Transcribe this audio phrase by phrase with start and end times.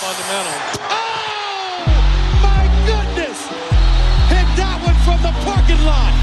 [0.00, 0.56] fundamental.
[0.88, 1.84] Oh,
[2.40, 3.38] my goodness!
[4.32, 6.14] Hit that one from the parking lot.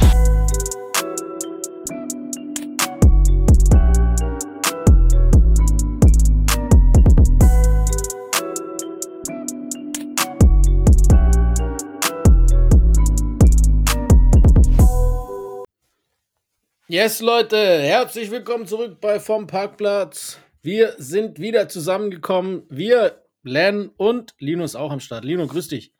[16.89, 20.39] Yes, Leute, herzlich willkommen zurück bei Vom Parkplatz.
[20.63, 22.63] Wir sind wieder zusammengekommen.
[22.69, 25.25] Wir, Len und Lino ist auch am Start.
[25.25, 25.93] Lino, grüß dich.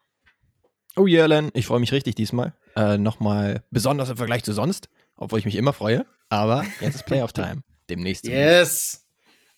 [0.96, 2.54] Oh yeah, Len, ich freue mich richtig diesmal.
[2.76, 6.06] Äh, Nochmal besonders im Vergleich zu sonst, obwohl ich mich immer freue.
[6.30, 7.62] Aber jetzt ist Playoff-Time.
[7.90, 8.26] Demnächst.
[8.28, 9.08] Yes,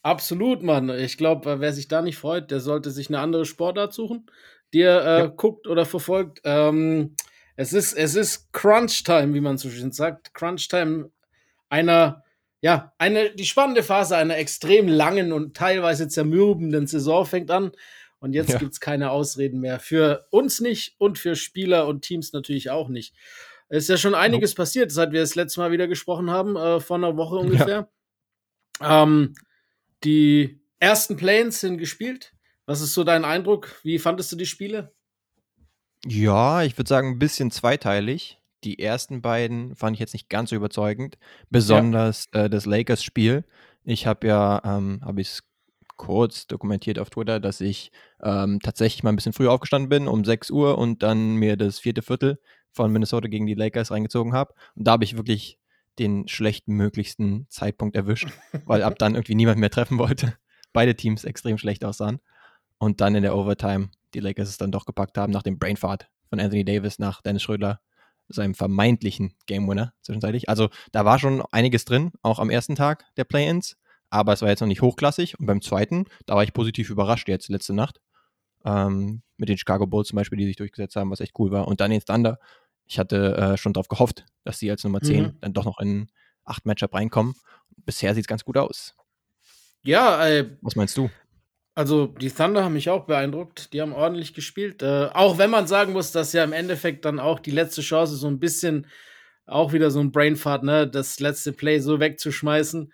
[0.03, 0.89] absolut, Mann.
[0.89, 4.29] Ich glaube, wer sich da nicht freut, der sollte sich eine andere Sportart suchen,
[4.73, 5.27] die er äh, Ja.
[5.27, 6.41] guckt oder verfolgt.
[6.43, 7.15] Ähm,
[7.55, 10.33] es ist, es ist Crunch-Time, wie man so schön sagt.
[10.33, 11.09] Crunch-Time
[11.69, 12.23] einer,
[12.61, 17.71] ja, eine, die spannende Phase einer extrem langen und teilweise zermürbenden Saison fängt an.
[18.19, 18.57] Und jetzt Ja.
[18.59, 19.79] gibt's keine Ausreden mehr.
[19.79, 23.15] Für uns nicht und für Spieler und Teams natürlich auch nicht.
[23.69, 26.79] Es ist ja schon einiges passiert, seit wir das letzte Mal wieder gesprochen haben, äh,
[26.81, 27.89] vor einer Woche ungefähr.
[28.81, 29.35] Ähm,
[30.03, 32.33] die ersten Planes sind gespielt.
[32.65, 33.79] Was ist so dein Eindruck?
[33.83, 34.93] Wie fandest du die Spiele?
[36.05, 38.38] Ja, ich würde sagen, ein bisschen zweiteilig.
[38.63, 41.17] Die ersten beiden fand ich jetzt nicht ganz so überzeugend.
[41.49, 43.45] Besonders äh, das Lakers-Spiel.
[43.83, 45.43] Ich habe ja, ähm, habe ich es
[45.95, 47.91] kurz dokumentiert auf Twitter, dass ich
[48.23, 51.79] ähm, tatsächlich mal ein bisschen früher aufgestanden bin, um 6 Uhr und dann mir das
[51.79, 52.39] vierte Viertel
[52.71, 54.53] von Minnesota gegen die Lakers reingezogen habe.
[54.75, 55.59] Und da habe ich wirklich
[55.99, 58.29] den schlechtmöglichsten Zeitpunkt erwischt,
[58.65, 60.35] weil ab dann irgendwie niemand mehr treffen wollte.
[60.71, 62.19] Beide Teams extrem schlecht aussahen.
[62.77, 66.09] Und dann in der Overtime die Lakers es dann doch gepackt haben nach dem Brainfart
[66.29, 67.81] von Anthony Davis nach Dennis Schröder,
[68.29, 70.47] seinem vermeintlichen Game Winner zwischenzeitlich.
[70.49, 73.75] Also da war schon einiges drin, auch am ersten Tag der Play-Ins,
[74.09, 75.39] aber es war jetzt noch nicht hochklassig.
[75.39, 77.99] Und beim zweiten, da war ich positiv überrascht jetzt letzte Nacht.
[78.65, 81.67] Ähm, mit den Chicago Bulls zum Beispiel, die sich durchgesetzt haben, was echt cool war.
[81.67, 82.39] Und dann den Thunder.
[82.85, 85.37] Ich hatte äh, schon darauf gehofft, dass sie als Nummer 10 Mhm.
[85.41, 86.09] dann doch noch in
[86.43, 87.35] acht Matchup reinkommen.
[87.85, 88.95] Bisher sieht es ganz gut aus.
[89.81, 91.09] Ja, äh, Was meinst du?
[91.79, 93.71] Also die Thunder haben mich auch beeindruckt.
[93.71, 94.83] Die haben ordentlich gespielt.
[94.83, 98.17] Äh, auch wenn man sagen muss, dass ja im Endeffekt dann auch die letzte Chance
[98.17, 98.85] so ein bisschen
[99.45, 102.91] auch wieder so ein Brainfart, ne, das letzte Play so wegzuschmeißen.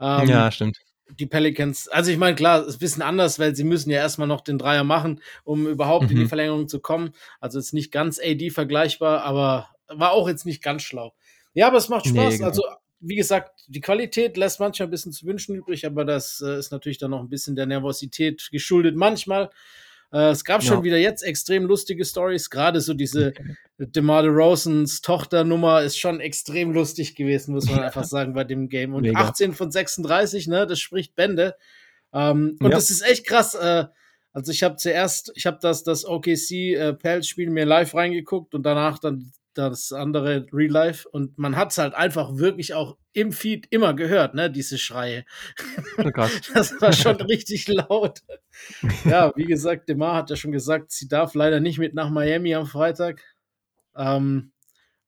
[0.00, 0.78] Ähm, ja, stimmt.
[1.10, 4.28] Die Pelicans, also ich meine, klar, ist ein bisschen anders, weil sie müssen ja erstmal
[4.28, 6.28] noch den Dreier machen, um überhaupt in die Mhm.
[6.28, 7.12] Verlängerung zu kommen.
[7.38, 11.12] Also ist nicht ganz AD vergleichbar, aber war auch jetzt nicht ganz schlau.
[11.52, 12.38] Ja, aber es macht Nee, Spaß.
[12.38, 12.48] genau.
[12.48, 12.62] Also,
[13.02, 16.70] wie gesagt, die Qualität lässt manchmal ein bisschen zu wünschen übrig, aber das äh, ist
[16.72, 19.50] natürlich dann noch ein bisschen der Nervosität geschuldet manchmal.
[20.12, 20.84] Äh, es gab schon Ja.
[20.84, 23.32] wieder jetzt extrem lustige Stories, gerade so diese
[23.78, 28.94] DeMar DeRozans Tochternummer ist schon extrem lustig gewesen, muss man einfach sagen, bei dem Game.
[28.94, 29.18] Und Mega.
[29.20, 31.56] 18 von 36, ne, das spricht Bände.
[32.12, 32.76] Ähm, und Ja.
[32.76, 33.54] das ist echt krass.
[33.54, 33.86] Äh,
[34.32, 36.96] also ich habe zuerst, ich habe das, das OKC äh,
[37.50, 41.94] mir live reingeguckt und danach dann das andere Real Life und man hat es halt
[41.94, 45.24] einfach wirklich auch im Feed immer gehört, ne, diese Schreie.
[45.98, 46.04] Oh.
[46.54, 48.20] Das war schon richtig laut.
[49.04, 52.54] Ja, wie gesagt, Demar hat ja schon gesagt, sie darf leider nicht mit nach Miami
[52.54, 53.22] am Freitag.
[53.96, 54.52] Ähm,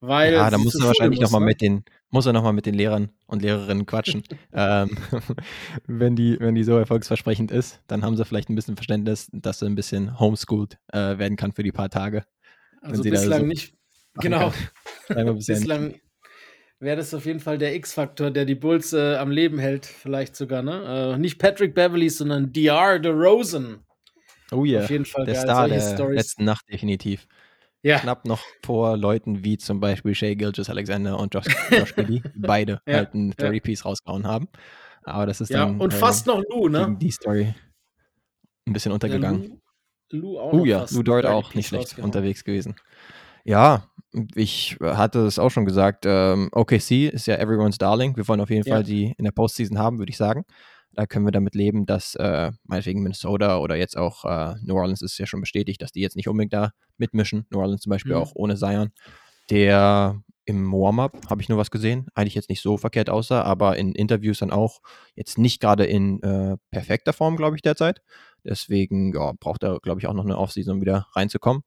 [0.01, 1.47] weil Ja, da muss er wahrscheinlich nochmal ne?
[1.47, 4.23] mit den, muss er noch mal mit den Lehrern und Lehrerinnen quatschen.
[4.53, 4.97] ähm,
[5.87, 9.61] wenn, die, wenn die so erfolgsversprechend ist, dann haben sie vielleicht ein bisschen Verständnis, dass
[9.61, 12.25] sie ein bisschen homeschooled äh, werden kann für die paar Tage.
[12.83, 13.75] Also bislang so nicht.
[14.21, 14.53] Genau.
[15.47, 15.95] Bislang
[16.81, 20.37] wäre das auf jeden Fall der X-Faktor, der die Bulls äh, am Leben hält, vielleicht
[20.37, 21.15] sogar, ne?
[21.15, 23.85] Äh, nicht Patrick Beverly, sondern DR DeRozan.
[24.53, 25.43] Oh ja, Auf jeden Fall der geil.
[25.43, 26.17] Star Solche der Stories.
[26.17, 27.27] letzten Nacht definitiv.
[27.83, 32.23] Ja, Knapp noch vor Leuten wie zum Beispiel Shea Gilgis Alexander und Josh, Josh Giddy,
[32.23, 33.47] die beide Ja, halt einen ja.
[33.49, 34.49] 30-Piece rausgehauen haben.
[35.03, 35.67] Aber das ist ja.
[35.67, 36.97] dann und äh, fast noch Lou, ne?
[36.99, 37.55] die Story
[38.67, 39.61] ein bisschen untergegangen.
[40.11, 42.75] Lou, Lou auch Oh ja, Lou Dort auch 30 nicht schlecht unterwegs gewesen.
[43.45, 43.85] Ja,
[44.35, 46.05] ich hatte es auch schon gesagt.
[46.07, 48.17] Ähm, OKC ist ja everyone's darling.
[48.17, 48.77] Wir wollen auf jeden Ja.
[48.77, 50.45] Fall die in der Postseason haben, würde ich sagen.
[50.93, 55.03] Da können wir damit leben, dass äh, meinetwegen Minnesota oder jetzt auch äh, New Orleans
[55.03, 57.47] ist ja schon bestätigt, dass die jetzt nicht unbedingt da mitmischen.
[57.51, 58.19] New Orleans zum Beispiel Mhm.
[58.23, 58.93] auch ohne Zion.
[59.51, 63.77] Der im Warm-up habe ich nur was gesehen, eigentlich jetzt nicht so verkehrt aussah, aber
[63.77, 64.81] in Interviews dann auch
[65.17, 68.03] jetzt nicht gerade in äh, perfekter Form, glaube ich, derzeit.
[68.45, 71.63] Deswegen ja, braucht er, glaube ich, auch noch eine Offseason, um wieder reinzukommen.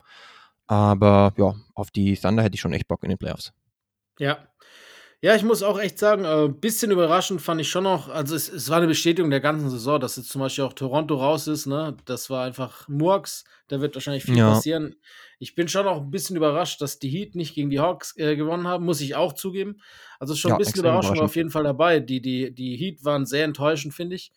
[0.67, 3.53] Aber ja, auf die Thunder hätte ich schon echt Bock in den Playoffs.
[4.19, 4.47] Ja.
[5.21, 8.35] Ja, ich muss auch echt sagen, ein äh, bisschen überraschend fand ich schon noch, also
[8.35, 11.47] es, es war eine Bestätigung der ganzen Saison, dass jetzt zum Beispiel auch Toronto raus
[11.47, 11.97] ist, ne?
[12.05, 14.51] Das war einfach Murks, da wird wahrscheinlich viel Ja.
[14.51, 14.95] passieren.
[15.39, 18.35] Ich bin schon auch ein bisschen überrascht, dass die Heat nicht gegen die Hawks äh,
[18.35, 19.77] gewonnen haben, muss ich auch zugeben.
[20.19, 21.21] Also schon Ja, ein bisschen Überraschung überraschend.
[21.21, 21.99] auf jeden Fall dabei.
[21.99, 24.31] Die, die, die Heat waren sehr enttäuschend, finde ich.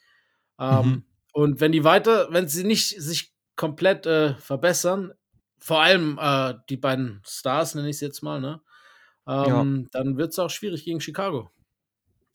[0.59, 1.05] Ähm, Mhm.
[1.33, 5.12] Und wenn die weiter, wenn sie nicht sich komplett äh, verbessern,
[5.61, 8.61] vor allem äh, die beiden Stars, nenne ich es jetzt mal, ne?
[9.29, 9.89] Ähm, ja.
[9.93, 11.51] dann wird es auch schwierig gegen Chicago.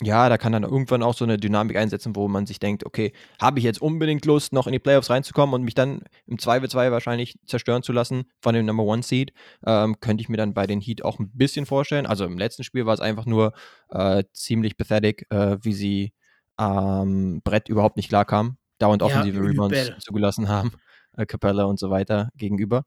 [0.01, 3.13] Ja, da kann dann irgendwann auch so eine Dynamik einsetzen, wo man sich denkt, okay,
[3.41, 6.91] habe ich jetzt unbedingt Lust, noch in die Playoffs reinzukommen und mich dann im 2v2
[6.91, 9.31] wahrscheinlich zerstören zu lassen von dem Number One Seed,
[9.65, 12.05] ähm, könnte ich mir dann bei den Heat auch ein bisschen vorstellen.
[12.05, 13.53] Also im letzten Spiel war es einfach nur
[13.89, 16.13] äh, ziemlich pathetic, äh, wie sie
[16.57, 20.73] am ähm, Brett überhaupt nicht klar kamen, dauernd offensive ja, Rebounds zugelassen haben,
[21.15, 22.83] äh, Capella und so weiter gegenüber.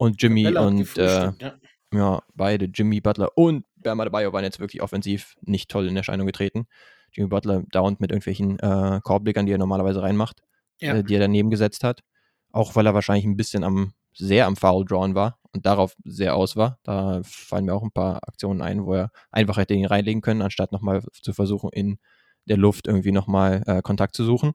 [0.00, 1.54] Und Jimmy Capella und äh, ja.
[1.92, 2.22] ja.
[2.34, 6.66] beide, Jimmy Butler und Bam Adebayo waren jetzt wirklich offensiv nicht toll in Erscheinung getreten.
[7.12, 10.40] Jimmy Butler dauernd mit irgendwelchen äh, Korbblickern, die er normalerweise reinmacht,
[10.80, 10.94] ja.
[10.94, 12.00] äh, die er daneben gesetzt hat.
[12.50, 16.34] Auch weil er wahrscheinlich ein bisschen am, sehr am Foul drawn war und darauf sehr
[16.34, 16.78] aus war.
[16.82, 20.40] Da fallen mir auch ein paar Aktionen ein, wo er einfach hätte ihn reinlegen können,
[20.40, 21.98] anstatt nochmal zu versuchen, in
[22.46, 24.54] der Luft irgendwie nochmal äh, Kontakt zu suchen.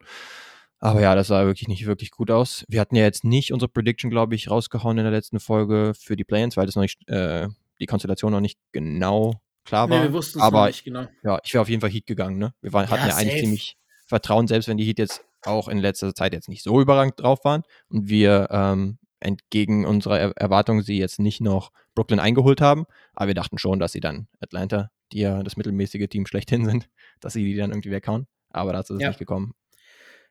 [0.80, 2.66] Aber ja, das sah wirklich nicht wirklich gut aus.
[2.68, 6.16] Wir hatten ja jetzt nicht unsere Prediction, glaube ich, rausgehauen in der letzten Folge für
[6.16, 7.48] die Play-ins, weil das noch nicht äh,
[7.80, 9.98] die Konstellation noch nicht genau klar war.
[9.98, 11.08] Nee, wir wussten es aber nicht genau.
[11.24, 12.38] Ja, ich wäre auf jeden Fall Heat gegangen.
[12.38, 12.54] Ne?
[12.62, 15.80] Wir waren, hatten ja, ja eigentlich ziemlich Vertrauen, selbst wenn die Heat jetzt auch in
[15.80, 20.84] letzter Zeit jetzt nicht so überragend drauf waren und wir ähm, entgegen unserer er Erwartungen
[20.84, 22.86] sie jetzt nicht noch Brooklyn eingeholt haben.
[23.14, 26.90] Aber wir dachten schon, dass sie dann Atlanta, die ja das mittelmäßige Team schlechthin sind,
[27.20, 28.28] dass sie die dann irgendwie weghauen.
[28.52, 29.10] Aber dazu ist es ja.
[29.10, 29.54] nicht gekommen.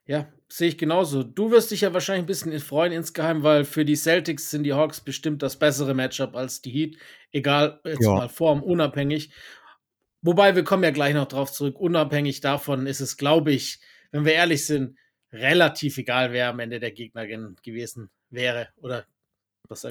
[0.07, 1.23] Ja, sehe ich genauso.
[1.23, 4.75] Du wirst dich ja wahrscheinlich ein bisschen freuen insgeheim, weil für die Celtics sind die
[4.75, 6.97] Hawks bestimmt das bessere Matchup als die Heat.
[7.33, 8.15] Egal, jetzt ja.
[8.15, 9.31] mal Form unabhängig.
[10.21, 11.79] Wobei wir kommen ja gleich noch drauf zurück.
[11.79, 13.81] Unabhängig davon ist es, glaube ich,
[14.11, 14.97] wenn wir ehrlich sind,
[15.33, 18.69] relativ egal, wer am Ende der Gegnerin gewesen wäre.
[18.77, 19.07] Oder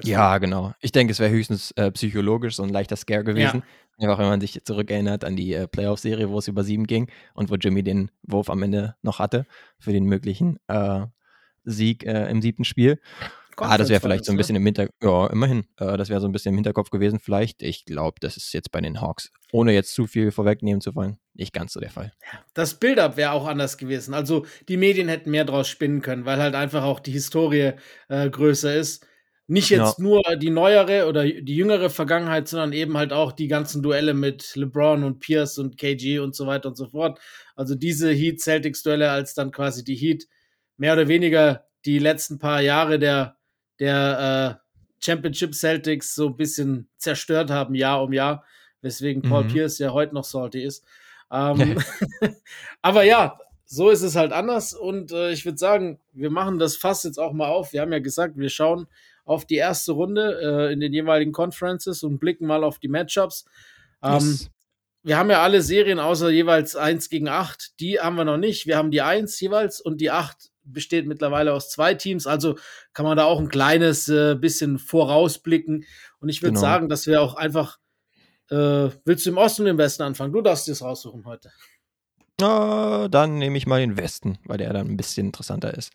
[0.02, 0.72] ja, genau.
[0.80, 3.62] Ich denke, es wäre höchstens äh, psychologisch so ein leichter Scare gewesen.
[3.98, 4.04] Ja.
[4.04, 7.50] Einfach wenn man sich zurückerinnert an die äh, Playoff-Serie, wo es über sieben ging und
[7.50, 9.46] wo Jimmy den Wurf am Ende noch hatte
[9.78, 11.06] für den möglichen äh,
[11.64, 12.98] Sieg äh, im siebten Spiel.
[13.56, 16.26] Ah, das wäre vielleicht so ein bisschen im Hinterkopf, ja, immerhin, äh, das wäre so
[16.26, 17.62] ein bisschen im Hinterkopf gewesen vielleicht.
[17.62, 21.18] Ich glaube, das ist jetzt bei den Hawks, ohne jetzt zu viel vorwegnehmen zu wollen,
[21.34, 22.12] nicht ganz so der Fall.
[22.54, 24.14] Das Build-up wäre auch anders gewesen.
[24.14, 27.72] Also die Medien hätten mehr draus spinnen können, weil halt einfach auch die Historie
[28.08, 29.06] äh, größer ist.
[29.46, 30.02] Nicht jetzt ja.
[30.02, 34.56] nur die neuere oder die jüngere Vergangenheit, sondern eben halt auch die ganzen Duelle mit
[34.56, 37.20] LeBron und Pierce und KG und so weiter und so fort.
[37.54, 40.26] Also diese Heat-Celtics-Duelle, als dann quasi die Heat
[40.78, 43.36] mehr oder weniger die letzten paar Jahre der,
[43.80, 48.44] der äh, Championship Celtics so ein bisschen zerstört haben, Jahr um Jahr,
[48.80, 49.48] weswegen Paul mhm.
[49.48, 50.84] Pierce ja heute noch salty ist.
[51.30, 51.82] Ähm,
[52.82, 56.76] aber ja, so ist es halt anders und äh, ich würde sagen, wir machen das
[56.76, 57.74] Fass jetzt auch mal auf.
[57.74, 58.86] Wir haben ja gesagt, wir schauen
[59.24, 63.44] auf die erste Runde äh, in den jeweiligen Conferences und blicken mal auf die Matchups.
[64.02, 64.50] Ähm, yes.
[65.02, 67.78] Wir haben ja alle Serien außer jeweils 1 gegen 8.
[67.80, 68.66] Die haben wir noch nicht.
[68.66, 72.26] Wir haben die 1 jeweils und die 8 besteht mittlerweile aus zwei Teams.
[72.26, 72.56] Also
[72.92, 75.84] kann man da auch ein kleines äh, bisschen vorausblicken.
[76.20, 76.60] Und ich würde genau.
[76.60, 77.78] sagen, dass wir auch einfach.
[78.50, 80.32] Äh, willst du im Osten oder im Westen anfangen?
[80.32, 81.50] Du darfst dir das raussuchen heute.
[82.42, 85.92] Uh, dann nehme ich mal den Westen, weil der dann ein bisschen interessanter ist.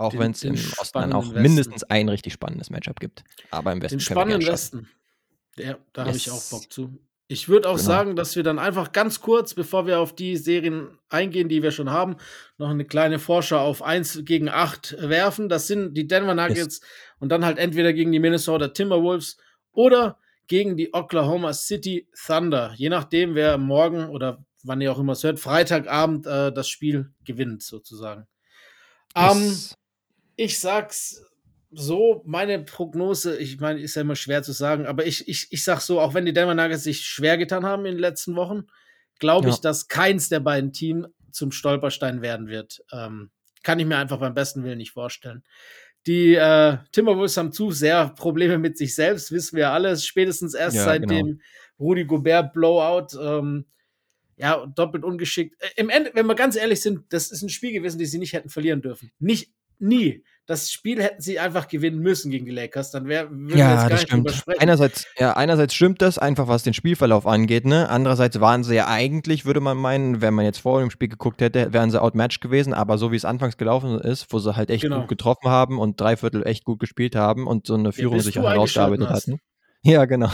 [0.00, 1.42] Auch wenn es im Osten dann auch Westen.
[1.42, 3.22] mindestens ein richtig spannendes Matchup gibt.
[3.50, 3.98] Aber im Westen.
[3.98, 4.88] Den spannenden Westen.
[5.56, 6.08] Ja, da yes.
[6.08, 6.98] habe ich auch Bock zu.
[7.28, 7.86] Ich würde auch genau.
[7.86, 11.70] sagen, dass wir dann einfach ganz kurz, bevor wir auf die Serien eingehen, die wir
[11.70, 12.16] schon haben,
[12.56, 15.48] noch eine kleine Vorschau auf 1 gegen 8 werfen.
[15.48, 16.88] Das sind die Denver Nuggets yes.
[17.18, 19.36] und dann halt entweder gegen die Minnesota Timberwolves
[19.70, 22.72] oder gegen die Oklahoma City Thunder.
[22.74, 27.12] Je nachdem, wer morgen oder wann ihr auch immer es hört, Freitagabend äh, das Spiel
[27.24, 28.26] gewinnt, sozusagen.
[29.16, 29.70] Yes.
[29.70, 29.79] Ähm,
[30.40, 31.22] ich sag's
[31.70, 35.62] so, meine Prognose, ich meine, ist ja immer schwer zu sagen, aber ich, ich, ich
[35.62, 38.64] sag so, auch wenn die Denver Nuggets sich schwer getan haben in den letzten Wochen,
[39.18, 39.54] glaube ja.
[39.54, 42.82] ich, dass keins der beiden Teams zum Stolperstein werden wird.
[42.90, 43.30] Ähm,
[43.62, 45.44] kann ich mir einfach beim besten Willen nicht vorstellen.
[46.06, 50.76] Die äh, Timberwolves haben zu sehr Probleme mit sich selbst, wissen wir alles, spätestens erst
[50.76, 51.14] ja, seit genau.
[51.14, 51.40] dem
[51.78, 53.16] Rudi Gobert Blowout.
[53.20, 53.66] Ähm,
[54.36, 55.54] ja, doppelt ungeschickt.
[55.60, 58.18] Äh, Im Ende, wenn wir ganz ehrlich sind, das ist ein Spiel gewesen, das sie
[58.18, 59.12] nicht hätten verlieren dürfen.
[59.18, 60.24] Nicht nie.
[60.46, 62.90] Das Spiel hätten sie einfach gewinnen müssen gegen die Lakers.
[62.90, 64.42] Dann wäre ja, das stimmt.
[64.58, 67.66] Einerseits, ja, einerseits stimmt das einfach, was den Spielverlauf angeht.
[67.66, 67.88] Ne?
[67.88, 71.40] Andererseits waren sie ja eigentlich, würde man meinen, wenn man jetzt vor dem Spiel geguckt
[71.40, 72.74] hätte, wären sie outmatched gewesen.
[72.74, 75.00] Aber so wie es anfangs gelaufen ist, wo sie halt echt genau.
[75.00, 78.22] gut getroffen haben und drei Viertel echt gut gespielt haben und so eine Führung ja,
[78.22, 79.38] sich auch herausgearbeitet hatten.
[79.82, 80.30] Ja, genau.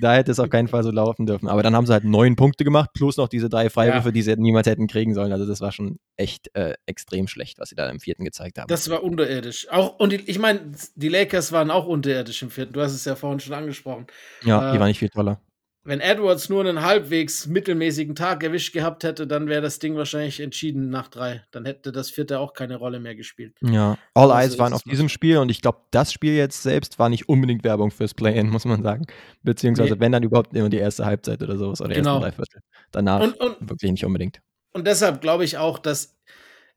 [0.00, 1.48] Da hätte es auf keinen Fall so laufen dürfen.
[1.48, 4.12] Aber dann haben sie halt neun Punkte gemacht, plus noch diese drei Freiwürfe, ja.
[4.12, 5.32] die sie niemals hätten kriegen sollen.
[5.32, 8.68] Also das war schon echt äh, extrem schlecht, was sie da im vierten gezeigt haben.
[8.68, 9.68] Das war unterirdisch.
[9.70, 10.60] Auch, und die, ich meine,
[10.94, 12.72] die Lakers waren auch unterirdisch im vierten.
[12.72, 14.06] Du hast es ja vorhin schon angesprochen.
[14.44, 15.40] Ja, äh, die waren nicht viel toller.
[15.88, 20.38] Wenn Edwards nur einen halbwegs mittelmäßigen Tag erwischt gehabt hätte, dann wäre das Ding wahrscheinlich
[20.38, 21.42] entschieden nach drei.
[21.50, 23.56] Dann hätte das vierte auch keine Rolle mehr gespielt.
[23.62, 26.98] Ja, All also Eyes waren auf diesem Spiel und ich glaube, das Spiel jetzt selbst
[26.98, 29.06] war nicht unbedingt Werbung fürs Play-In, muss man sagen.
[29.42, 30.00] Beziehungsweise, nee.
[30.00, 32.16] wenn dann überhaupt immer die erste Halbzeit oder sowas oder genau.
[32.16, 32.60] ersten Dreiviertel.
[32.92, 34.42] Danach und, und, wirklich nicht unbedingt.
[34.74, 36.18] Und deshalb glaube ich auch, dass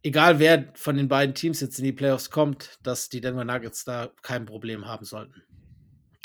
[0.03, 3.83] egal wer von den beiden Teams jetzt in die Playoffs kommt, dass die Denver Nuggets
[3.83, 5.43] da kein Problem haben sollten.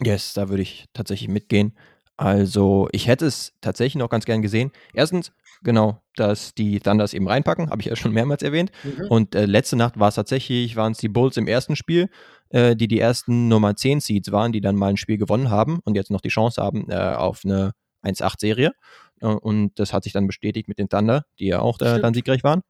[0.05, 1.73] Yes, da würde ich tatsächlich mitgehen.
[2.17, 4.73] Also, ich hätte es tatsächlich noch ganz gern gesehen.
[4.95, 5.33] Erstens,
[5.63, 8.71] genau, dass die Thunders eben reinpacken, habe ich ja schon mehrmals erwähnt.
[8.85, 9.07] Mhm.
[9.09, 12.09] Und äh, letzte Nacht war es tatsächlich, waren es die Bulls im ersten Spiel,
[12.49, 15.81] äh, die die ersten Nummer 10 Seeds waren, die dann mal ein Spiel gewonnen haben
[15.85, 18.73] und jetzt noch die Chance haben äh, auf eine 1-8-Serie.
[19.21, 22.15] Äh, und das hat sich dann bestätigt mit den Thunder, die ja auch äh, dann
[22.15, 22.63] siegreich waren.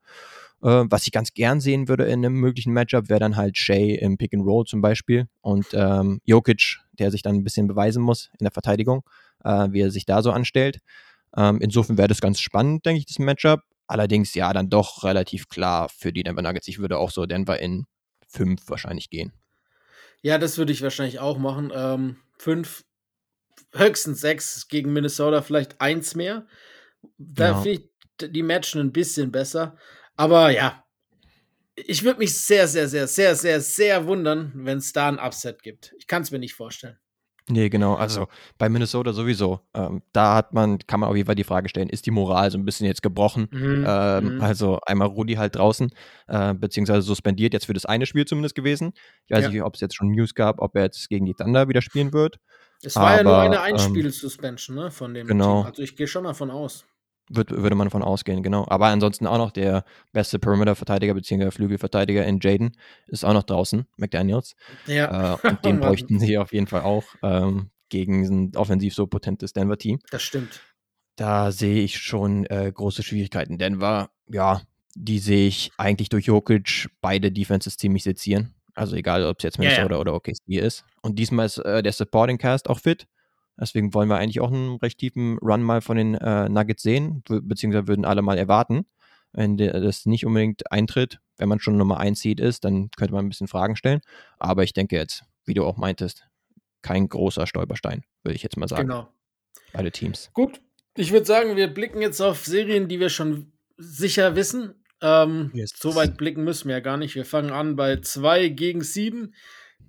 [0.61, 3.95] Äh, was ich ganz gern sehen würde in einem möglichen Matchup, wäre dann halt Shay
[3.95, 8.03] im Pick and Roll zum Beispiel und ähm, Jokic, der sich dann ein bisschen beweisen
[8.03, 9.05] muss in der Verteidigung
[9.45, 10.79] äh, wie er sich da so anstellt.
[11.37, 13.61] Ähm, insofern wäre das ganz spannend, denke ich, das Matchup.
[13.87, 16.69] Allerdings ja, dann doch relativ klar für die Denver Nuggets.
[16.69, 17.87] Ich würde auch so Denver in
[18.27, 19.33] fünf wahrscheinlich gehen.
[20.23, 21.73] Ja, das würde ich wahrscheinlich auch machen.
[21.75, 22.85] Ähm, fünf,
[23.73, 26.47] höchstens sechs gegen Minnesota, vielleicht eins mehr.
[27.19, 27.63] Da ja.
[27.63, 29.77] finde ich die Matchen ein bisschen besser.
[30.17, 30.83] Aber ja,
[31.77, 35.63] ich würde mich sehr, sehr, sehr, sehr, sehr, sehr wundern, wenn es da ein Upset
[35.63, 35.95] gibt.
[35.99, 36.99] Ich kann es mir nicht vorstellen.
[37.49, 37.95] Nee, genau.
[37.95, 38.27] Also
[38.59, 39.61] bei Minnesota sowieso.
[39.73, 42.51] Ähm, da hat man, kann man auf jeden Fall die Frage stellen, ist die Moral
[42.51, 43.49] so ein bisschen jetzt gebrochen?
[43.53, 43.85] Mhm.
[43.87, 44.41] Ähm, mhm.
[44.41, 45.91] Also einmal Rudi halt draußen,
[46.27, 48.95] äh, beziehungsweise suspendiert jetzt für das eine Spiel zumindest gewesen.
[49.27, 49.51] Ich weiß ja.
[49.51, 52.13] nicht, ob es jetzt schon News gab, ob er jetzt gegen die Thunder wieder spielen
[52.13, 52.41] wird.
[52.83, 55.63] Es war Aber, ja nur eine ähm, Einspiel-Suspension ne, von dem genau.
[55.63, 55.71] Team.
[55.71, 56.85] Also ich gehe schon davon aus.
[57.29, 58.67] Wird, würde man davon ausgehen, genau.
[58.69, 61.51] Aber ansonsten auch noch der beste Perimeter-Verteidiger bzw.
[61.51, 62.77] Flügelverteidiger in Jaden
[63.09, 64.55] ist auch noch draußen, McDaniels.
[64.87, 65.35] Ja.
[65.35, 69.53] Äh, und den bräuchten sie auf jeden Fall auch ähm, gegen ein offensiv so potentes
[69.53, 69.99] Denver-Team.
[70.11, 70.61] Das stimmt.
[71.17, 73.59] Da sehe ich schon äh, große Schwierigkeiten.
[73.59, 74.61] Denver, ja,
[74.95, 78.55] die sehe ich eigentlich durch Jokic beide Defenses ziemlich sezieren.
[78.75, 79.99] Also egal, ob es jetzt Minnesota ja, ja.
[79.99, 80.85] oder OKC ist.
[81.01, 83.07] Und diesmal ist äh, der Supporting Cast auch fit.
[83.59, 87.23] Deswegen wollen wir eigentlich auch einen recht tiefen Run mal von den äh, Nuggets sehen,
[87.27, 88.87] beziehungsweise würden alle mal erwarten.
[89.33, 93.27] Wenn das nicht unbedingt eintritt, wenn man schon Nummer 1 Seed ist, dann könnte man
[93.27, 94.01] ein bisschen Fragen stellen.
[94.39, 96.27] Aber ich denke jetzt, wie du auch meintest,
[96.83, 98.89] kein großer Stolperstein, würde ich jetzt mal sagen.
[98.89, 99.09] Genau.
[99.73, 100.31] Beide Teams.
[100.33, 100.61] Gut,
[100.97, 104.75] ich würde sagen, wir blicken jetzt auf Serien, die wir schon sicher wissen.
[105.03, 105.75] Ähm, yes.
[105.77, 107.15] So weit blicken müssen wir ja gar nicht.
[107.15, 109.35] Wir fangen an bei 2 gegen 7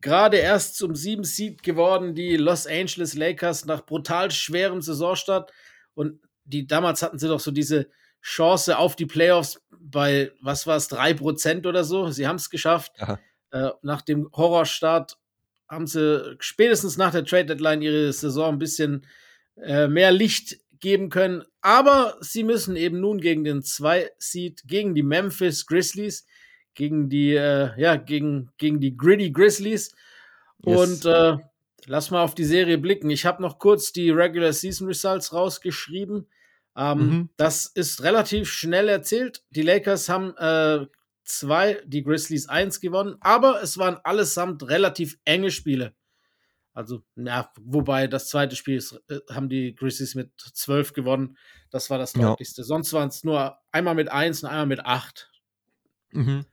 [0.01, 5.51] gerade erst zum 7 Seed geworden, die Los Angeles Lakers nach brutal schwerem Saisonstart.
[5.93, 7.89] Und die damals hatten sie doch so diese
[8.21, 12.09] Chance auf die Playoffs bei, was war es, 3% oder so.
[12.09, 12.93] Sie haben es geschafft.
[13.51, 15.17] Äh, nach dem Horrorstart
[15.69, 19.05] haben sie spätestens nach der Trade Deadline ihre Saison ein bisschen
[19.55, 21.43] äh, mehr Licht geben können.
[21.61, 26.25] Aber sie müssen eben nun gegen den 2 Seed, gegen die Memphis Grizzlies,
[26.77, 29.91] gegen die, äh, ja, gegen, gegen die Gritty Grizzlies.
[30.63, 31.03] Yes.
[31.03, 31.37] Und äh,
[31.87, 33.09] lass mal auf die Serie blicken.
[33.09, 36.27] Ich habe noch kurz die Regular Season Results rausgeschrieben.
[36.77, 37.29] Ähm, mhm.
[37.35, 39.43] Das ist relativ schnell erzählt.
[39.49, 40.85] Die Lakers haben äh,
[41.23, 45.95] zwei, die Grizzlies eins gewonnen, aber es waren allesamt relativ enge Spiele.
[46.73, 51.37] Also, ja, wobei das zweite Spiel ist, äh, haben die Grizzlies mit zwölf gewonnen.
[51.71, 52.61] Das war das deutlichste.
[52.61, 52.65] Ja.
[52.65, 55.31] Sonst waren es nur einmal mit eins und einmal mit acht.
[56.11, 56.45] Mhm.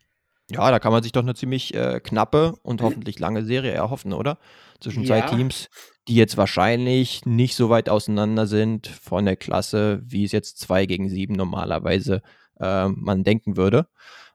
[0.51, 4.13] Ja, da kann man sich doch eine ziemlich äh, knappe und hoffentlich lange Serie erhoffen,
[4.13, 4.39] oder?
[4.81, 5.71] Zwischen zwei Teams,
[6.07, 10.85] die jetzt wahrscheinlich nicht so weit auseinander sind von der Klasse, wie es jetzt zwei
[10.85, 12.21] gegen sieben normalerweise
[12.61, 13.87] äh, man denken würde.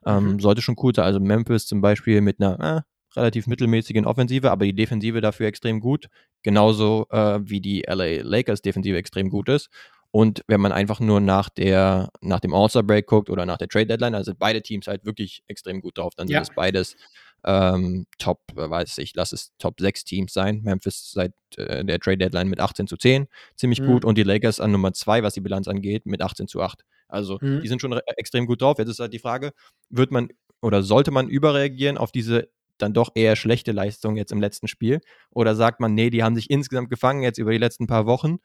[0.04, 0.40] Ähm, mhm.
[0.40, 1.04] Sollte schon cool sein.
[1.04, 2.80] Also Memphis zum Beispiel mit einer äh,
[3.16, 6.08] relativ mittelmäßigen Offensive, aber die Defensive dafür extrem gut.
[6.42, 9.68] Genauso äh, wie die LA Lakers Defensive extrem gut ist.
[10.12, 14.12] Und wenn man einfach nur nach der, nach dem All-Star-Break guckt oder nach der Trade-Deadline,
[14.12, 16.14] dann sind beide Teams halt wirklich extrem gut drauf.
[16.16, 16.38] Dann ja.
[16.38, 16.96] sind es beides
[17.44, 20.62] ähm, Top, äh, weiß ich, lass es Top 6 Teams sein.
[20.62, 23.86] Memphis seit äh, der Trade-Deadline mit 18 zu 10 ziemlich mhm.
[23.86, 26.84] gut und die Lakers an Nummer 2, was die Bilanz angeht, mit 18 zu 8.
[27.08, 27.60] Also mhm.
[27.60, 28.78] die sind schon extrem gut drauf.
[28.78, 29.52] Jetzt ist halt die Frage,
[29.88, 30.28] wird man
[30.60, 32.48] oder sollte man überreagieren auf diese
[32.78, 35.00] dann doch eher schlechte Leistung jetzt im letzten Spiel?
[35.30, 38.38] Oder sagt man, nee, die haben sich insgesamt gefangen jetzt über die letzten paar Wochen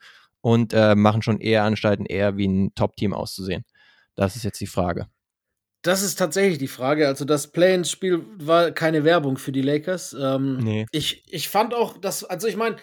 [0.46, 3.66] und äh, machen schon eher Anstalten, eher wie ein Top-Team auszusehen?
[4.14, 5.08] Das ist jetzt die Frage.
[5.82, 7.08] Das ist tatsächlich die Frage.
[7.08, 10.14] Also, das Play-in-Spiel war keine Werbung für die Lakers.
[10.14, 10.86] Ähm, nee.
[10.92, 12.76] ich, ich fand auch, dass, also ich meine,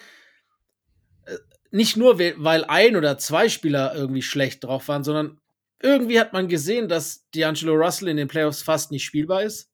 [1.25, 1.37] äh,
[1.71, 5.39] nicht nur, weil ein oder zwei Spieler irgendwie schlecht drauf waren, sondern
[5.81, 9.69] irgendwie hat man gesehen, dass D'Angelo Russell in den Playoffs fast nicht spielbar ist.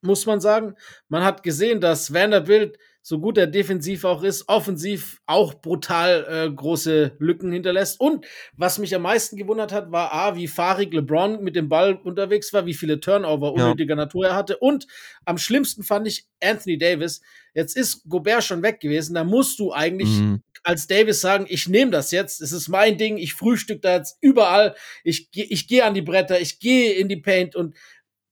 [0.00, 0.74] muss man sagen.
[1.08, 6.50] Man hat gesehen, dass Vanderbilt, so gut er defensiv auch ist, offensiv auch brutal äh,
[6.50, 7.98] große Lücken hinterlässt.
[8.00, 8.24] Und
[8.56, 12.52] was mich am meisten gewundert hat, war A, wie fahrig LeBron mit dem Ball unterwegs
[12.52, 13.96] war, wie viele Turnover unnötiger ja.
[13.96, 14.56] Natur er hatte.
[14.56, 14.86] Und
[15.24, 17.20] am schlimmsten fand ich Anthony Davis.
[17.54, 19.14] Jetzt ist Gobert schon weg gewesen.
[19.14, 20.42] Da musst du eigentlich mhm.
[20.62, 22.40] als Davis sagen, ich nehme das jetzt.
[22.40, 23.18] Es ist mein Ding.
[23.18, 24.76] Ich frühstück da jetzt überall.
[25.02, 26.40] Ich, ich gehe an die Bretter.
[26.40, 27.74] Ich gehe in die Paint und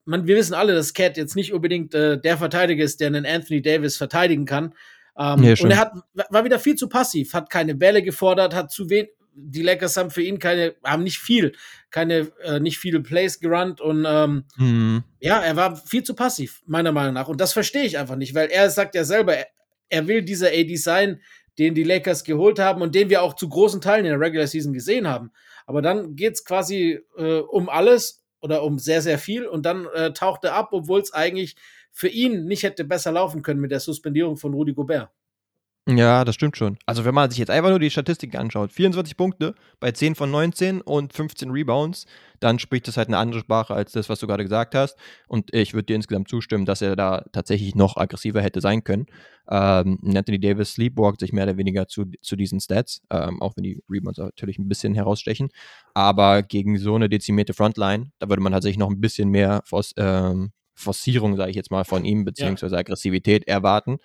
[0.04, 3.26] man, wir wissen alle, dass Cat jetzt nicht unbedingt äh, der Verteidiger ist, der einen
[3.26, 4.74] Anthony Davis verteidigen kann.
[5.18, 5.92] Ähm, nee, und er hat,
[6.30, 9.10] war wieder viel zu passiv, hat keine Bälle gefordert, hat zu wenig.
[9.32, 11.52] Die Lakers haben für ihn keine, haben nicht viel,
[11.90, 15.04] keine, äh, nicht viele Plays gerannt und ähm, mhm.
[15.20, 17.28] ja, er war viel zu passiv, meiner Meinung nach.
[17.28, 19.46] Und das verstehe ich einfach nicht, weil er sagt ja selber, er,
[19.88, 21.20] er will dieser AD sein,
[21.58, 24.46] den die Lakers geholt haben und den wir auch zu großen Teilen in der Regular
[24.46, 25.30] Season gesehen haben.
[25.66, 29.86] Aber dann geht es quasi äh, um alles oder um sehr, sehr viel und dann
[29.94, 31.56] äh, taucht er ab, obwohl es eigentlich
[31.92, 35.10] für ihn nicht hätte besser laufen können mit der Suspendierung von Rudi Gobert.
[35.96, 36.78] Ja, das stimmt schon.
[36.86, 40.30] Also wenn man sich jetzt einfach nur die Statistiken anschaut, 24 Punkte bei 10 von
[40.30, 42.06] 19 und 15 Rebounds,
[42.38, 44.96] dann spricht das halt eine andere Sprache als das, was du gerade gesagt hast.
[45.26, 49.06] Und ich würde dir insgesamt zustimmen, dass er da tatsächlich noch aggressiver hätte sein können.
[49.50, 53.64] Ähm, Anthony Davis sleepwalkt sich mehr oder weniger zu, zu diesen Stats, ähm, auch wenn
[53.64, 55.48] die Rebounds natürlich ein bisschen herausstechen.
[55.94, 59.62] Aber gegen so eine dezimierte Frontline, da würde man tatsächlich noch ein bisschen mehr
[59.96, 62.76] ähm, Forcierung, sage ich jetzt mal, von ihm, beziehungsweise.
[62.76, 63.98] Aggressivität erwarten.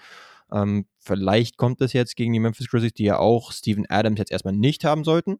[0.55, 4.31] Ähm, vielleicht kommt es jetzt gegen die Memphis Grizzlies, die ja auch Steven Adams jetzt
[4.31, 5.37] erstmal nicht haben sollten.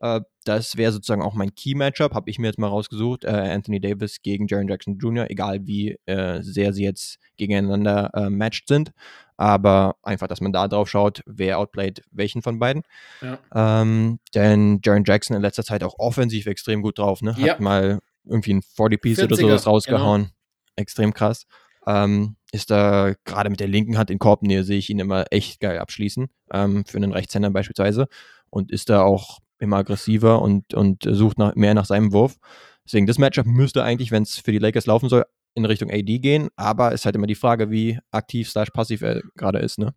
[0.00, 3.24] Äh, das wäre sozusagen auch mein Key-Matchup, habe ich mir jetzt mal rausgesucht.
[3.24, 8.30] Äh, Anthony Davis gegen Jaron Jackson Jr., egal wie äh, sehr sie jetzt gegeneinander äh,
[8.30, 8.92] matched sind.
[9.36, 12.82] Aber einfach, dass man da drauf schaut, wer outplayed welchen von beiden.
[13.20, 13.38] Ja.
[13.82, 17.34] Ähm, denn Jaron Jackson in letzter Zeit auch offensiv extrem gut drauf, ne?
[17.34, 17.56] Hat ja.
[17.58, 20.22] mal irgendwie ein 40-Piece oder sowas rausgehauen.
[20.22, 20.34] Genau.
[20.76, 21.46] Extrem krass.
[21.86, 25.60] Ähm, ist da gerade mit der linken Hand in Korbnähe, sehe ich ihn immer echt
[25.60, 28.06] geil abschließen, ähm, für einen Rechtshänder beispielsweise.
[28.50, 32.36] Und ist da auch immer aggressiver und, und sucht nach, mehr nach seinem Wurf.
[32.84, 35.24] Deswegen, das Matchup müsste eigentlich, wenn es für die Lakers laufen soll,
[35.54, 39.22] in Richtung AD gehen, aber ist halt immer die Frage, wie aktiv slash passiv er
[39.36, 39.94] gerade ist, ne?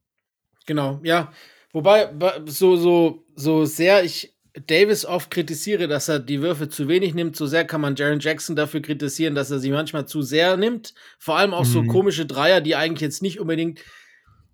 [0.65, 1.31] Genau, ja.
[1.73, 2.09] Wobei,
[2.45, 7.35] so, so, so sehr ich Davis oft kritisiere, dass er die Würfe zu wenig nimmt,
[7.35, 10.93] so sehr kann man Jaron Jackson dafür kritisieren, dass er sie manchmal zu sehr nimmt.
[11.19, 11.71] Vor allem auch mhm.
[11.71, 13.81] so komische Dreier, die eigentlich jetzt nicht unbedingt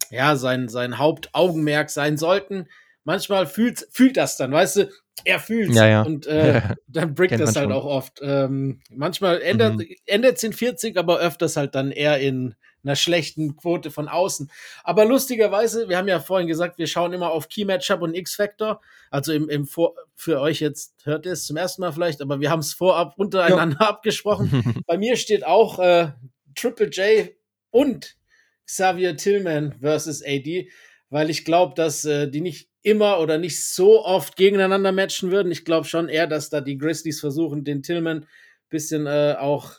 [0.10, 2.68] ja, sein, sein Hauptaugenmerk sein sollten.
[3.04, 4.90] Manchmal fühlt, fühlt das dann, weißt du,
[5.26, 6.02] er fühlt ja, ja.
[6.02, 7.72] und äh, dann brickt das halt schon.
[7.72, 8.20] auch oft.
[8.22, 10.24] Ähm, manchmal ändert mhm.
[10.24, 14.52] es in 40, aber öfters halt dann eher in einer schlechten Quote von außen.
[14.84, 18.82] Aber lustigerweise, wir haben ja vorhin gesagt, wir schauen immer auf Key Matchup und X-Factor.
[19.10, 22.40] Also im, im Vor für euch jetzt hört ihr es zum ersten Mal vielleicht, aber
[22.40, 23.90] wir haben es vorab untereinander ja.
[23.90, 24.84] abgesprochen.
[24.88, 26.12] Bei mir steht auch äh,
[26.56, 27.30] Triple J
[27.72, 28.18] und
[28.66, 30.70] Xavier Tillman versus AD,
[31.10, 35.52] weil ich glaube, dass äh, die nicht immer oder nicht so oft gegeneinander matchen würden.
[35.52, 38.26] Ich glaube schon eher, dass da die Grizzlies versuchen, den Tillman
[38.70, 39.72] bisschen äh, auch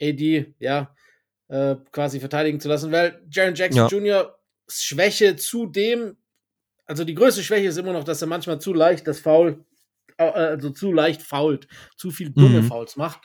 [0.00, 0.94] AD, ja,
[1.52, 3.86] äh, quasi verteidigen zu lassen, weil Jaron Jackson ja.
[3.86, 4.38] Jr.
[4.68, 6.16] Schwäche zudem,
[6.86, 9.62] also die größte Schwäche ist immer noch, dass er manchmal zu leicht das Foul,
[10.16, 12.68] äh, also zu leicht fault, zu viel dumme mhm.
[12.68, 13.20] Fouls macht.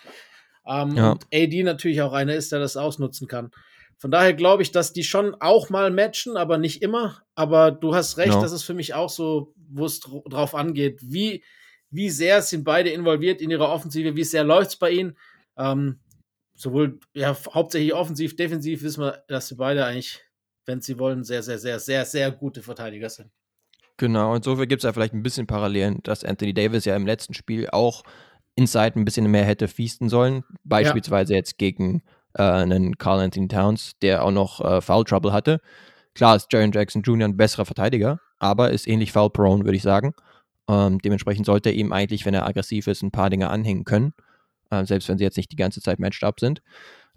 [0.68, 1.12] Ähm, ja.
[1.12, 3.52] Und AD natürlich auch einer ist, der das ausnutzen kann.
[3.98, 7.22] Von daher glaube ich, dass die schon auch mal matchen, aber nicht immer.
[7.34, 8.42] Aber du hast recht, no.
[8.42, 11.00] das ist für mich auch so, wo es drauf angeht.
[11.02, 11.46] Wie,
[11.90, 14.18] wie sehr sind beide involviert in ihrer Offensive?
[14.18, 15.18] Wie sehr läuft es bei ihnen?
[15.58, 16.02] Ähm,
[16.58, 20.20] sowohl ja hauptsächlich offensiv, defensiv wissen wir, dass sie beide eigentlich,
[20.66, 23.30] wenn sie wollen, sehr, sehr, sehr, sehr, sehr gute Verteidiger sind.
[23.96, 27.34] Genau, insofern gibt es ja vielleicht ein bisschen Parallelen, dass Anthony Davis ja im letzten
[27.34, 28.04] Spiel auch
[28.56, 30.44] inside ein bisschen mehr hätte feasten sollen.
[30.64, 31.38] Beispielsweise ja.
[31.38, 35.62] jetzt gegen äh, einen Carl Anthony Towns, der auch noch äh, Foul Trouble hatte.
[36.16, 37.28] Klar ist Jaron Jackson Jr.
[37.28, 40.14] ein besserer Verteidiger, aber ist ähnlich foul prone, würde ich sagen.
[40.68, 44.14] Ähm, dementsprechend sollte er ihm eigentlich, wenn er aggressiv ist, ein paar Dinge anhängen können
[44.72, 46.62] äh, selbst wenn sie jetzt nicht die ganze Zeit matched up sind.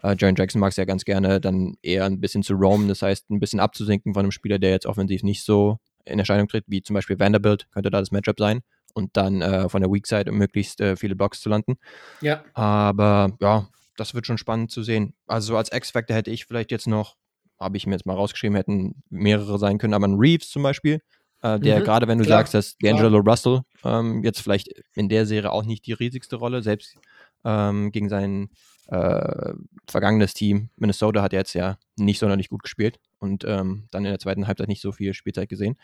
[0.03, 3.03] Äh, Jaron Jackson mag es ja ganz gerne dann eher ein bisschen zu roamen, das
[3.03, 6.65] heißt ein bisschen abzusinken von einem Spieler, der jetzt offensiv nicht so in Erscheinung tritt,
[6.67, 8.61] wie zum Beispiel Vanderbilt, könnte da das Matchup sein
[8.95, 11.77] und dann äh, von der Weak Side möglichst äh, viele Blocks zu landen.
[12.21, 12.45] Ja.
[12.55, 15.15] Aber ja, das wird schon spannend zu sehen.
[15.27, 17.17] Also als X-Factor hätte ich vielleicht jetzt noch,
[17.59, 21.01] habe ich mir jetzt mal rausgeschrieben, hätten mehrere sein können, aber ein Reeves zum Beispiel,
[21.43, 25.09] äh, der mhm, gerade wenn du klar, sagst, dass D'Angelo Russell ähm, jetzt vielleicht in
[25.09, 26.97] der Serie auch nicht die riesigste Rolle, selbst
[27.45, 28.51] ähm, gegen sein
[28.89, 29.53] äh,
[29.89, 30.71] vergangenes Team.
[30.77, 34.69] Minnesota hat jetzt ja nicht sonderlich gut gespielt und ähm, dann in der zweiten Halbzeit
[34.69, 35.77] nicht so viel Spielzeit gesehen.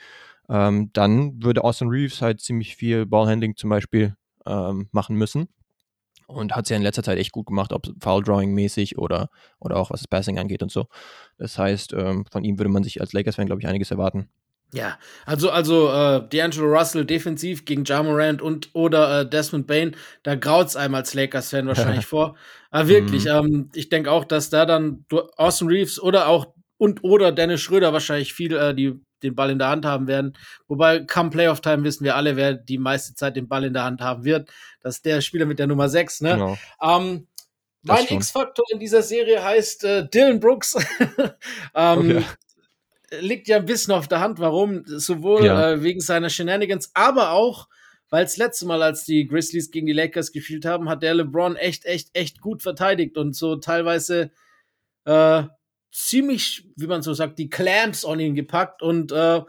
[0.49, 4.17] Ähm, dann würde Austin Reeves halt ziemlich viel Ballhandling zum Beispiel
[4.47, 5.49] ähm, machen müssen.
[6.27, 9.31] und hat es ja in letzter Zeit echt gut gemacht, ob Foul Drawing mäßig oder,
[9.61, 10.87] oder auch was das Passing angeht und so.
[11.39, 14.29] Das heißt, ähm, von ihm würde man sich als Lakers-Fan, glaube ich, einiges erwarten.
[14.73, 19.97] Ja, also, also äh, D'Angelo Russell defensiv gegen Ja Morant und oder äh, Desmond Bain,
[20.23, 22.37] da graut es einem als Lakers-Fan wahrscheinlich vor.
[22.71, 23.31] Aber wirklich, mhm.
[23.31, 25.05] ähm, ich denke auch, dass da dann
[25.37, 26.49] Austin Reeves oder auch
[26.79, 30.37] und oder Dennis Schröder wahrscheinlich viel äh, die, den Ball in der Hand haben werden.
[30.69, 34.03] Wobei, come Playoff-Time wissen wir alle, wer die meiste Zeit den Ball in der Hand
[34.03, 34.51] haben wird.
[34.83, 36.33] Das ist der Spieler mit der Nummer 6, ne?
[36.33, 36.59] Genau.
[36.83, 37.29] Ähm,
[37.83, 40.75] mein X-Faktor in dieser Serie heißt äh, Dylan Brooks.
[41.75, 42.25] ähm, okay
[43.11, 44.83] liegt ja ein bisschen auf der Hand, warum.
[44.87, 45.73] Sowohl ja.
[45.73, 47.69] äh, wegen seiner Shenanigans, aber auch,
[48.11, 51.57] weil das letzte Mal, als die Grizzlies gegen die Lakers gespielt haben, hat der LeBron
[51.57, 54.31] echt, echt, echt gut verteidigt und so teilweise
[55.05, 55.45] äh,
[55.93, 59.43] ziemlich, wie man so sagt, die Clamps on ihn gepackt und äh,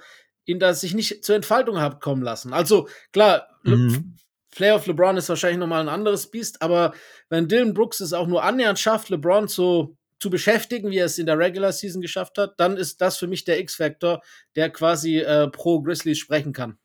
[0.46, 2.54] ihn da sich nicht zur Entfaltung hat kommen lassen.
[2.54, 4.16] Also klar, mhm.
[4.56, 6.94] Playoff LeBron ist wahrscheinlich nochmal ein anderes Biest, aber
[7.30, 11.20] wenn Dylan Brooks es auch nur annähernd schafft, LeBron so zu beschäftigen, wie er es
[11.20, 14.22] in der Regular Season geschafft hat, dann ist das für mich der X-Factor,
[14.56, 16.78] der quasi äh, pro Grizzlies sprechen kann.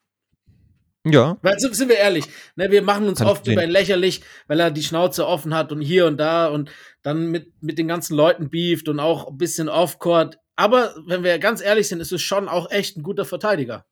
[1.05, 1.37] Ja.
[1.43, 4.61] Weil sind, sind wir ehrlich, ne, wir machen uns kann oft über ihn lächerlich, weil
[4.61, 6.71] er die Schnauze offen hat und hier und da und
[7.03, 10.39] dann mit, mit den ganzen Leuten beeft und auch ein bisschen off-court.
[10.55, 13.85] Aber wenn wir ganz ehrlich sind, ist es schon auch echt ein guter Verteidiger.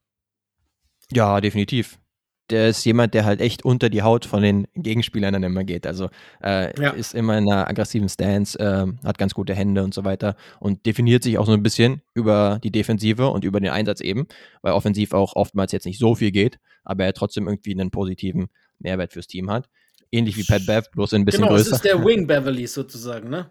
[1.10, 1.98] Ja, definitiv
[2.50, 5.86] der ist jemand, der halt echt unter die Haut von den Gegenspielern dann immer geht.
[5.86, 6.10] Also
[6.42, 6.90] äh, ja.
[6.90, 10.84] ist immer in einer aggressiven Stance, äh, hat ganz gute Hände und so weiter und
[10.86, 14.26] definiert sich auch so ein bisschen über die Defensive und über den Einsatz eben,
[14.62, 18.48] weil offensiv auch oftmals jetzt nicht so viel geht, aber er trotzdem irgendwie einen positiven
[18.78, 19.68] Mehrwert fürs Team hat.
[20.12, 21.64] Ähnlich wie Pat Bev, bloß ein bisschen genau, größer.
[21.64, 23.48] Genau, das ist der Wing Beverly sozusagen, ne?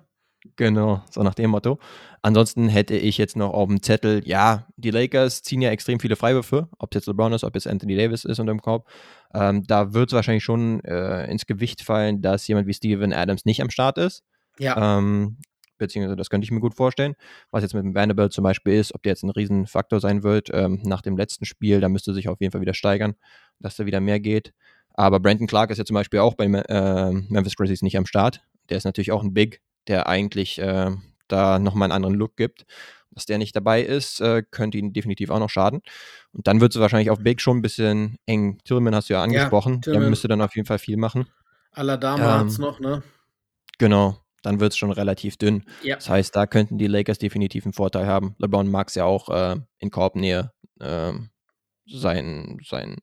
[0.55, 1.79] Genau, so nach dem Motto.
[2.21, 6.15] Ansonsten hätte ich jetzt noch auf dem Zettel, ja, die Lakers ziehen ja extrem viele
[6.15, 8.87] Freiwürfe, ob es jetzt LeBron ist, ob es Anthony Davis ist unter dem Korb.
[9.33, 13.45] Ähm, da wird es wahrscheinlich schon äh, ins Gewicht fallen, dass jemand wie Steven Adams
[13.45, 14.23] nicht am Start ist.
[14.57, 14.97] Ja.
[14.97, 15.37] Ähm,
[15.77, 17.15] beziehungsweise das könnte ich mir gut vorstellen.
[17.51, 20.49] Was jetzt mit dem Vanderbilt zum Beispiel ist, ob der jetzt ein Riesenfaktor sein wird
[20.53, 23.15] ähm, nach dem letzten Spiel, da müsste sich auf jeden Fall wieder steigern,
[23.59, 24.53] dass da wieder mehr geht.
[24.93, 28.41] Aber Brandon Clark ist ja zum Beispiel auch bei äh, Memphis Grizzlies nicht am Start.
[28.69, 30.91] Der ist natürlich auch ein Big, der eigentlich äh,
[31.27, 32.65] da nochmal einen anderen Look gibt.
[33.11, 35.81] Dass der nicht dabei ist, äh, könnte ihn definitiv auch noch schaden.
[36.31, 38.59] Und dann wird es wahrscheinlich auf Big schon ein bisschen eng.
[38.63, 39.81] Tillman hast du ja angesprochen.
[39.83, 41.27] Ja, der müsste dann auf jeden Fall viel machen.
[41.71, 43.03] Aladama ähm, hat es noch, ne?
[43.77, 44.17] Genau.
[44.41, 45.65] Dann wird es schon relativ dünn.
[45.83, 45.95] Ja.
[45.95, 48.35] Das heißt, da könnten die Lakers definitiv einen Vorteil haben.
[48.37, 51.11] LeBron mag es ja auch äh, in Korbnähe äh,
[51.85, 52.97] sein, sein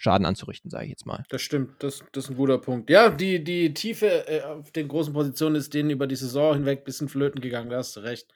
[0.00, 1.24] Schaden anzurichten, sage ich jetzt mal.
[1.28, 2.88] Das stimmt, das, das ist ein guter Punkt.
[2.88, 6.80] Ja, die, die Tiefe äh, auf den großen Positionen ist denen über die Saison hinweg
[6.80, 8.32] ein bisschen flöten gegangen, da hast du recht.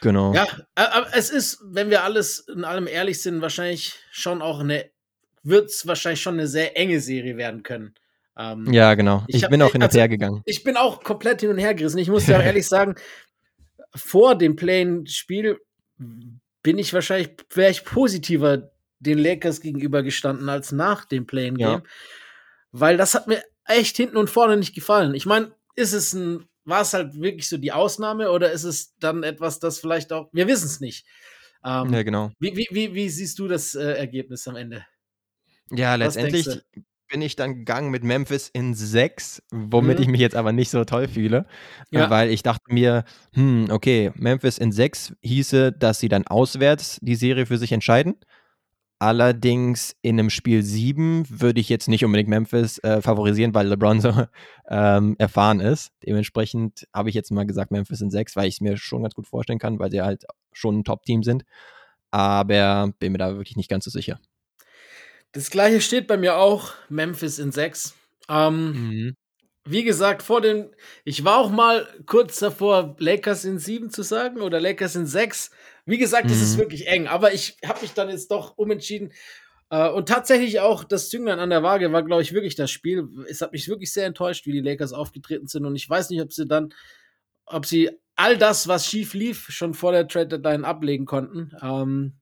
[0.00, 0.32] Genau.
[0.32, 4.86] Ja, aber es ist, wenn wir alles in allem ehrlich sind, wahrscheinlich schon auch eine,
[5.42, 7.94] wird es wahrscheinlich schon eine sehr enge Serie werden können.
[8.38, 9.22] Ähm, ja, genau.
[9.26, 10.40] Ich, ich bin auch hin und also, her gegangen.
[10.46, 11.98] Ich bin auch komplett hin und her gerissen.
[11.98, 12.94] Ich muss dir auch ehrlich sagen,
[13.94, 15.58] vor dem Play-Spiel
[15.98, 18.70] bin ich wahrscheinlich, wäre ich positiver
[19.06, 21.68] den Lakers gegenüber gestanden als nach dem Playing Game.
[21.68, 21.82] Ja.
[22.72, 25.14] Weil das hat mir echt hinten und vorne nicht gefallen.
[25.14, 28.96] Ich meine, ist es ein, war es halt wirklich so die Ausnahme oder ist es
[28.98, 31.06] dann etwas, das vielleicht auch, wir wissen es nicht.
[31.64, 32.30] Ähm, ja, genau.
[32.38, 34.84] Wie, wie, wie, wie, siehst du das äh, Ergebnis am Ende?
[35.70, 36.48] Ja, letztendlich
[37.08, 40.02] bin ich dann gegangen mit Memphis in sechs, womit mhm.
[40.02, 41.46] ich mich jetzt aber nicht so toll fühle,
[41.90, 42.10] ja.
[42.10, 47.14] weil ich dachte mir, hm, okay, Memphis in sechs hieße, dass sie dann auswärts die
[47.14, 48.16] Serie für sich entscheiden.
[48.98, 54.00] Allerdings in einem Spiel 7 würde ich jetzt nicht unbedingt Memphis äh, favorisieren, weil LeBron
[54.00, 54.26] so
[54.70, 55.92] ähm, erfahren ist.
[56.06, 59.14] Dementsprechend habe ich jetzt mal gesagt Memphis in 6, weil ich es mir schon ganz
[59.14, 61.44] gut vorstellen kann, weil sie halt schon ein Top-Team sind.
[62.10, 64.18] Aber bin mir da wirklich nicht ganz so sicher.
[65.32, 67.94] Das gleiche steht bei mir auch, Memphis in 6.
[68.30, 69.16] Ähm, mhm.
[69.66, 70.70] Wie gesagt, vor den,
[71.04, 75.50] ich war auch mal kurz davor, Lakers in 7 zu sagen oder Lakers in 6
[75.86, 76.42] wie gesagt, es mhm.
[76.42, 79.12] ist wirklich eng, aber ich habe mich dann jetzt doch umentschieden.
[79.70, 83.08] Äh, und tatsächlich auch das Zünglein an der Waage war, glaube ich, wirklich das Spiel.
[83.28, 85.64] Es hat mich wirklich sehr enttäuscht, wie die Lakers aufgetreten sind.
[85.64, 86.74] Und ich weiß nicht, ob sie dann,
[87.46, 91.52] ob sie all das, was schief lief, schon vor der Trade Deadline ablegen konnten.
[91.62, 92.14] Ähm,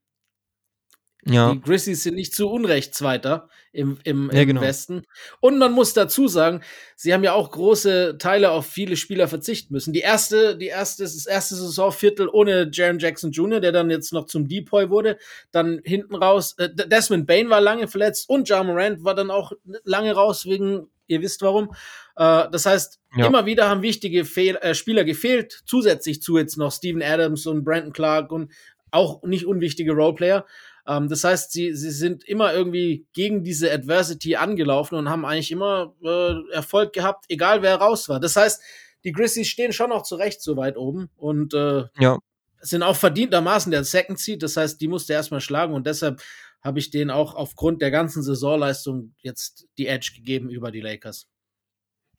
[1.26, 1.52] ja.
[1.52, 4.60] Die Grizzlies sind nicht zu Unrecht Zweiter im, im, im ja, genau.
[4.60, 5.02] Westen.
[5.40, 6.62] Und man muss dazu sagen,
[6.96, 9.92] sie haben ja auch große Teile auf viele Spieler verzichten müssen.
[9.92, 14.26] Die erste, die erste, das erste Saisonviertel ohne Jaron Jackson Jr., der dann jetzt noch
[14.26, 15.18] zum Depoy wurde.
[15.50, 19.52] Dann hinten raus, äh, Desmond Bain war lange verletzt und Ja Morant war dann auch
[19.84, 21.70] lange raus wegen, ihr wisst warum.
[22.16, 23.26] Äh, das heißt, ja.
[23.26, 27.64] immer wieder haben wichtige Fehl äh, Spieler gefehlt, zusätzlich zu jetzt noch Steven Adams und
[27.64, 28.52] Brandon Clark und
[28.90, 30.46] auch nicht unwichtige Roleplayer.
[30.86, 35.50] Ähm, das heißt, sie, sie sind immer irgendwie gegen diese Adversity angelaufen und haben eigentlich
[35.50, 38.20] immer äh, Erfolg gehabt, egal wer raus war.
[38.20, 38.62] Das heißt,
[39.04, 42.18] die Grizzlies stehen schon noch zurecht so weit oben und äh, ja.
[42.60, 44.42] sind auch verdientermaßen der Second Seed.
[44.42, 46.22] Das heißt, die musste erstmal schlagen und deshalb
[46.62, 51.28] habe ich denen auch aufgrund der ganzen Saisonleistung jetzt die Edge gegeben über die Lakers.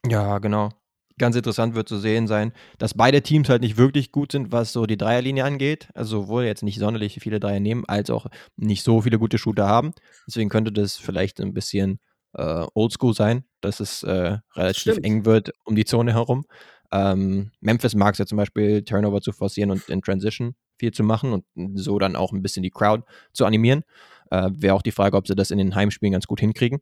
[0.07, 0.69] Ja, genau
[1.17, 4.73] ganz interessant wird zu sehen sein, dass beide Teams halt nicht wirklich gut sind, was
[4.73, 5.89] so die Dreierlinie angeht.
[5.93, 9.67] Also sowohl jetzt nicht sonderlich viele Dreier nehmen, als auch nicht so viele gute Shooter
[9.67, 9.91] haben.
[10.27, 11.99] Deswegen könnte das vielleicht ein bisschen
[12.33, 15.05] äh, oldschool sein, dass es äh, relativ Stimmt.
[15.05, 16.45] eng wird um die Zone herum.
[16.91, 21.03] Ähm, Memphis mag es ja zum Beispiel, Turnover zu forcieren und in Transition viel zu
[21.03, 21.45] machen und
[21.77, 23.83] so dann auch ein bisschen die Crowd zu animieren.
[24.31, 26.81] Äh, Wäre auch die Frage, ob sie das in den Heimspielen ganz gut hinkriegen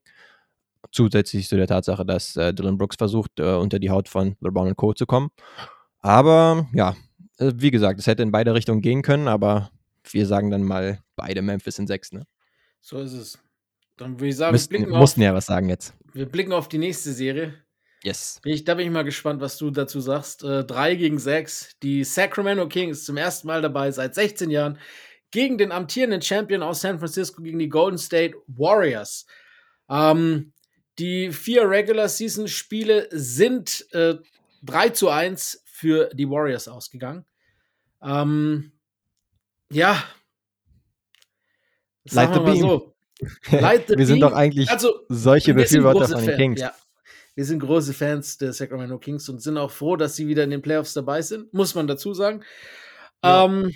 [0.94, 4.70] zusätzlich zu der Tatsache, dass äh, Dylan Brooks versucht, äh, unter die Haut von LeBron
[4.70, 4.94] und Co.
[4.94, 5.30] zu kommen.
[6.00, 6.96] Aber ja,
[7.38, 9.72] äh, wie gesagt, es hätte in beide Richtungen gehen können, aber
[10.10, 12.26] wir sagen dann mal beide Memphis in sechs, ne?
[12.80, 13.40] So ist es.
[13.98, 15.94] Dann würde ich sagen, Müssten, wir blicken mussten auf, ja was sagen jetzt.
[16.14, 17.54] Wir blicken auf die nächste Serie.
[18.04, 18.42] Yes.
[18.44, 20.44] Ich, da bin ich mal gespannt, was du dazu sagst.
[20.44, 21.72] Äh, drei gegen sechs.
[21.82, 24.78] Die Sacramento Kings zum ersten Mal dabei seit 16 Jahren
[25.32, 29.26] gegen den amtierenden Champion aus San Francisco, gegen die Golden State Warriors.
[29.90, 30.53] Ähm,
[31.00, 34.16] die vier Regular Season Spiele sind äh,
[34.64, 37.26] 3 zu 1 für die Warriors ausgegangen.
[38.02, 38.72] Ähm,
[39.72, 40.04] ja.
[42.06, 42.94] Sagen wir mal so.
[43.50, 44.06] wir beam.
[44.06, 46.62] sind doch eigentlich also, solche Befürworter von den Kings.
[46.62, 46.74] Ja.
[47.36, 50.52] Wir sind große Fans der Sacramento Kings und sind auch froh, dass sie wieder in
[50.52, 52.44] den Playoffs dabei sind, muss man dazu sagen.
[53.24, 53.46] Ja.
[53.46, 53.74] Ähm,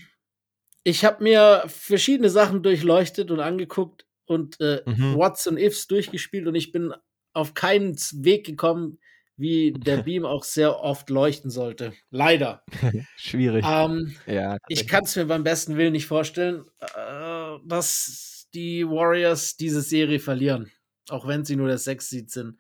[0.84, 5.18] ich habe mir verschiedene Sachen durchleuchtet und angeguckt und äh, mhm.
[5.18, 6.94] Whats und Ifs durchgespielt und ich bin
[7.38, 8.98] auf keinen Weg gekommen,
[9.38, 11.94] wie der Beam auch sehr oft leuchten sollte.
[12.10, 12.64] Leider.
[13.16, 13.64] Schwierig.
[13.68, 19.56] Ähm, ja, ich kann es mir beim besten Willen nicht vorstellen, äh, dass die Warriors
[19.56, 20.72] diese Serie verlieren.
[21.10, 22.58] Auch wenn sie nur der Sechs-Seed sind.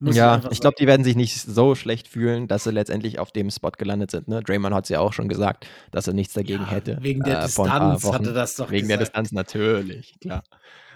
[0.00, 3.32] Muss ja, ich glaube, die werden sich nicht so schlecht fühlen, dass sie letztendlich auf
[3.32, 4.28] dem Spot gelandet sind.
[4.28, 4.42] Ne?
[4.42, 6.98] Draymond hat es ja auch schon gesagt, dass er nichts dagegen ja, hätte.
[7.00, 9.00] Wegen der äh, Distanz hatte das doch Wegen gesagt.
[9.00, 10.44] der Distanz natürlich, klar.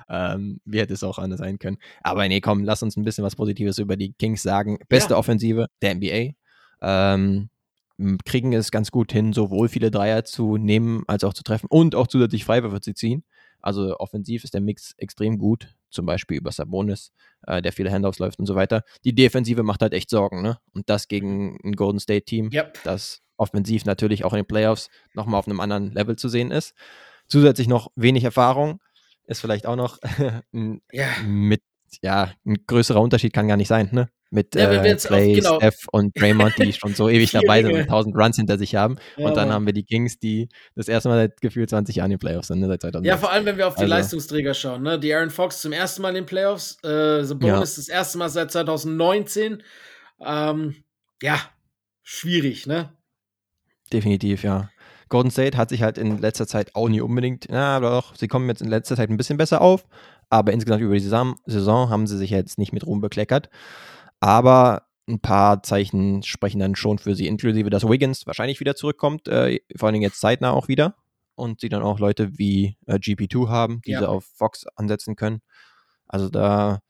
[0.09, 1.79] Ähm, wie hätte es auch anders sein können.
[2.03, 4.79] Aber nee, komm, lass uns ein bisschen was Positives über die Kings sagen.
[4.89, 5.19] Beste ja.
[5.19, 6.35] Offensive der NBA.
[6.81, 7.49] Ähm,
[8.25, 11.95] kriegen es ganz gut hin, sowohl viele Dreier zu nehmen als auch zu treffen und
[11.95, 13.25] auch zusätzlich Freiwürfe zu ziehen.
[13.61, 17.13] Also offensiv ist der Mix extrem gut, zum Beispiel über Sabonis,
[17.47, 18.83] äh, der viele Handoffs läuft und so weiter.
[19.05, 20.59] Die Defensive macht halt echt Sorgen, ne?
[20.75, 22.79] Und das gegen ein Golden State Team, yep.
[22.83, 26.75] das offensiv natürlich auch in den Playoffs nochmal auf einem anderen Level zu sehen ist.
[27.29, 28.81] Zusätzlich noch wenig Erfahrung,
[29.33, 29.99] ist vielleicht auch noch
[30.93, 31.09] ja.
[31.27, 31.63] mit,
[32.03, 34.09] ja, ein größerer Unterschied kann gar nicht sein, ne?
[34.31, 35.57] Mit ja, äh, Clay, genau.
[35.57, 38.97] Steph und Draymond, die schon so ewig dabei sind und 1000 Runs hinter sich haben.
[39.19, 39.57] Ja, und dann Mann.
[39.57, 42.49] haben wir die Kings, die das erste Mal seit gefühlt 20 Jahren in den Playoffs
[42.49, 42.67] sind, ne?
[42.67, 43.07] seit 2000.
[43.07, 43.95] Ja, vor allem, wenn wir auf die also.
[43.95, 44.99] Leistungsträger schauen, ne?
[44.99, 48.31] Die Aaron Fox zum ersten Mal in den Playoffs, äh, The Bonus das erste Mal
[48.31, 49.63] seit 2019.
[50.25, 50.77] Ähm,
[51.21, 51.39] ja,
[52.03, 52.97] schwierig, ne?
[53.93, 54.71] Definitiv, ja.
[55.13, 58.49] Golden State hat sich halt in letzter Zeit auch nie unbedingt, na doch, sie kommen
[58.49, 59.85] jetzt in letzter Zeit ein bisschen besser auf,
[60.31, 63.51] aber insgesamt über die Saison haben sie sich jetzt nicht mit Ruhm bekleckert.
[64.21, 69.29] Aber ein paar Zeichen sprechen dann schon für sie, inklusive dass Wiggins wahrscheinlich wieder zurückkommt,
[69.29, 70.97] äh, vor allen Dingen jetzt zeitnah auch wieder.
[71.35, 73.99] Und sie dann auch Leute wie äh, GP2 haben, die ja.
[73.99, 75.43] sie auf Fox ansetzen können.
[76.07, 76.81] Also da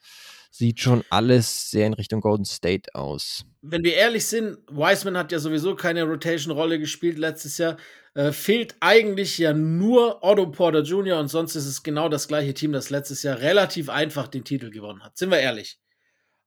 [0.53, 3.47] sieht schon alles sehr in Richtung Golden State aus.
[3.63, 7.79] Wenn wir ehrlich sind, Wiseman hat ja sowieso keine Rotation-Rolle gespielt letztes Jahr.
[8.15, 11.19] Äh, fehlt eigentlich ja nur Otto Porter Jr.
[11.19, 14.71] und sonst ist es genau das gleiche Team, das letztes Jahr relativ einfach den Titel
[14.71, 15.17] gewonnen hat.
[15.17, 15.81] Sind wir ehrlich?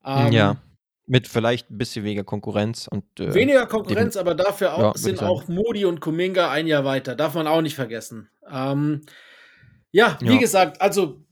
[0.06, 0.62] Ähm, ja.
[1.08, 5.24] Mit vielleicht ein bisschen weniger Konkurrenz und äh, weniger Konkurrenz, aber dafür auch, ja, sind
[5.24, 7.15] auch Moody und Kuminga ein Jahr weiter.
[7.15, 8.30] Darf man auch nicht vergessen.
[8.52, 9.02] Ähm,
[9.91, 10.39] ja, wie ja.
[10.39, 11.25] gesagt, also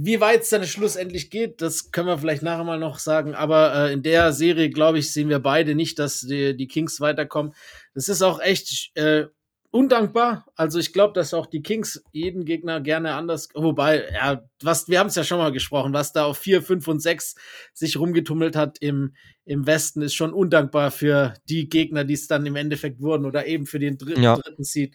[0.00, 3.34] wie weit es dann schlussendlich geht, das können wir vielleicht nachher mal noch sagen.
[3.34, 7.00] Aber äh, in der Serie, glaube ich, sehen wir beide nicht, dass die, die Kings
[7.00, 7.52] weiterkommen.
[7.94, 9.24] Das ist auch echt äh,
[9.72, 10.46] undankbar.
[10.54, 15.00] Also ich glaube, dass auch die Kings jeden Gegner gerne anders, wobei, ja, was, wir
[15.00, 17.34] haben es ja schon mal gesprochen, was da auf 4, 5 und 6
[17.74, 22.46] sich rumgetummelt hat im, im Westen, ist schon undankbar für die Gegner, die es dann
[22.46, 24.36] im Endeffekt wurden oder eben für den dritten, ja.
[24.36, 24.94] dritten Seed.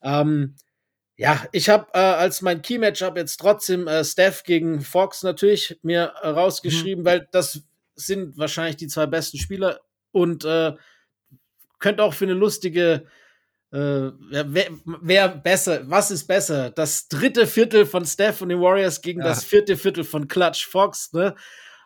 [0.00, 0.54] Ähm,
[1.16, 6.12] ja, ich habe äh, als mein Key-Matchup jetzt trotzdem äh, Steph gegen Fox natürlich mir
[6.22, 7.06] äh, rausgeschrieben, mhm.
[7.06, 7.62] weil das
[7.94, 10.72] sind wahrscheinlich die zwei besten Spieler und äh,
[11.78, 13.06] könnte auch für eine lustige
[13.74, 16.70] äh, wer, wer, besser, was ist besser?
[16.70, 19.26] Das dritte Viertel von Steph und den Warriors gegen ja.
[19.26, 21.34] das vierte Viertel von Clutch Fox, ne?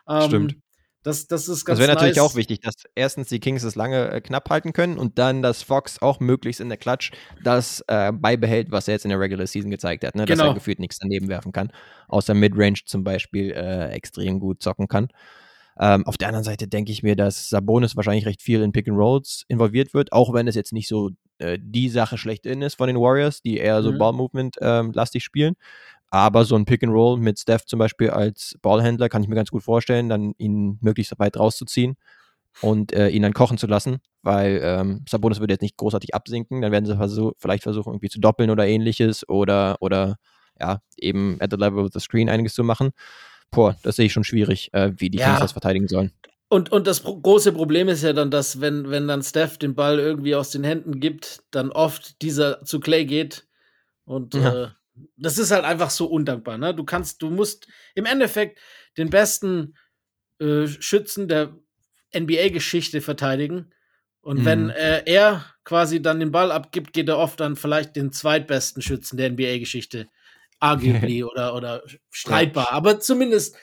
[0.07, 0.55] Ähm, Stimmt.
[1.03, 2.01] Das, das ist ganz Das wäre nice.
[2.01, 5.41] natürlich auch wichtig, dass erstens die Kings es lange äh, knapp halten können und dann,
[5.41, 7.11] dass Fox auch möglichst in der Klatsch
[7.43, 10.25] das äh, beibehält, was er jetzt in der Regular Season gezeigt hat, ne?
[10.25, 10.49] dass Genau.
[10.51, 11.71] er gefühlt nichts daneben werfen kann,
[12.09, 15.07] außer Midrange zum Beispiel äh, extrem gut zocken kann.
[15.79, 18.89] Ähm, auf der anderen Seite denke ich mir, dass Sabonis wahrscheinlich recht viel in Pick
[18.89, 22.75] and Rolls involviert wird, auch wenn es jetzt nicht so äh, die Sache schlechthin ist
[22.75, 23.97] von den Warriors, die eher so Mhm.
[23.99, 25.55] Ball-Movement ähm, lastig spielen.
[26.11, 29.35] Aber so ein Pick and Roll mit Steph zum Beispiel als Ballhändler kann ich mir
[29.35, 31.95] ganz gut vorstellen, dann ihn möglichst weit rauszuziehen
[32.61, 36.61] und äh, ihn dann kochen zu lassen, weil ähm, Sabonis würde jetzt nicht großartig absinken.
[36.61, 40.15] Dann werden sie versuch vielleicht versuchen, irgendwie zu doppeln oder ähnliches oder, oder
[40.59, 42.89] ja, eben at the level of the screen einiges zu machen.
[43.51, 45.25] Boah, das sehe ich schon schwierig, äh, wie die Ja.
[45.27, 46.11] Kings das verteidigen sollen.
[46.49, 49.99] Und, und das große Problem ist ja dann, dass wenn, wenn dann Steph den Ball
[49.99, 53.47] irgendwie aus den Händen gibt, dann oft dieser zu Clay geht.
[54.05, 54.63] Und Ja.
[54.63, 54.67] äh,
[55.17, 56.57] das ist halt einfach so undankbar.
[56.57, 56.73] Ne?
[56.73, 58.59] Du kannst, du musst im Endeffekt
[58.97, 59.75] den besten
[60.39, 61.55] äh, Schützen der
[62.15, 63.71] NBA-Geschichte verteidigen.
[64.21, 64.45] Und Mhm.
[64.45, 68.81] wenn äh, er quasi dann den Ball abgibt, geht er oft dann vielleicht den zweitbesten
[68.81, 70.07] Schützen der NBA-Geschichte.
[70.59, 73.55] Arguably oder, oder streitbar, aber zumindest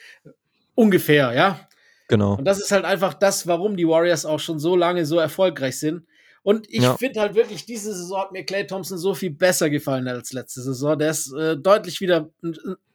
[0.75, 1.67] ungefähr, ja.
[2.07, 2.35] Genau.
[2.35, 5.77] Und das ist halt einfach das, warum die Warriors auch schon so lange so erfolgreich
[5.77, 6.07] sind.
[6.43, 6.95] Und ich Ja.
[6.97, 10.61] finde halt wirklich, diese Saison hat mir Clay Thompson so viel besser gefallen als letzte
[10.61, 10.97] Saison.
[10.97, 12.29] Der ist äh, deutlich wieder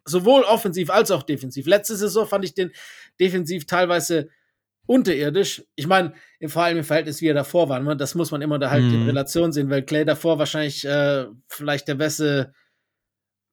[0.05, 1.67] sowohl offensiv als auch defensiv.
[1.67, 2.73] Letzte Saison fand ich den
[3.21, 4.29] defensiv teilweise
[4.87, 5.65] unterirdisch.
[5.77, 6.13] Ich meine,
[6.47, 7.79] vor allem im Verhältnis, wie er davor war.
[7.79, 7.97] Ne?
[7.97, 9.07] Das muss man immer da halt in Mhm.
[9.07, 12.53] Relation sehen, weil Clay davor wahrscheinlich äh, vielleicht der beste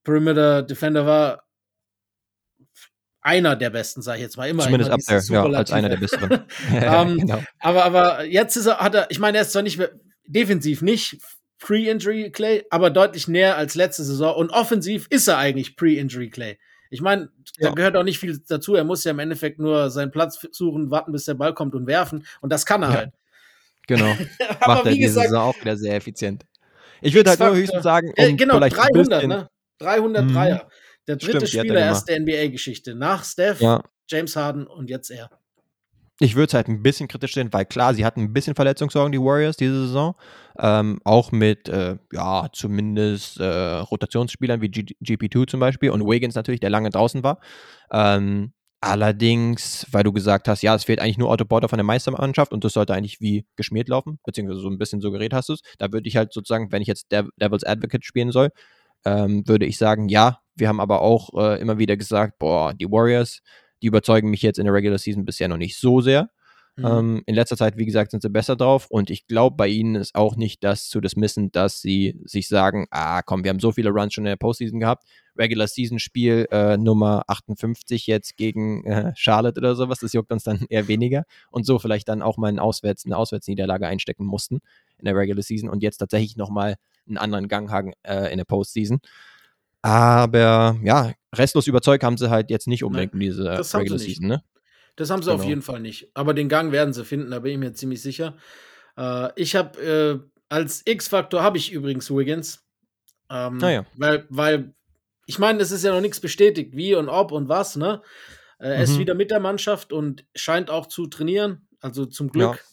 [0.04, 1.44] Perimeter Defender war.
[3.22, 4.64] Einer der besten, sage ich jetzt mal immer.
[4.64, 6.44] Zumindest immer up there, ja, als einer der besseren.
[6.72, 7.44] Ähm, genau.
[7.60, 9.92] Aber, aber jetzt ist er, hat er, ich meine, er ist zwar nicht mehr,
[10.26, 11.18] defensiv nicht
[11.60, 14.36] Pre-Injury Clay, aber deutlich näher als letzte Saison.
[14.36, 16.58] Und offensiv ist er eigentlich Pre-Injury Clay.
[16.90, 17.30] Ich meine,
[17.60, 17.74] da Ja.
[17.74, 18.76] gehört auch nicht viel dazu.
[18.76, 21.88] Er muss ja im Endeffekt nur seinen Platz suchen, warten, bis der Ball kommt und
[21.88, 22.26] werfen.
[22.42, 22.96] Und das kann er Ja.
[22.96, 23.10] halt.
[23.88, 24.16] Genau.
[24.62, 26.46] aber Macht er wie diese gesagt, Saison auch wieder sehr effizient.
[27.02, 29.50] Ich würde halt nur höchstens sagen, um äh, genau, vielleicht ein 300, bisschen, ne?
[29.80, 30.34] 300 Mhm.
[30.34, 30.70] Dreier.
[31.10, 32.94] Der dritte Stimmt, er Spieler erst der NBA-Geschichte.
[32.94, 35.32] Nach Steph, Ja, James Harden und jetzt er.
[36.20, 39.12] ich würde es halt ein bisschen kritisch sehen, weil klar, sie hatten ein bisschen Verletzungssorgen,
[39.12, 40.16] die Warriors, diese Saison.
[40.60, 46.36] Ähm, auch mit, äh, ja, zumindest äh, Rotationsspielern wie G GP2 zum Beispiel und Wiggins
[46.36, 47.40] natürlich, der lange draußen war.
[47.92, 51.86] Ähm, allerdings, weil du gesagt hast, ja, es fehlt eigentlich nur Otto Porter von der
[51.86, 55.54] Meistermannschaft und das sollte eigentlich wie geschmiert laufen, beziehungsweise so ein bisschen suggeriert hast du
[55.54, 55.62] es.
[55.80, 58.50] Da würde ich halt sozusagen, wenn ich jetzt Dev Devil's Advocate spielen soll,
[59.06, 62.90] ähm, würde ich sagen, ja, wir haben aber auch äh, immer wieder gesagt, boah, die
[62.92, 63.42] Warriors,
[63.82, 66.30] die überzeugen mich jetzt in der Regular Season bisher noch nicht so sehr.
[66.80, 66.86] Mhm.
[66.86, 68.88] Ähm, in letzter Zeit, wie gesagt, sind sie besser drauf.
[68.90, 72.88] Und ich glaube, bei ihnen ist auch nicht das zu dismissen, dass sie sich sagen,
[72.92, 75.04] ah komm, wir haben so viele Runs schon in der Postseason gehabt,
[75.38, 80.44] Regular Season Spiel äh, Nummer 58 jetzt gegen äh, Charlotte oder sowas, das juckt uns
[80.44, 81.24] dann eher weniger.
[81.50, 84.60] Und so vielleicht dann auch mal einen Auswärts, eine Auswärtsniederlage einstecken mussten
[84.98, 85.70] in der Regular Season.
[85.70, 86.76] Und jetzt tatsächlich nochmal
[87.10, 89.00] einen anderen Gang haben äh, in der Postseason.
[89.82, 93.94] Aber ja, restlos überzeugt haben sie halt jetzt nicht unbedingt in dieser das haben sie
[93.94, 94.00] Regular.
[94.00, 94.44] Season, ne?
[94.96, 95.50] Das haben sie auf Genau.
[95.50, 96.12] jeden Fall nicht.
[96.14, 98.36] Aber den Gang werden sie finden, da bin ich mir ziemlich sicher.
[98.98, 100.20] Äh, ich habe äh,
[100.50, 102.66] als X-Faktor habe ich übrigens Wiggins.
[103.30, 103.86] Ähm, Ah ja.
[103.96, 104.74] Weil, weil,
[105.28, 108.02] ich meine, es ist ja noch nichts bestätigt, wie und ob und was, ne?
[108.58, 109.00] Äh, Er ist Mhm.
[109.00, 111.68] wieder mit der Mannschaft und scheint auch zu trainieren.
[111.80, 112.66] Also zum Glück.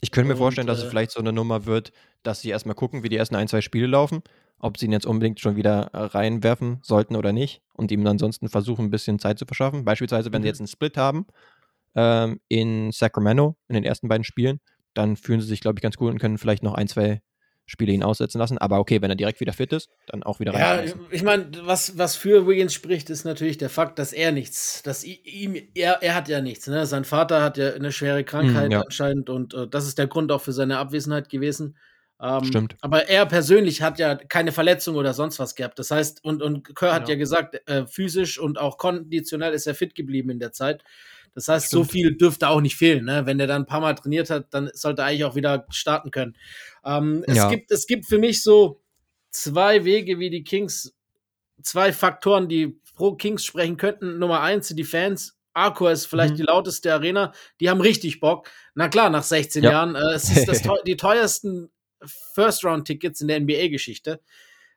[0.00, 2.50] Ich könnte mir Und, vorstellen, dass äh, es vielleicht so eine Nummer wird, dass sie
[2.50, 4.22] erstmal gucken, wie die ersten ein, zwei Spiele laufen,
[4.60, 8.48] ob sie ihn jetzt unbedingt schon wieder äh, reinwerfen sollten oder nicht und ihm ansonsten
[8.48, 9.84] versuchen, ein bisschen Zeit zu verschaffen.
[9.84, 10.42] Beispielsweise, wenn Mhm.
[10.42, 11.26] sie jetzt einen Split haben
[11.96, 14.60] ähm, in Sacramento in den ersten beiden Spielen,
[14.94, 17.22] dann fühlen sie sich, glaube ich, ganz gut und können vielleicht noch ein, zwei
[17.70, 18.56] Spiele ihn aussetzen lassen.
[18.56, 21.00] Aber okay, wenn er direkt wieder fit ist, dann auch wieder Ja, reinschmeißen.
[21.10, 25.04] ich meine, was, was für Wiggins spricht, ist natürlich der Fakt, dass er nichts, dass
[25.04, 26.86] ihm, er, er hat ja nichts, ne?
[26.86, 28.80] Sein Vater hat ja eine schwere Krankheit Mhm, ja.
[28.80, 31.76] anscheinend und äh, das ist der Grund auch für seine Abwesenheit gewesen.
[32.20, 32.74] Ähm, Stimmt.
[32.80, 35.78] Aber er persönlich hat ja keine Verletzung oder sonst was gehabt.
[35.78, 37.14] Das heißt, und, und Kerr hat Ja.
[37.14, 40.82] ja gesagt, äh, physisch und auch konditionell ist er fit geblieben in der Zeit.
[41.34, 41.92] Das heißt, so Stimmt.
[41.92, 43.04] viel dürfte auch nicht fehlen.
[43.04, 43.24] Ne?
[43.26, 46.10] Wenn er dann ein paar Mal trainiert hat, dann sollte er eigentlich auch wieder starten
[46.10, 46.36] können.
[46.88, 47.50] Ähm, es, Ja.
[47.50, 48.80] gibt, es gibt für mich so
[49.30, 50.94] zwei Wege, wie die Kings,
[51.62, 54.18] zwei Faktoren, die pro Kings sprechen könnten.
[54.18, 55.36] Nummer eins sind die Fans.
[55.52, 56.38] Arco ist vielleicht Mhm.
[56.38, 57.32] die lauteste Arena.
[57.60, 58.48] Die haben richtig Bock.
[58.74, 59.72] Na klar, nach 16 Ja.
[59.72, 59.94] Jahren.
[59.96, 61.70] Äh, es ist das die teuersten
[62.34, 64.20] First-Round-Tickets in der NBA-Geschichte.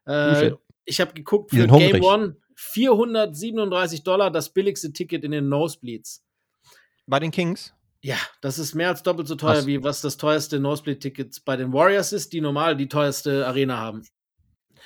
[0.06, 0.58] Äh, shit.
[0.86, 2.04] ich habe geguckt Die für Game hungrig.
[2.04, 6.24] One 437 Dollar, das billigste Ticket in den Nosebleeds.
[7.08, 7.74] Bei den Kings?
[8.04, 9.68] Ja, das ist mehr als doppelt so teuer, Krass.
[9.68, 14.04] wie was das teuerste Nosebleed-Ticket bei den Warriors ist, die normal die teuerste Arena haben.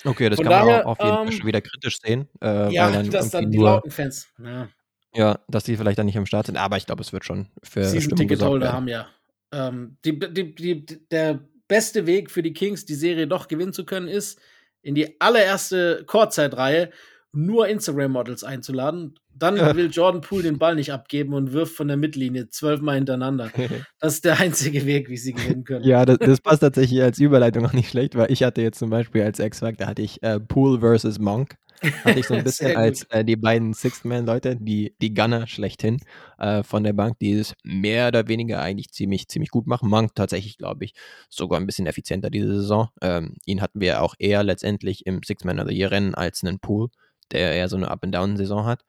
[0.03, 2.27] Okay, das Von kann man daher, auch auf jeden Fall ähm, schon wieder kritisch sehen.
[2.41, 4.27] Äh, Ja, dann das dann die lauten Fans.
[4.43, 4.67] Ja.
[5.13, 7.47] Ja, dass die vielleicht dann nicht am Start sind, aber ich glaube, es wird schon
[7.63, 9.07] für Season-Ticket-Holder haben ja.
[9.53, 11.39] Ähm, die, die, die, der
[11.69, 14.39] beste Weg für die Kings, die Serie doch gewinnen zu können, ist,
[14.81, 16.91] in die allererste Courtzeit-Reihe
[17.35, 19.19] nur Instagram-Models einzuladen.
[19.37, 23.51] Dann will Jordan Poole den Ball nicht abgeben und wirft von der Mittellinie zwölfmal hintereinander.
[23.99, 25.83] Das ist der einzige Weg, wie sie gewinnen können.
[25.83, 28.91] ja, das, das, passt tatsächlich als Überleitung auch nicht schlecht, weil ich hatte jetzt zum
[28.91, 31.55] Beispiel als X-Factor hatte ich äh, Poole versus Monk.
[32.03, 35.99] Hatte ich so ein bisschen als äh, die beiden Sixth-Man-Leute, die, die Gunner schlechthin
[36.37, 39.89] äh, von der Bank, die es mehr oder weniger eigentlich ziemlich, ziemlich gut machen.
[39.89, 40.93] Monk tatsächlich, glaube ich,
[41.29, 42.89] sogar ein bisschen effizienter diese Saison.
[43.01, 46.89] Ähm, ihn hatten wir auch eher letztendlich im Six-Man of the Year-Rennen als einen Pool,
[47.31, 48.85] der eher so eine Up-and-Down-Saison hat.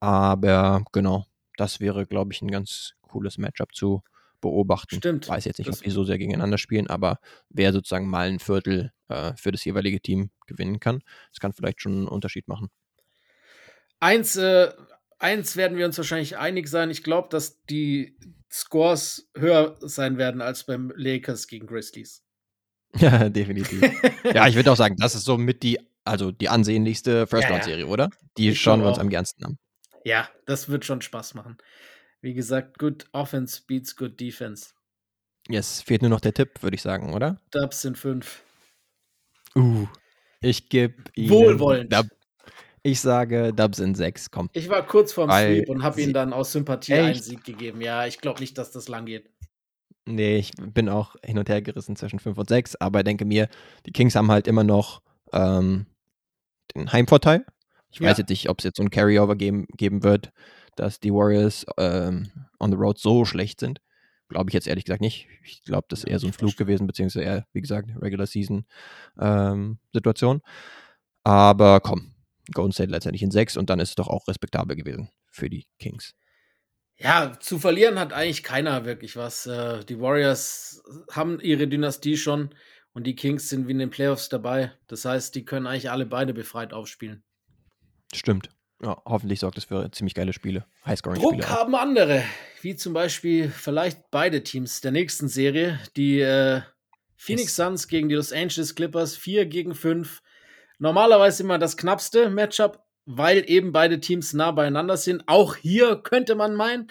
[0.00, 4.02] Aber genau, das wäre, glaube ich, ein ganz cooles Matchup zu
[4.40, 4.96] beobachten.
[4.96, 5.28] Stimmt.
[5.28, 8.92] Weiß jetzt nicht, ob die so sehr gegeneinander spielen, aber wer sozusagen mal ein Viertel
[9.08, 12.68] äh, für das jeweilige Team gewinnen kann, das kann vielleicht schon einen Unterschied machen.
[14.00, 14.72] Eins, äh,
[15.18, 16.90] eins werden wir uns wahrscheinlich einig sein.
[16.90, 18.16] Ich glaube, dass die
[18.50, 22.24] Scores höher sein werden als beim Lakers gegen Grizzlies.
[22.98, 23.82] Ja, definitiv.
[24.24, 25.78] ja, ich würde auch sagen, das ist so mit die,
[26.08, 27.92] also die ansehnlichste First-Round-Serie, ja, ja.
[27.92, 28.10] oder?
[28.36, 29.58] Die ich schauen wir uns am gernsten an.
[30.04, 31.58] Ja, das wird schon Spaß machen.
[32.20, 34.70] Wie gesagt, good offense beats good defense.
[35.48, 37.40] Yes, fehlt nur noch der Tipp, würde ich sagen, oder?
[37.50, 38.42] Dubs sind fünf.
[39.54, 39.86] Uh,
[40.40, 41.92] ich gebe Wohlwollend.
[41.92, 42.06] Dub,
[42.82, 44.50] ich sage Dubs in sechs, komm.
[44.52, 47.04] Ich war kurz vorm Sweep und habe ihnen dann aus Sympathie echt?
[47.04, 47.80] einen Sieg gegeben.
[47.80, 49.30] Ja, ich glaube nicht, dass das lang geht.
[50.06, 53.48] Nee, ich bin auch hin und her gerissen zwischen 5 und 6, aber denke mir,
[53.84, 55.02] die Kings haben halt immer noch
[55.32, 55.86] ähm,
[56.74, 57.44] den Heimvorteil.
[57.90, 58.08] Ich ja.
[58.08, 60.32] weiß jetzt nicht, ob es jetzt so ein Carryover geben, geben wird,
[60.76, 63.80] dass die Warriors ähm, on the road so schlecht sind.
[64.28, 65.26] Glaube ich jetzt ehrlich gesagt nicht.
[65.42, 68.66] Ich glaube, das ist eher so ein Flug gewesen, beziehungsweise eher, wie gesagt, Regular Season
[69.18, 70.42] ähm, Situation.
[71.24, 72.14] Aber komm,
[72.52, 75.66] Golden State letztendlich in 6 und dann ist es doch auch respektabel gewesen für die
[75.78, 76.14] Kings.
[76.96, 79.46] Ja, zu verlieren hat eigentlich keiner wirklich was.
[79.46, 82.50] Äh, die Warriors haben ihre Dynastie schon
[82.98, 84.72] und die Kings sind wie in den Playoffs dabei.
[84.88, 87.22] Das heißt, die können eigentlich alle beide befreit aufspielen.
[88.12, 88.50] Stimmt.
[88.82, 90.66] Ja, hoffentlich sorgt es für ziemlich geile Spiele.
[90.84, 91.42] Highscoring-Spiele.
[91.42, 92.24] Druck haben andere,
[92.60, 95.78] wie zum Beispiel vielleicht beide Teams der nächsten Serie.
[95.96, 96.62] Die äh,
[97.14, 97.56] Phoenix yes.
[97.56, 100.20] Suns gegen die Los Angeles Clippers, 4 gegen 5.
[100.80, 105.22] Normalerweise immer das knappste Matchup, weil eben beide Teams nah beieinander sind.
[105.28, 106.90] Auch hier könnte man meinen.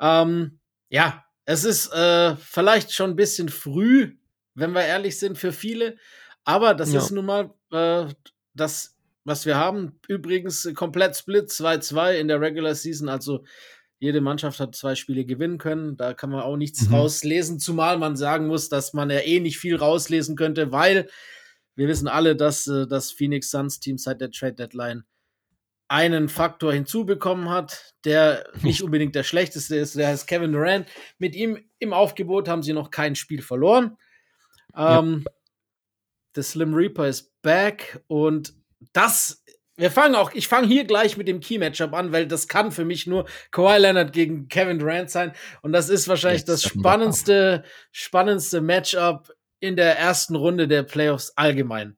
[0.00, 4.16] Ähm, ja, es ist äh, vielleicht schon ein bisschen früh,
[4.54, 5.96] wenn wir ehrlich sind, für viele.
[6.44, 7.00] Aber das ja.
[7.00, 8.12] ist nun mal äh,
[8.54, 8.94] das
[9.24, 9.98] was wir haben.
[10.06, 13.08] Übrigens komplett Split 2-2 in der Regular Season.
[13.08, 13.44] Also
[13.98, 15.96] jede Mannschaft hat zwei Spiele gewinnen können.
[15.96, 16.94] Da kann man auch nichts mhm.
[16.94, 21.08] rauslesen, zumal man sagen muss, dass man ja eh nicht viel rauslesen könnte, weil
[21.74, 25.04] wir wissen alle, dass äh, das Phoenix Suns Team seit der Trade Deadline
[25.88, 29.96] einen Faktor hinzubekommen hat, der nicht unbedingt der schlechteste ist.
[29.96, 30.86] Der heißt Kevin Durant.
[31.18, 33.96] Mit ihm im Aufgebot haben sie noch kein Spiel verloren.
[34.76, 35.32] Ähm, ja.
[36.36, 38.54] Der Slim Reaper ist back und
[38.92, 39.44] das
[39.76, 42.84] wir fangen auch, ich fange hier gleich mit dem Key-Matchup an, weil das kann für
[42.84, 45.32] mich nur Kawhi Leonard gegen Kevin Durant sein.
[45.62, 51.32] Und das ist wahrscheinlich Jetzt das spannendste, spannendste Matchup in der ersten Runde der Playoffs
[51.34, 51.96] allgemein.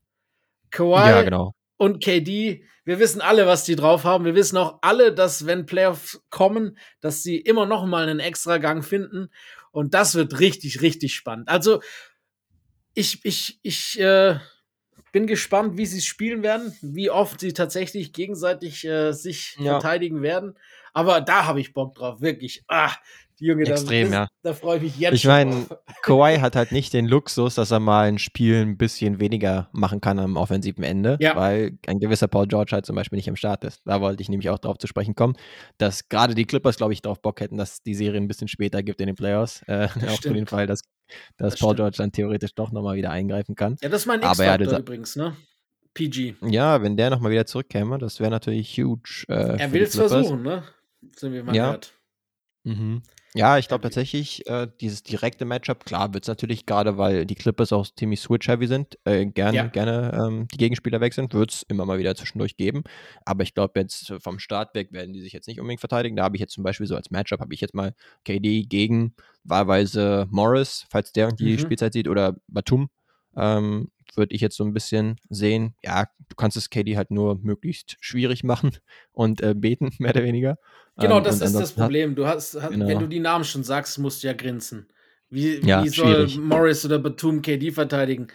[0.71, 1.53] Kawhi ja, genau.
[1.77, 4.25] und KD, wir wissen alle, was die drauf haben.
[4.25, 8.59] Wir wissen auch alle, dass wenn Playoffs kommen, dass sie immer noch mal einen extra
[8.59, 9.29] Gang finden.
[9.71, 11.49] Und das wird richtig, richtig spannend.
[11.49, 11.81] Also,
[12.97, 14.39] ich, ich, ich, äh,
[15.13, 19.81] bin gespannt, wie sie es spielen werden, wie oft sie tatsächlich gegenseitig äh, sich ja.
[19.81, 20.59] verteidigen werden.
[20.97, 22.65] Aber da habe ich Bock drauf, wirklich.
[22.69, 22.91] Ah,
[23.39, 24.29] Junge, Extrem, da, ja.
[24.43, 25.13] da freue ich mich jetzt.
[25.13, 25.67] Ich meine,
[26.03, 30.01] Kawhi hat halt nicht den Luxus, dass er mal ein Spiel ein bisschen weniger machen
[30.01, 31.37] kann am offensiven Ende, ja.
[31.37, 33.83] weil ein gewisser Paul George halt zum Beispiel nicht am Start ist.
[33.85, 35.37] Da wollte ich nämlich auch drauf zu sprechen kommen,
[35.77, 38.83] dass gerade die Clippers, glaube ich, darauf Bock hätten, dass die Serie ein bisschen später
[38.83, 39.61] gibt in den Playoffs.
[39.67, 40.81] Äh, auch für den Fall, dass,
[41.37, 41.77] dass das Paul stimmt.
[41.77, 43.77] George dann theoretisch doch nochmal wieder eingreifen kann.
[43.83, 45.37] Ja, das ist mein X-Faktor übrigens, ne?
[45.93, 46.37] PG.
[46.43, 49.25] Ja, wenn der nochmal wieder zurückkäme, das wäre natürlich huge.
[49.29, 50.63] Äh, er will es versuchen, ne?
[51.17, 51.71] So wie man ja.
[51.71, 51.93] hört.
[52.65, 53.03] Mhm.
[53.37, 57.35] Ja, ich glaube tatsächlich, äh, dieses direkte Matchup, klar wird es natürlich, gerade weil die
[57.35, 59.67] Clippers auch ziemlich switch-heavy sind, äh, gerne, ja.
[59.67, 62.83] gerne ähm, die Gegenspieler weg sind, wird es immer mal wieder zwischendurch geben.
[63.27, 66.17] Aber ich glaube, jetzt vom Start weg werden die sich jetzt nicht unbedingt verteidigen.
[66.17, 67.95] Da habe ich jetzt zum Beispiel so als Matchup, habe ich jetzt mal
[68.25, 71.59] KD gegen wahlweise Morris, falls der die mhm.
[71.59, 72.89] Spielzeit sieht, oder Batum.
[73.37, 77.39] Ähm, würde ich jetzt so ein bisschen sehen, ja, du kannst es KD halt nur
[77.39, 78.71] möglichst schwierig machen
[79.13, 80.59] und äh, beten, mehr oder weniger.
[80.99, 82.15] Genau, ähm, das ist das Problem.
[82.15, 82.87] Du hast, genau.
[82.87, 84.89] wenn du die Namen schon sagst, musst du ja grinsen.
[85.29, 86.39] Wie, ja, wie soll schwierig.
[86.39, 88.29] Morris oder Batum KD verteidigen?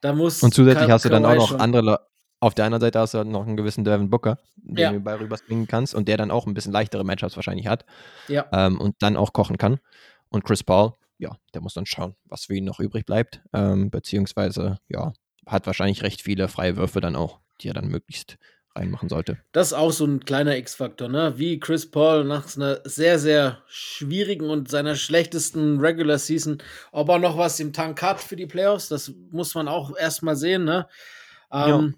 [0.00, 2.06] Da muss und zusätzlich Ka hast du dann auch noch andere,
[2.40, 4.92] Auf der anderen Seite hast du noch einen gewissen Devin Booker, den Ja.
[4.92, 7.84] du bei rüberspringen kannst und der dann auch ein bisschen leichtere Matchups wahrscheinlich hat
[8.28, 8.46] Ja.
[8.52, 9.80] ähm, und dann auch kochen kann.
[10.28, 13.90] Und Chris Paul, ja, der muss dann schauen, was für ihn noch übrig bleibt, ähm,
[13.90, 15.12] beziehungsweise, ja,
[15.46, 18.38] hat wahrscheinlich recht viele freie Würfe dann auch, die er dann möglichst
[18.78, 19.38] reinmachen sollte.
[19.52, 21.34] Das ist auch so ein kleiner X-Faktor, ne?
[21.36, 26.62] Wie Chris Paul nach einer sehr, sehr schwierigen und seiner schlechtesten Regular Season,
[26.92, 30.36] ob er noch was im Tank hat für die Playoffs, das muss man auch erstmal
[30.36, 30.88] sehen, ne?
[31.52, 31.96] Ähm,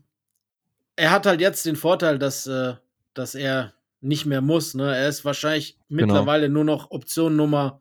[0.96, 2.74] Er hat halt jetzt den Vorteil, dass, äh,
[3.14, 4.94] dass er nicht mehr muss, ne?
[4.96, 6.06] Er ist wahrscheinlich Genau.
[6.14, 7.80] mittlerweile nur noch Option Nummer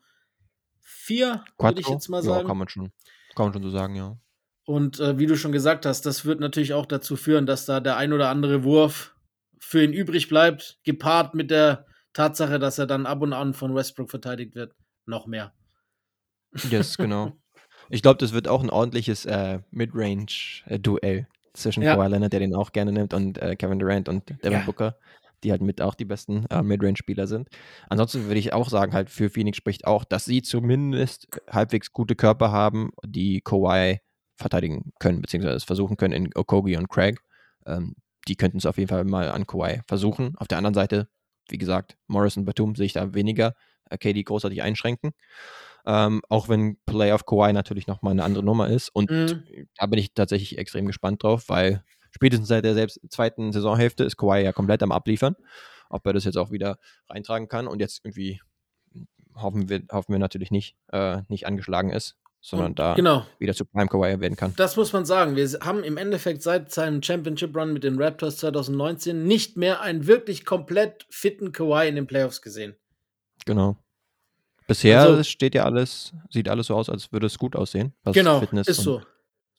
[0.81, 2.47] vier, würde ich jetzt mal Ja, sagen.
[2.47, 2.91] kann man schon,
[3.35, 4.17] kann man schon so sagen, ja.
[4.69, 7.79] Und äh, wie du schon gesagt hast, das wird natürlich auch dazu führen, dass da
[7.79, 9.15] der ein oder andere Wurf
[9.57, 13.73] für ihn übrig bleibt, gepaart mit der Tatsache, dass er dann ab und an von
[13.73, 14.75] Westbrook verteidigt wird.
[15.07, 15.53] Noch mehr.
[16.69, 17.31] Yes, genau.
[17.89, 21.95] Ich glaube, das wird auch ein ordentliches äh, Midrange-Duell zwischen Ja.
[21.95, 24.65] Kawhi Leonard, der den auch gerne nimmt, und äh, Kevin Durant und Devin Ja.
[24.67, 24.99] Booker,
[25.43, 27.49] die halt mit auch die besten äh, Midrange-Spieler sind.
[27.89, 32.15] Ansonsten würde ich auch sagen, halt für Phoenix spricht auch, dass sie zumindest halbwegs gute
[32.15, 33.99] Körper haben, die Kawhi
[34.39, 37.19] verteidigen können, beziehungsweise es versuchen können in Okogi und Craig.
[37.65, 37.95] Ähm,
[38.27, 40.35] die könnten es auf jeden Fall mal an Kawhi versuchen.
[40.37, 41.07] Auf der anderen Seite,
[41.49, 43.55] wie gesagt, Morris und Batum sehe ich da weniger
[43.89, 45.11] äh, KD großartig einschränken.
[45.85, 48.89] Ähm, auch wenn Play of Kawhi natürlich nochmal eine andere Nummer ist.
[48.89, 49.67] Und Mhm.
[49.77, 54.17] da bin ich tatsächlich extrem gespannt drauf, weil spätestens seit der selbst zweiten Saisonhälfte ist
[54.17, 55.35] Kawhi ja komplett am Abliefern.
[55.89, 56.77] Ob er das jetzt auch wieder
[57.09, 58.41] reintragen kann und jetzt irgendwie
[59.35, 63.53] hoffen wir, hoffen wir natürlich nicht, äh, nicht angeschlagen ist, sondern Und da Genau, wieder
[63.53, 64.53] zu Prime Kawhi werden kann.
[64.57, 65.35] das muss man sagen.
[65.35, 70.07] Wir haben im Endeffekt seit seinem Championship Run mit den Raptors 2019 nicht mehr einen
[70.07, 72.75] wirklich komplett fitten Kawhi in den Playoffs gesehen.
[73.45, 73.77] Genau.
[74.67, 78.13] Bisher Also- steht ja alles, sieht alles so aus, als würde es gut aussehen, was
[78.13, 79.01] genau, Fitness ist und so.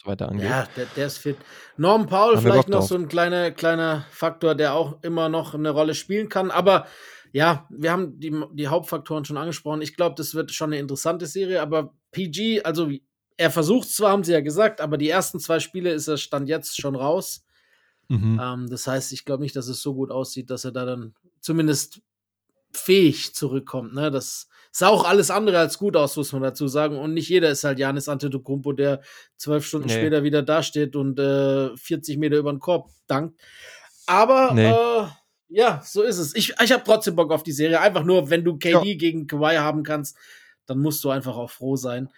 [0.02, 0.48] so weiter angeht.
[0.48, 1.36] Ja, der, der ist fit.
[1.76, 2.88] Norm Paul, vielleicht noch drauf.
[2.88, 6.50] so ein kleiner, kleiner Faktor, der auch immer noch eine Rolle spielen kann.
[6.52, 6.86] Aber
[7.32, 9.82] ja, wir haben die, die Hauptfaktoren schon angesprochen.
[9.82, 11.62] Ich glaube, das wird schon eine interessante Serie.
[11.62, 12.90] Aber PG, also
[13.36, 16.48] er versucht zwar, haben sie ja gesagt, aber die ersten zwei Spiele ist er Stand
[16.48, 17.44] jetzt schon raus.
[18.08, 18.40] Mhm.
[18.42, 21.14] Ähm, das heißt, ich glaube nicht, dass es so gut aussieht, dass er da dann
[21.40, 22.00] zumindest
[22.72, 23.94] fähig zurückkommt.
[23.94, 24.10] Ne?
[24.10, 26.98] Das sah auch alles andere als gut aus, muss man dazu sagen.
[26.98, 29.00] Und nicht jeder ist halt Janis Antetokounmpo, der
[29.36, 29.94] zwölf Stunden Nee.
[29.94, 33.40] später wieder dasteht und äh, 40 Meter über den Korb dankt.
[34.06, 34.70] Aber Nee.
[34.70, 35.06] äh,
[35.50, 36.34] ja, so ist es.
[36.34, 37.80] Ich, ich habe trotzdem Bock auf die Serie.
[37.80, 40.16] Einfach nur, wenn du KD gegen Kawhi haben kannst,
[40.66, 42.08] dann musst du einfach auch froh sein.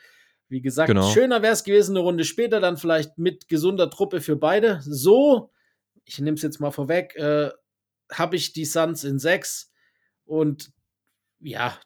[0.48, 1.10] Wie gesagt, Genau.
[1.10, 4.80] schöner wäre es gewesen, eine Runde später, dann vielleicht mit gesunder Truppe für beide.
[4.82, 5.50] So,
[6.04, 7.50] ich nehme es jetzt mal vorweg, äh,
[8.12, 9.72] habe ich die Suns in sechs
[10.26, 10.70] und
[11.40, 11.78] ja,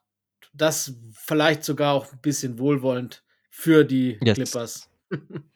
[0.52, 4.34] das vielleicht sogar auch ein bisschen wohlwollend für die Yes.
[4.36, 4.90] Clippers.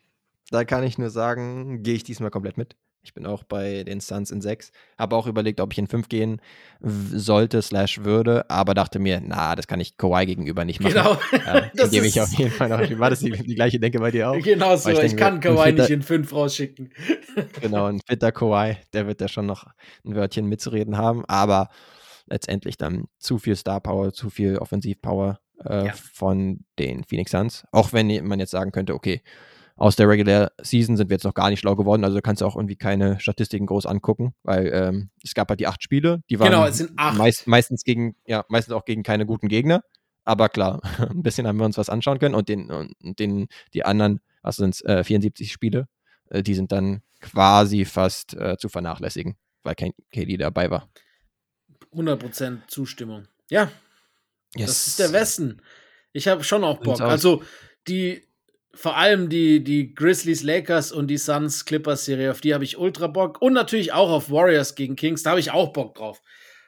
[0.52, 2.74] Da kann ich nur sagen, gehe ich diesmal komplett mit.
[3.02, 4.72] Ich bin auch bei den Suns in 6.
[4.98, 6.40] Habe auch überlegt, ob ich in 5 gehen
[6.80, 10.94] sollte, slash würde, aber dachte mir, na, das kann ich Kawhi gegenüber nicht machen.
[10.94, 11.12] Genau.
[11.32, 12.98] Äh, Das gebe ich auf jeden Fall noch.
[12.98, 14.38] War das die, die gleiche Denke bei dir auch?
[14.38, 16.92] Genau so, ich ich, kann Kawhi nicht in fünf rausschicken.
[17.62, 19.64] Genau, ein fitter Kawhi, der wird da schon noch
[20.04, 21.70] ein Wörtchen mitzureden haben, aber
[22.26, 25.92] letztendlich dann zu viel Star Power, zu viel Offensivpower äh, Ja.
[25.92, 27.64] von den Phoenix Suns.
[27.72, 29.22] Auch wenn man jetzt sagen könnte, okay,
[29.80, 32.42] aus der Regular Season sind wir jetzt noch gar nicht schlau geworden, also du kannst
[32.42, 36.38] auch irgendwie keine Statistiken groß angucken, weil ähm, es gab halt die acht Spiele, die
[36.38, 37.16] waren Genau, es sind acht.
[37.16, 39.82] Meist, meistens gegen, ja, meistens auch gegen keine guten Gegner.
[40.24, 43.84] Aber klar, ein bisschen haben wir uns was anschauen können und den, und den, die
[43.86, 45.88] anderen, was sind es, äh, 74 Spiele,
[46.28, 50.90] äh, die sind dann quasi fast äh, zu vernachlässigen, weil kein KD dabei war.
[51.94, 53.24] 100% Zustimmung.
[53.48, 53.70] Ja,
[54.56, 54.66] Yes.
[54.66, 55.62] das ist der Westen.
[56.12, 57.00] Ich habe schon auch Bock.
[57.00, 57.42] Also
[57.88, 58.22] die
[58.72, 62.78] vor allem die, die Grizzlies, Lakers und die Suns Clippers Serie, auf die habe ich
[62.78, 63.42] ultra Bock.
[63.42, 66.22] Und natürlich auch auf Warriors gegen Kings, da habe ich auch Bock drauf.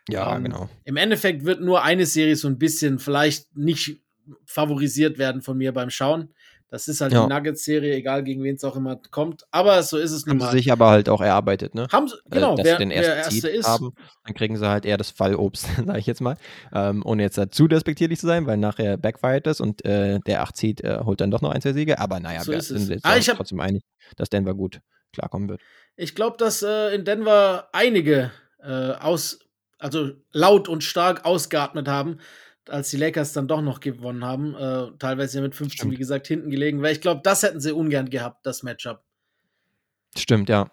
[0.08, 0.68] Ja, Ähm, genau.
[0.84, 4.00] Im Endeffekt wird nur eine Serie so ein bisschen vielleicht nicht
[4.44, 6.34] favorisiert werden von mir beim Schauen.
[6.72, 7.26] Das ist halt Ja.
[7.26, 9.44] die Nuggets-Serie, egal gegen wen es auch immer kommt.
[9.50, 10.52] Aber so ist es nun Haben sie mal.
[10.52, 11.86] sich aber halt auch erarbeitet, ne?
[11.92, 13.68] Haben sie, genau, äh, dass wer, sie den wer ersten Erste Seed ist.
[13.68, 13.92] haben,
[14.24, 16.36] dann kriegen sie halt eher das Fallobst, sage ich jetzt mal.
[16.74, 20.56] Ähm, ohne jetzt dazu despektierlich zu sein, weil nachher backfired ist und äh, der 8
[20.56, 21.98] Seed äh, holt dann doch noch ein, zwei Siege.
[21.98, 23.82] Aber naja, So wir sind jetzt Ah, hab- trotzdem einig,
[24.16, 24.80] dass Denver gut
[25.12, 25.60] klarkommen wird.
[25.96, 28.30] Ich glaube, dass äh, in Denver einige
[28.62, 29.40] äh, aus,
[29.78, 32.16] also laut und stark ausgeatmet haben,
[32.68, 34.54] als die Lakers dann doch noch gewonnen haben.
[34.54, 35.92] Äh, teilweise ja mit 15, Stimmt.
[35.92, 36.82] wie gesagt, hinten gelegen.
[36.82, 39.02] Weil ich glaube, das hätten sie ungern gehabt, das Matchup.
[40.16, 40.70] Stimmt, ja.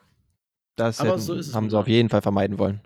[0.76, 2.82] Das hätten, so haben sie auf jeden Fall vermeiden wollen.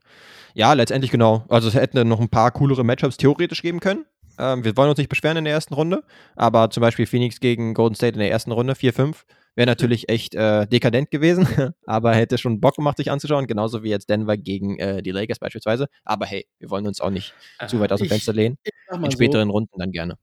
[0.56, 1.46] Ja, letztendlich genau.
[1.50, 4.06] Also es hätten noch ein paar coolere Matchups theoretisch geben können.
[4.40, 6.04] Ähm, wir wollen uns nicht beschweren in der ersten Runde,
[6.36, 9.24] aber zum Beispiel Phoenix gegen Golden State in der ersten Runde, 4-5,
[9.56, 11.48] Wäre natürlich echt äh, dekadent gewesen,
[11.86, 15.40] aber hätte schon Bock gemacht, sich anzuschauen, genauso wie jetzt Denver gegen äh, die Lakers
[15.40, 15.88] beispielsweise.
[16.04, 18.58] Aber hey, wir wollen uns auch nicht äh, zu weit aus dem ich, Fenster lehnen.
[18.92, 20.18] In späteren so, Runden dann gerne.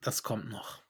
[0.00, 0.82] Das kommt noch.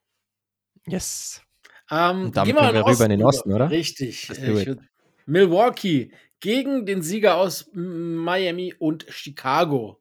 [0.86, 1.42] Yes.
[1.90, 3.70] Ähm, Und damit gehen wir, wir rüber in den Osten, oder?
[3.70, 4.30] Richtig.
[4.30, 4.78] Würd,
[5.26, 6.10] Milwaukee
[6.40, 10.00] gegen den Sieger aus Miami und Chicago.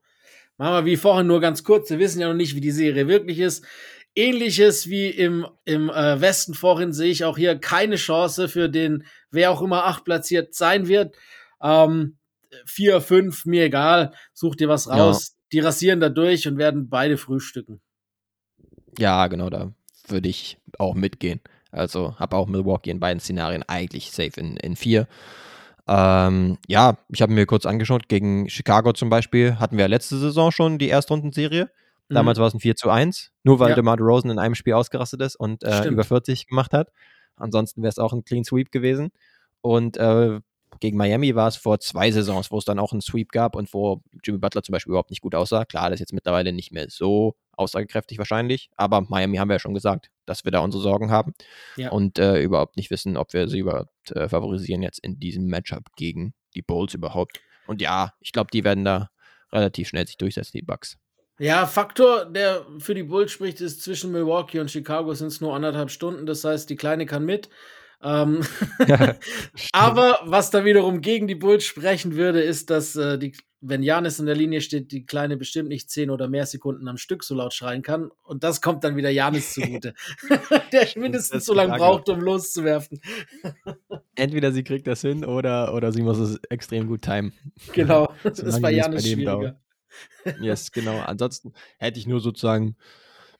[0.57, 1.89] Machen wir wie vorhin nur ganz kurz.
[1.89, 3.65] Wir wissen ja noch nicht, wie die Serie wirklich ist.
[4.15, 9.05] Ähnliches wie im, im äh, Westen vorhin sehe ich auch hier keine Chance für den,
[9.31, 11.15] wer auch immer acht platziert sein wird.
[11.61, 12.17] Ähm,
[12.65, 14.13] vier, fünf, mir egal.
[14.33, 15.29] Such dir was raus.
[15.29, 15.35] Ja.
[15.53, 17.81] Die rasieren da durch und werden beide frühstücken.
[18.99, 19.73] Ja, genau, da
[20.07, 21.41] würde ich auch mitgehen.
[21.71, 25.07] Also habe auch Milwaukee in beiden Szenarien eigentlich safe in, in vier.
[25.87, 30.51] Ähm, ja, ich habe mir kurz angeschaut, gegen Chicago zum Beispiel hatten wir letzte Saison
[30.51, 31.69] schon die Erstrundenserie.
[32.09, 32.15] Mhm.
[32.15, 33.75] Damals war es ein 4 zu 1, nur weil ja.
[33.75, 36.91] DeMar Rosen in einem Spiel ausgerastet ist und äh, über 40 gemacht hat.
[37.35, 39.11] Ansonsten wäre es auch ein Clean Sweep gewesen.
[39.61, 40.39] Und äh,
[40.79, 43.73] gegen Miami war es vor zwei Saisons, wo es dann auch einen Sweep gab und
[43.73, 45.65] wo Jimmy Butler zum Beispiel überhaupt nicht gut aussah.
[45.65, 49.59] Klar, das ist jetzt mittlerweile nicht mehr so aussagekräftig wahrscheinlich, aber Miami haben wir ja
[49.59, 51.33] schon gesagt, dass wir da unsere Sorgen haben
[51.77, 51.91] ja.
[51.91, 55.95] und äh, überhaupt nicht wissen, ob wir sie überhaupt äh, favorisieren jetzt in diesem Matchup
[55.95, 57.39] gegen die Bulls überhaupt.
[57.67, 59.09] Und ja, ich glaube, die werden da
[59.51, 60.97] relativ schnell sich durchsetzen, die Bucks.
[61.39, 65.55] Ja, Faktor, der für die Bulls spricht, ist zwischen Milwaukee und Chicago sind es nur
[65.55, 66.25] anderthalb Stunden.
[66.25, 67.49] Das heißt, die Kleine kann mit.
[68.03, 68.41] Ähm
[68.87, 69.15] ja,
[69.71, 74.19] aber was da wiederum gegen die Bulls sprechen würde, ist, dass äh, die, wenn Janis
[74.19, 77.33] in der Linie steht, die Kleine bestimmt nicht zehn oder mehr Sekunden am Stück so
[77.33, 78.11] laut schreien kann.
[78.21, 79.95] Und das kommt dann wieder Janis zugute,
[80.71, 82.99] der mindestens so lange braucht, um loszuwerfen.
[84.15, 87.33] Entweder sie kriegt das hin oder, oder sie muss es extrem gut timen.
[87.73, 89.31] Genau, das ist bei Janis schwieriger.
[89.31, 89.62] Dauert.
[90.41, 90.99] Yes, genau.
[90.99, 92.75] Ansonsten hätte ich nur sozusagen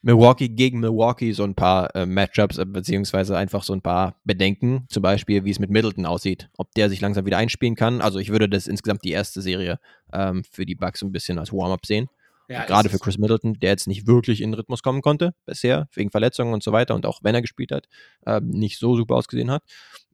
[0.04, 4.86] Milwaukee gegen Milwaukee so ein paar äh, Matchups, äh, beziehungsweise einfach so ein paar Bedenken.
[4.90, 8.02] Zum Beispiel, wie es mit Middleton aussieht, ob der sich langsam wieder einspielen kann.
[8.02, 9.80] Also ich würde das insgesamt die erste Serie
[10.12, 12.10] ähm, für die Bucks ein bisschen als Warm-up sehen.
[12.50, 15.88] Ja, Gerade für Chris Middleton, der jetzt nicht wirklich in den Rhythmus kommen konnte bisher,
[15.94, 17.88] wegen Verletzungen und so weiter und auch wenn er gespielt hat,
[18.26, 19.64] äh, nicht so super ausgesehen hat.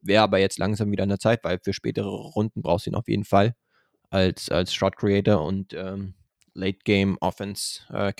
[0.00, 2.94] Wäre aber jetzt langsam wieder an der Zeit, weil für spätere Runden brauchst du ihn
[2.94, 3.56] auf jeden Fall
[4.10, 6.14] als, als Shot Creator und ähm,
[6.54, 8.12] Late Game Offense äh.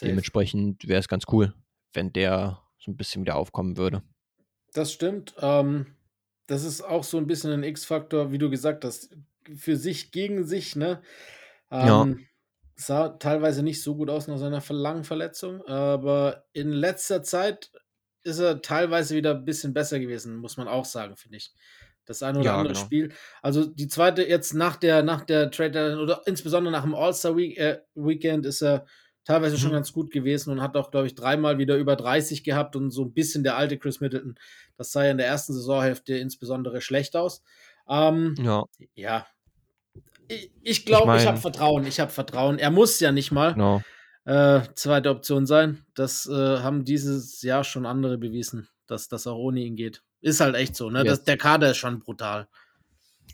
[0.00, 1.54] Dementsprechend wäre es ganz cool,
[1.92, 4.02] wenn der so ein bisschen wieder aufkommen würde.
[4.72, 5.34] Das stimmt.
[5.38, 5.94] Ähm,
[6.46, 9.16] das ist auch so ein bisschen ein X-Faktor, wie du gesagt hast,
[9.54, 11.02] für sich gegen sich, ne?
[11.70, 12.16] Ähm, ja.
[12.76, 17.70] Sah teilweise nicht so gut aus nach seiner langen Verletzung, aber in letzter Zeit
[18.24, 21.52] ist er teilweise wieder ein bisschen besser gewesen, muss man auch sagen, finde ich.
[22.06, 22.84] Das eine oder ja, andere genau.
[22.84, 23.12] Spiel.
[23.42, 28.48] Also die zweite jetzt nach der, nach der Trade oder insbesondere nach dem All-Star-Weekend äh,
[28.48, 28.86] ist er
[29.24, 29.74] teilweise schon mhm.
[29.74, 33.02] ganz gut gewesen und hat auch, glaube ich, dreimal wieder über 30 gehabt und so
[33.02, 34.38] ein bisschen der alte Chris Middleton.
[34.76, 37.42] Das sah ja in der ersten Saisonhälfte insbesondere schlecht aus.
[37.88, 38.64] Ähm, ja.
[38.94, 39.26] Ja.
[40.28, 41.86] Ich, ich glaube, ich, mein, ich habe Vertrauen.
[41.86, 42.58] Ich habe Vertrauen.
[42.58, 43.82] Er muss ja nicht mal no.
[44.24, 45.84] äh, zweite Option sein.
[45.94, 50.02] Das äh, haben dieses Jahr schon andere bewiesen, dass das auch ohne ihn geht.
[50.24, 50.90] Ist halt echt so.
[50.90, 51.04] Ne?
[51.04, 52.48] Das, der Kader ist schon brutal.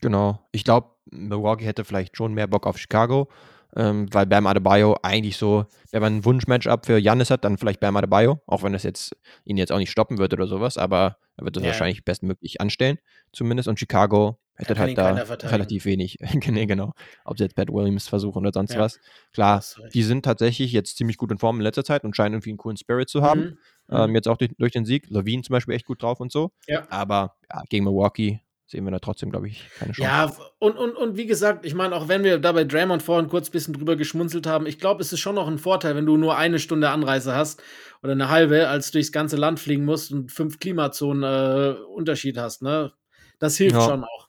[0.01, 0.47] Genau.
[0.51, 3.28] Ich glaube, Milwaukee hätte vielleicht schon mehr Bock auf Chicago
[3.76, 7.80] ähm, weil Bam Adebayo eigentlich so, wenn man ein Wunsch-Matchup für Janis hat, dann vielleicht
[7.80, 11.16] Bam Adebayo, auch wenn das jetzt ihn jetzt auch nicht stoppen wird oder sowas, aber
[11.36, 11.68] er wird das ja.
[11.68, 12.99] wahrscheinlich bestmöglich anstellen,
[13.32, 13.68] zumindest.
[13.68, 16.18] Und Chicago hätte halt da relativ wenig.
[16.47, 16.93] nee, genau.
[17.24, 18.80] Ob sie jetzt Pat Williams versuchen oder sonst ja.
[18.80, 18.99] was.
[19.32, 19.64] Klar,
[19.95, 22.59] die sind tatsächlich jetzt ziemlich gut in Form in letzter Zeit und scheinen irgendwie einen
[22.59, 23.41] coolen Spirit zu haben.
[23.41, 23.59] Mhm.
[23.91, 24.16] Ähm, mhm.
[24.16, 25.09] jetzt auch durch, durch, den Sieg.
[25.09, 26.53] Levine zum Beispiel echt gut drauf und so.
[26.66, 26.86] Ja.
[26.91, 30.03] Aber ja, gegen Milwaukee sehen wir da trotzdem, glaube ich, keine Chance.
[30.09, 33.28] Ja, und, und, und wie gesagt, ich meine, auch wenn wir da bei Draymond vorhin
[33.28, 36.07] kurz ein bisschen drüber geschmunzelt haben, ich glaube, es ist schon noch ein Vorteil, wenn
[36.07, 37.61] du nur eine Stunde Anreise hast
[38.03, 42.62] oder eine halbe, als durchs ganze Land fliegen musst und fünf Klimazonen äh, Unterschied hast,
[42.62, 42.93] ne?
[43.41, 43.82] Das hilft ja.
[43.82, 44.28] schon auch.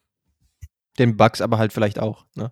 [0.97, 2.51] Den Bugs aber halt vielleicht auch, ne?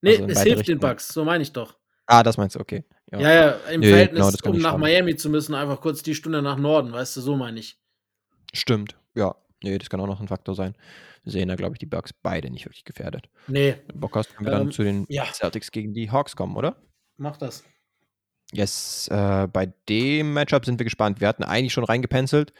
[0.00, 0.80] Nee, also es hilft Richtungen.
[0.80, 1.77] den Bugs, so meine ich doch.
[2.08, 2.84] Ah, das meinst du, okay.
[3.12, 4.80] Ja, ja, ja im nee, Verhältnis, genau, um nach schauen.
[4.80, 7.78] Miami zu müssen, einfach kurz die Stunde nach Norden, weißt du, so meine ich.
[8.52, 9.36] Stimmt, ja.
[9.62, 10.74] Nee, das kann auch noch ein Faktor sein
[11.30, 13.28] sehen da, glaube ich, die Bucks beide nicht wirklich gefährdet.
[13.46, 13.76] Nee.
[13.86, 15.24] Wenn Bock hast, können wir ähm, dann zu den ja.
[15.32, 16.76] Celtics gegen die Hawks kommen, oder?
[17.16, 17.64] Mach das.
[18.52, 21.20] Yes, äh, bei dem Matchup sind wir gespannt.
[21.20, 22.52] Wir hatten eigentlich schon reingepencelt.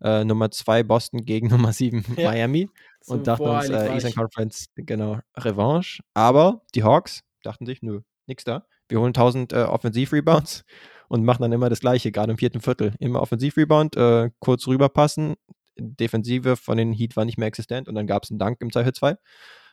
[0.00, 2.30] Äh, Nummer 2 Boston gegen Nummer 7 ja.
[2.30, 6.02] Miami so und dachten uns, äh, Eastern Conference, genau, Revanche.
[6.14, 8.66] Aber die Hawks dachten sich, nö, nix da.
[8.88, 10.64] Wir holen 1000 äh, Offensiv-Rebounds
[11.08, 12.94] und machen dann immer das Gleiche, gerade im vierten Viertel.
[12.98, 15.34] Immer Offensiv-Rebound, äh, kurz rüberpassen,
[15.76, 18.72] Defensive von den Heat war nicht mehr existent und dann gab es einen Dank im
[18.72, 19.18] Zweifelsfall.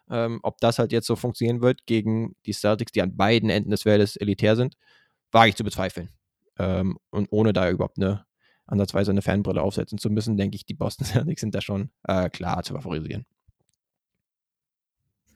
[0.09, 3.71] Ähm, ob das halt jetzt so funktionieren wird gegen die Celtics, die an beiden Enden
[3.71, 4.75] des Feldes elitär sind,
[5.31, 6.09] wage ich zu bezweifeln.
[6.57, 8.25] Ähm, und ohne da überhaupt eine
[8.65, 12.29] ansatzweise eine Fanbrille aufsetzen zu müssen, denke ich, die Boston Celtics sind da schon äh,
[12.29, 13.25] klar zu favorisieren.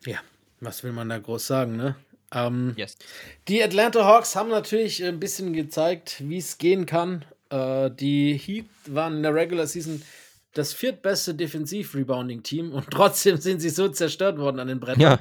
[0.05, 0.19] Ja,
[0.59, 1.95] was will man da groß sagen, ne?
[2.33, 2.97] Ähm, Yes.
[3.47, 7.25] Die Atlanta Hawks haben natürlich ein bisschen gezeigt, wie es gehen kann.
[7.49, 10.01] Äh, die Heat waren in der Regular Season
[10.53, 15.01] das viertbeste Defensiv-Rebounding-Team und trotzdem sind sie so zerstört worden an den Brettern.
[15.01, 15.19] Ja,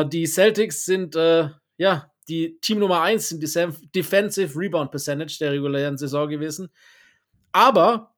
[0.00, 5.38] Äh, die Celtics sind, äh, ja, die Team Nummer 1 in Def Defensive Rebound Percentage
[5.38, 6.68] der regulären Saison gewesen.
[7.52, 8.12] Aber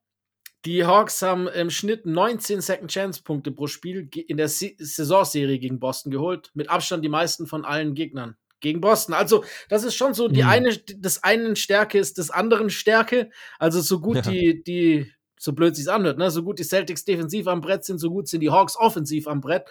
[0.66, 5.58] die Hawks haben im Schnitt 19 Second Chance Punkte pro Spiel in der Se Saisonserie
[5.58, 6.50] gegen Boston geholt.
[6.54, 9.14] Mit Abstand die meisten von allen Gegnern gegen Boston.
[9.14, 10.48] Also, das ist schon so, die Mhm.
[10.48, 13.30] eine, des einen Stärke ist des anderen Stärke.
[13.58, 14.22] Also, so gut Ja.
[14.22, 16.30] die, die, so blöd sich's anhört, ne?
[16.30, 19.40] So gut die Celtics defensiv am Brett sind, so gut sind die Hawks offensiv am
[19.40, 19.64] Brett.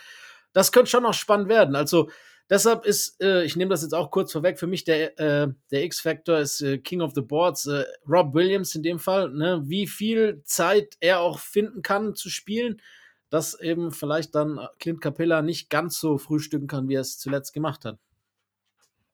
[0.54, 1.76] Das könnte schon noch spannend werden.
[1.76, 2.10] Also,
[2.50, 5.84] deshalb ist, äh, ich nehme das jetzt auch kurz vorweg, für mich der, äh, der
[5.84, 9.62] X-Factor ist äh, King of the Boards, äh, Rob Williams in dem Fall, ne?
[9.66, 12.82] wie viel Zeit er auch finden kann zu spielen,
[13.30, 17.54] dass eben vielleicht dann Clint Capella nicht ganz so frühstücken kann, wie er es zuletzt
[17.54, 17.98] gemacht hat.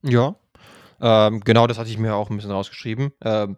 [0.01, 0.35] Ja,
[1.01, 3.11] ähm, genau das hatte ich mir auch ein bisschen rausgeschrieben.
[3.21, 3.57] Ähm,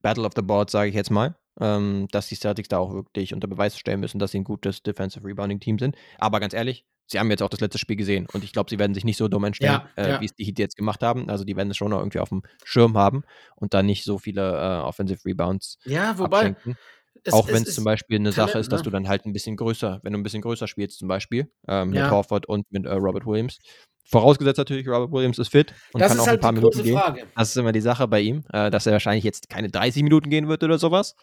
[0.00, 1.36] Battle of the Board, sage ich jetzt mal.
[1.60, 4.84] Ähm, dass die Celtics da auch wirklich unter Beweis stellen müssen, dass sie ein gutes
[4.84, 5.96] Defensive Rebounding Team sind.
[6.16, 8.78] Aber ganz ehrlich, sie haben jetzt auch das letzte Spiel gesehen und ich glaube, sie
[8.78, 10.20] werden sich nicht so dumm entstellen, Ja, äh, ja.
[10.20, 11.28] wie es die Heat jetzt gemacht haben.
[11.28, 13.22] Also die werden es schon noch irgendwie auf dem Schirm haben
[13.56, 16.36] und dann nicht so viele äh, Offensive Rebounds Ja, wobei.
[16.38, 16.76] abschenken.
[17.24, 18.84] Es, auch wenn es zum Beispiel eine Sache ist, dass ne?
[18.84, 21.92] du dann halt ein bisschen größer, wenn du ein bisschen größer spielst, zum Beispiel ähm,
[21.92, 22.02] Ja.
[22.04, 23.58] mit Horford und mit äh, Robert Williams.
[24.04, 26.96] Vorausgesetzt natürlich, Robert Williams ist fit und das kann auch halt ein paar Minuten gehen.
[26.96, 27.26] Frage.
[27.36, 30.30] Das ist immer die Sache bei ihm, äh, dass er wahrscheinlich jetzt keine 30 Minuten
[30.30, 31.14] gehen wird oder sowas.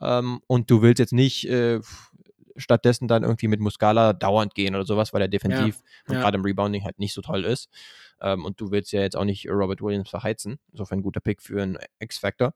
[0.00, 1.78] Ähm, und du willst jetzt nicht äh,
[2.56, 6.20] stattdessen dann irgendwie mit Muscala dauernd gehen oder sowas, weil er defensiv und ja.
[6.20, 7.68] gerade im Rebounding halt nicht so toll ist.
[8.20, 10.58] Ähm, und du willst ja jetzt auch nicht Robert Williams verheizen.
[10.72, 12.54] Insofern ein guter Pick für einen X-Factor.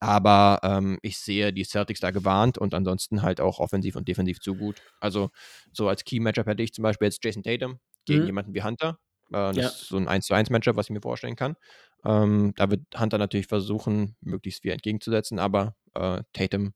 [0.00, 4.40] Aber ähm, ich sehe die Celtics da gewarnt und ansonsten halt auch offensiv und defensiv
[4.40, 4.82] zu gut.
[5.00, 5.30] Also
[5.72, 8.26] so als Key-Matchup hätte ich zum Beispiel jetzt Jason Tatum gegen Mhm.
[8.26, 8.98] jemanden wie Hunter.
[9.30, 9.66] Äh, das Ja.
[9.68, 11.56] ist so ein 1 zu 1 Matchup, was ich mir vorstellen kann.
[12.04, 16.74] Ähm, da wird Hunter natürlich versuchen, möglichst viel entgegenzusetzen, aber äh, Tatum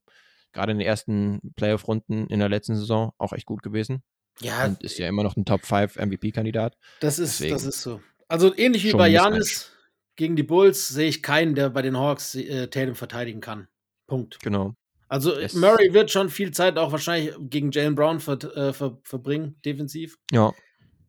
[0.53, 4.03] gerade in den ersten Playoff-Runden in der letzten Saison auch echt gut gewesen
[4.41, 6.77] Ja, und ist ja immer noch ein Top 5 MVP-Kandidat.
[6.99, 7.53] Das ist, Deswegen.
[7.55, 8.01] das ist so.
[8.27, 9.07] Also ähnlich wie bei.
[9.09, 9.71] Janis
[10.15, 13.67] gegen die Bulls sehe ich keinen, der bei den Hawks äh, Tatum verteidigen kann.
[14.07, 14.39] Punkt.
[14.41, 14.75] Genau.
[15.07, 18.99] Also Es- Murray wird schon viel Zeit auch wahrscheinlich gegen Jalen Brown ver äh, ver
[19.03, 20.17] verbringen, defensiv.
[20.31, 20.51] Ja,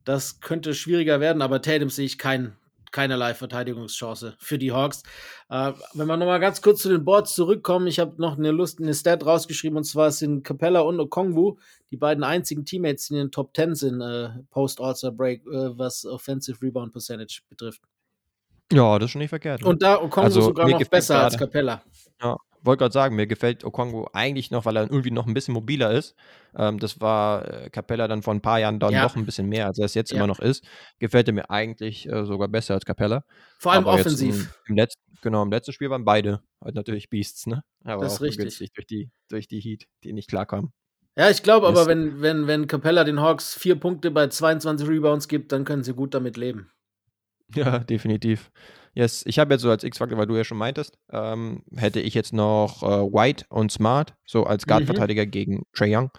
[0.05, 2.57] Das könnte schwieriger werden, aber Tatum sehe ich kein,
[2.93, 5.03] keinerlei Verteidigungschance für die Hawks.
[5.49, 8.80] Äh, wenn wir nochmal ganz kurz zu den Boards zurückkommen, ich habe noch eine Lust,
[8.80, 11.59] eine Stat rausgeschrieben und zwar sind Capella und Okongwu
[11.91, 16.61] die beiden einzigen Teammates, die in den Top 10 sind, äh, Post-All-Star-Break, äh, was Offensive
[16.62, 17.82] Rebound Percentage betrifft.
[18.72, 19.62] ja, das ist schon nicht verkehrt.
[19.62, 19.68] ne?
[19.68, 21.82] Und da Okongwu Also, sogar noch besser als Capella.
[22.22, 25.54] Ja, wollte gerade sagen, mir gefällt Okongwu eigentlich noch, weil er irgendwie noch ein bisschen
[25.54, 26.14] mobiler ist.
[26.56, 29.02] Ähm, das war äh, Capella dann vor ein paar Jahren dann Ja.
[29.02, 30.16] noch ein bisschen mehr, als er es jetzt Ja.
[30.18, 30.64] immer noch ist.
[30.98, 33.24] Gefällt er mir eigentlich äh, sogar besser als Capella.
[33.58, 34.34] Vor allem Aber offensiv.
[34.34, 37.62] Im, im letzten, genau, im letzten Spiel waren beide halt natürlich Beasts, ne?
[37.84, 38.58] Aber Das ist auch richtig.
[38.74, 40.72] durch die, durch die Heat, die nicht klarkamen.
[41.18, 45.28] Ja, ich glaube aber, wenn, wenn, wenn Capella den Hawks vier Punkte bei 22 Rebounds
[45.28, 46.70] gibt, dann können sie gut damit leben.
[47.54, 48.50] Ja, definitiv.
[48.93, 52.14] Yes, ich habe jetzt so als X-Faktor, weil du ja schon meintest, ähm, hätte ich
[52.14, 54.70] jetzt noch äh, White und Smart, so als Mhm.
[54.70, 56.11] Guard-Verteidiger gegen Trey Young,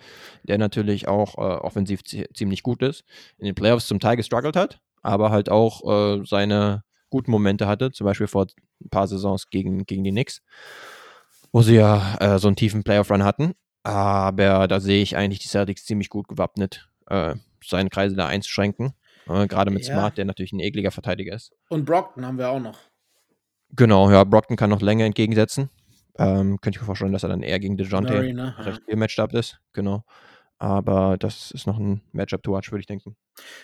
[0.44, 3.04] der natürlich auch äh, offensiv zi- ziemlich gut ist,
[3.38, 5.84] in den Playoffs zum Teil gestruggelt hat, aber halt auch
[6.20, 8.48] äh, seine guten Momente hatte, zum Beispiel vor
[8.82, 10.42] ein paar Saisons gegen, gegen die Knicks,
[11.52, 13.54] wo sie ja äh, so einen tiefen Playoff-Run hatten.
[13.84, 18.94] Aber da sehe ich eigentlich die Celtics ziemlich gut gewappnet, äh, seine Kreise da einzuschränken.
[19.28, 19.94] Äh, Gerade mit Ja.
[19.94, 21.54] Smart, der natürlich ein ekliger Verteidiger ist.
[21.70, 22.80] Und Brockton haben wir auch noch.
[23.76, 25.70] Genau, ja, Brockton kann noch länger entgegensetzen.
[26.18, 28.54] Ähm, könnte ich mir vorstellen, dass er dann eher gegen DeJounte Murray, ne?
[28.60, 29.62] Recht viel matched up ist.
[29.74, 30.04] Genau.
[30.58, 33.16] Aber das ist noch ein Matchup to watch, würde ich denken.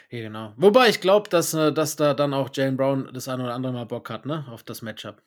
[0.09, 0.53] Ja, genau.
[0.55, 3.73] Wobei ich glaube, dass, äh, dass da dann auch Jalen Brown das ein oder andere
[3.73, 4.45] Mal Bock hat, ne?
[4.49, 5.21] Auf das Matchup.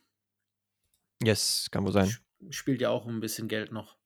[1.22, 2.06] Yes, kann wohl sein.
[2.08, 3.96] Sp- Spielt ja auch ein bisschen Geld noch.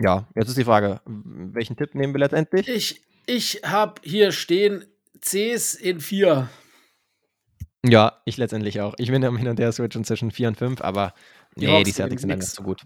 [0.00, 2.68] Ja, jetzt ist die Frage, welchen Tipp nehmen wir letztendlich?
[2.68, 4.84] Ich, ich habe hier stehen
[5.20, 6.48] Cs in 4.
[7.84, 8.94] Ja, ich letztendlich auch.
[8.98, 11.14] Ich bin am Hin und Her switchen zwischen 4 und 5, aber
[11.56, 12.82] Die nee, die Celtics sind einfach zu gut.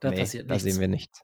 [0.00, 0.64] Da nee, passiert da nichts.
[0.70, 1.22] sehen wir nichts.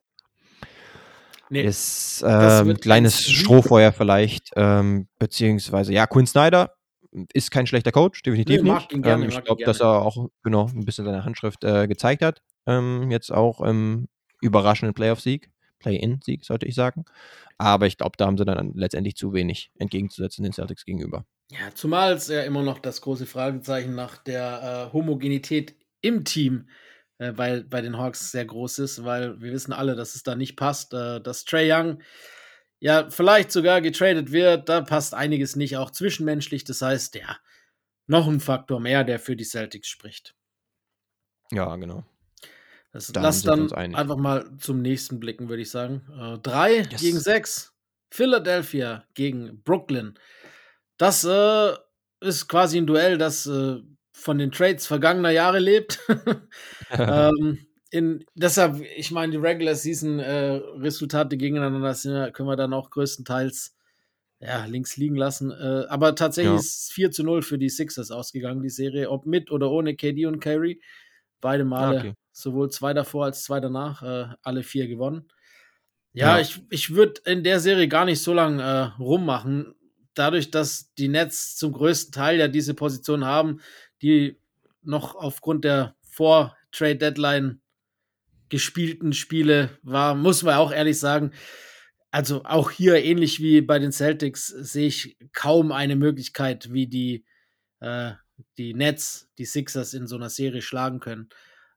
[1.49, 1.61] nee.
[1.63, 6.75] Ist ähm, wird kleines Strohfeuer vielleicht, ähm, beziehungsweise ja, Quinn Snyder
[7.33, 8.89] ist kein schlechter Coach, definitiv Nee, nicht.
[8.89, 12.41] gerne, ähm, ich glaube, dass er auch genau ein bisschen seine Handschrift äh, gezeigt hat.
[12.65, 14.07] Ähm, jetzt auch im
[14.41, 15.51] überraschenden Playoff-Sieg,
[15.83, 17.05] Play-In-Sieg, sollte ich sagen.
[17.57, 21.25] Aber ich glaube, da haben sie dann letztendlich zu wenig entgegenzusetzen den Celtics gegenüber.
[21.51, 26.67] Ja, zumal es ja immer noch das große Fragezeichen nach der äh, Homogenität im Team
[27.19, 30.35] äh, bei, bei den Hawks sehr groß ist, weil wir wissen alle, dass es da
[30.35, 30.93] nicht passt.
[30.93, 32.01] Äh, dass Trey Young
[32.79, 36.63] ja vielleicht sogar getradet wird, da passt einiges nicht, auch zwischenmenschlich.
[36.63, 37.37] Das heißt, ja,
[38.07, 40.35] noch ein Faktor mehr, der für die Celtics spricht.
[41.51, 42.03] Ja, genau.
[42.93, 46.03] Das, dann lass dann einfach mal zum nächsten blicken, würde ich sagen.
[46.17, 47.01] Äh, drei yes.
[47.01, 47.73] gegen sechs.
[48.11, 50.13] Philadelphia gegen Brooklyn.
[50.97, 51.73] Das äh,
[52.21, 53.77] ist quasi ein Duell, das äh,
[54.11, 55.99] von den Trades vergangener Jahre lebt.
[56.91, 62.73] ähm, in, deshalb, ich meine, die Regular Season äh, Resultate gegeneinander sind, können wir dann
[62.73, 63.75] auch größtenteils
[64.39, 65.49] ja, links liegen lassen.
[65.49, 66.59] Äh, aber tatsächlich ja.
[66.59, 70.27] ist 4 zu 0 für die Sixers ausgegangen, die Serie, ob mit oder ohne KD
[70.27, 70.79] und Curry.
[71.41, 72.13] Beide Male, okay.
[72.33, 75.29] Sowohl zwei davor als zwei danach, äh, alle vier gewonnen.
[76.11, 76.41] Ja, ja.
[76.41, 79.73] ich, ich würde in der Serie gar nicht so lange äh, rummachen.
[80.13, 83.61] Dadurch, dass die Nets zum größten Teil ja diese Position haben,
[84.01, 84.37] die
[84.81, 87.61] noch aufgrund der Vor-Trade-Deadline
[88.49, 91.31] gespielten Spiele war, muss man auch ehrlich sagen,
[92.11, 97.25] also auch hier ähnlich wie bei den Celtics sehe ich kaum eine Möglichkeit, wie die
[97.79, 98.11] äh,
[98.57, 101.29] die Nets, die Sixers in so einer Serie schlagen können.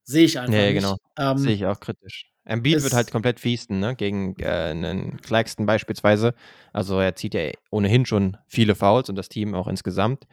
[0.06, 0.82] Sehe ich einfach nee, nicht.
[0.82, 0.96] genau.
[1.18, 2.30] Ähm, Sehe ich auch kritisch.
[2.44, 3.96] Embiid wird halt komplett fiesten, ne?
[3.96, 6.32] Gegen äh, einen Claxton beispielsweise.
[6.72, 10.28] Also er zieht ja ohnehin schon viele Fouls und das Team auch insgesamt.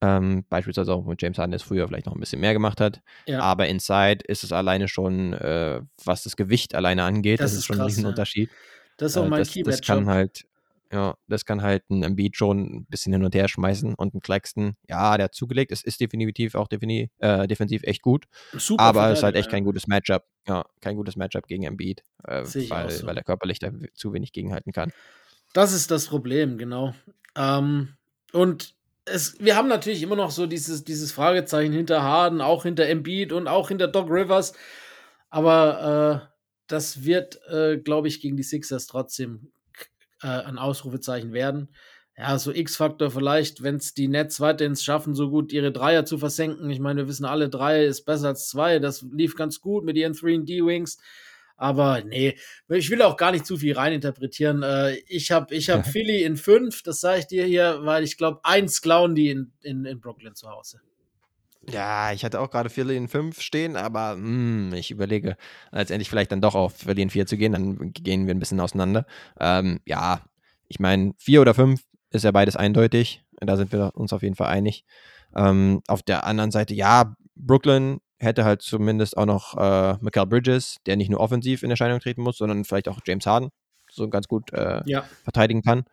[0.00, 2.80] Ähm, beispielsweise auch mit James Harden, der es früher vielleicht noch ein bisschen mehr gemacht
[2.80, 3.02] hat.
[3.26, 3.40] Ja.
[3.40, 7.66] Aber inside ist es alleine schon, äh, was das Gewicht alleine angeht, das, das ist,
[7.66, 8.48] schon krass, ein Riesenunterschied.
[8.48, 8.56] Ja.
[8.96, 10.46] Das ist auch äh, mein das, Key Das kann halt,
[10.92, 14.20] ja, das kann halt ein Embiid schon ein bisschen hin und her schmeißen und ein
[14.20, 15.72] Claxton, ja, der hat zugelegt.
[15.72, 18.26] Es ist definitiv auch defini äh, defensiv echt gut.
[18.52, 20.24] Super aber es ist halt echt kein gutes Matchup.
[20.46, 23.06] Ja, kein gutes Matchup gegen Embiid, äh, weil, so.
[23.06, 24.92] weil er körperlich da zu wenig gegenhalten kann.
[25.52, 26.94] Das ist das Problem, genau.
[27.36, 27.88] Ähm,
[28.32, 28.74] und
[29.04, 33.32] es, wir haben natürlich immer noch so dieses, dieses Fragezeichen hinter Harden, auch hinter Embiid
[33.32, 34.54] und auch hinter Doc Rivers.
[35.30, 36.34] Aber äh,
[36.66, 39.52] das wird, äh, glaube ich, gegen die Sixers trotzdem
[40.24, 41.68] äh, ein Ausrufezeichen werden.
[42.16, 46.16] Ja, so X-Faktor vielleicht, wenn es die Nets weiterhin schaffen, so gut ihre Dreier zu
[46.16, 46.70] versenken.
[46.70, 48.78] Ich meine, wir wissen alle, drei ist besser als zwei.
[48.78, 50.98] Das lief ganz gut mit ihren 3D-Wings.
[51.56, 52.36] Aber nee,
[52.68, 54.62] ich will auch gar nicht zu viel reininterpretieren.
[54.62, 58.16] Äh, ich habe ich hab Philly in fünf, das sage ich dir hier, weil ich
[58.16, 60.80] glaube, eins klauen die in, in, in Brooklyn zu Hause.
[61.70, 65.36] Ja, ich hatte auch gerade in 5 stehen, aber mh, hm, ich überlege,
[65.72, 69.06] letztendlich vielleicht dann doch auf in 4 zu gehen, dann gehen wir ein bisschen auseinander.
[69.40, 70.20] Ähm, ja,
[70.68, 74.36] ich meine, 4 oder 5 ist ja beides eindeutig, da sind wir uns auf jeden
[74.36, 74.84] Fall einig.
[75.34, 80.78] Ähm, auf der anderen Seite, ja, Brooklyn hätte halt zumindest auch noch äh, Michael Bridges,
[80.86, 83.50] der nicht nur offensiv in Erscheinung treten muss, sondern vielleicht auch James Harden
[83.90, 85.04] so ganz gut äh, ja.
[85.24, 85.84] verteidigen kann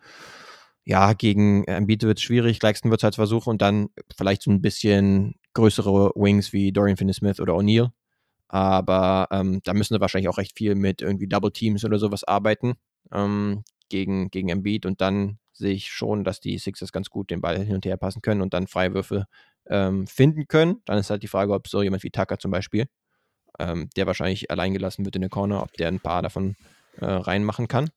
[0.84, 4.52] ja, gegen Embiid wird es schwierig, Claxton wird es halt versuchen und dann vielleicht so
[4.52, 7.92] ein bisschen größere Wings wie Dorian Finney-Smith oder O'Neal.
[8.48, 12.24] Aber ähm, da müssen sie wahrscheinlich auch recht viel mit irgendwie Double Teams oder sowas
[12.24, 12.74] arbeiten
[13.12, 14.86] ähm, gegen, gegen Embiid.
[14.86, 17.98] Und dann sehe ich schon, dass die Sixers ganz gut den Ball hin und her
[17.98, 19.26] passen können und dann Freiwürfe
[19.68, 20.82] ähm, finden können.
[20.86, 22.88] Dann ist halt die Frage, ob so jemand wie Tucker zum Beispiel,
[23.60, 26.56] ähm, der wahrscheinlich allein gelassen wird in der Corner, ob der ein paar davon
[26.98, 27.90] äh, reinmachen kann.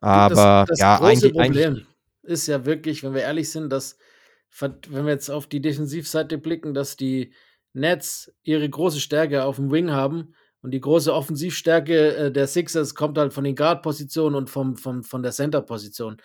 [0.00, 1.86] Aber das, das ja, große eigentlich, Problem eigentlich
[2.22, 3.96] ist ja wirklich, wenn wir ehrlich sind, dass
[4.58, 7.32] wenn wir jetzt auf die Defensivseite blicken, dass die
[7.72, 12.94] Nets ihre große Stärke auf dem Wing haben und die große Offensivstärke äh, der Sixers
[12.94, 16.20] kommt halt von den Guard-Positionen und vom, vom, von der Center-Position.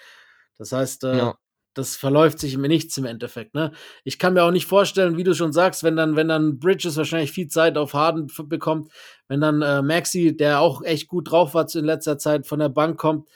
[0.57, 1.35] Das heißt, äh, ja.
[1.73, 3.53] das verläuft sich mir nichts im Endeffekt.
[3.53, 3.71] Ne?
[4.03, 6.97] Ich kann mir auch nicht vorstellen, wie du schon sagst, wenn dann, wenn dann Bridges
[6.97, 8.91] wahrscheinlich viel Zeit auf Harden bekommt,
[9.27, 12.69] wenn dann äh, Maxi, der auch echt gut drauf war in letzter Zeit, von der
[12.69, 13.29] Bank kommt,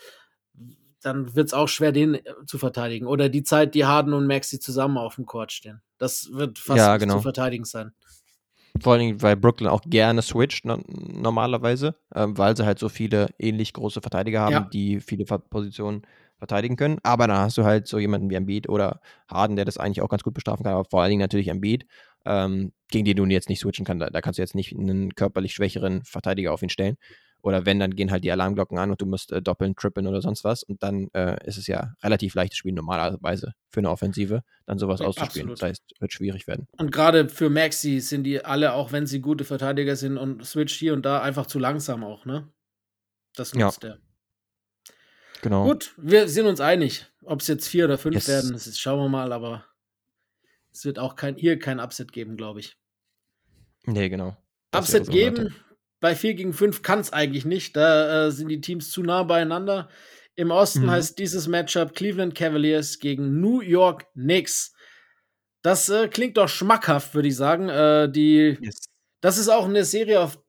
[1.02, 3.08] dann wird es auch schwer, den äh, zu verteidigen.
[3.08, 5.82] Oder die Zeit, die Harden und Maxi zusammen auf dem Court stehen.
[5.98, 7.16] Das wird fast ja, genau.
[7.16, 7.92] zu verteidigen sein.
[8.82, 13.28] Vor allem, weil Brooklyn auch gerne switcht no normalerweise, ähm, weil sie halt so viele
[13.38, 14.70] ähnlich große Verteidiger haben, ja.
[14.72, 16.04] die viele Positionen
[16.38, 16.98] verteidigen können.
[17.04, 20.10] Aber dann hast du halt so jemanden wie Embiid oder Harden, der das eigentlich auch
[20.10, 21.86] ganz gut bestrafen kann, aber vor allen Dingen natürlich Embiid,
[22.26, 24.02] ähm, gegen den du jetzt nicht switchen kannst.
[24.02, 26.96] Da, da kannst du jetzt nicht einen körperlich schwächeren Verteidiger auf ihn stellen.
[27.42, 30.22] Oder wenn, dann gehen halt die Alarmglocken an und du musst äh, doppeln, trippeln oder
[30.22, 30.64] sonst was.
[30.64, 35.00] Und dann äh, ist es ja relativ leichtes Spiel normalerweise für eine Offensive, dann sowas
[35.00, 35.50] ja, auszuspielen.
[35.50, 35.62] Absolut.
[35.62, 36.68] Das heißt, wird schwierig werden.
[36.78, 40.74] Und gerade für Maxi sind die alle, auch wenn sie gute Verteidiger sind und Switch
[40.76, 42.50] hier und da, einfach zu langsam auch, ne?
[43.36, 43.92] Das nutzt ja.
[43.92, 44.00] er.
[45.42, 45.64] Genau.
[45.64, 47.06] Gut, wir sind uns einig.
[47.24, 48.28] Ob es jetzt vier oder fünf yes.
[48.28, 49.66] werden, das ist, schauen wir mal, aber
[50.72, 52.78] es wird auch kein, hier kein Upset geben, glaube ich.
[53.86, 54.36] Nee, genau.
[54.72, 55.56] Das Upset geben,
[56.00, 57.76] bei 4 gegen 5 kann es eigentlich nicht.
[57.76, 59.90] Da äh, sind die Teams zu nah beieinander.
[60.36, 60.92] Im Osten mhm.
[60.92, 64.74] heißt dieses Matchup Cleveland Cavaliers gegen New York Knicks.
[65.62, 67.68] Das äh, klingt doch schmackhaft, würde ich sagen.
[67.68, 68.86] Äh, die, yes.
[69.22, 70.40] das ist auch eine Serie, auf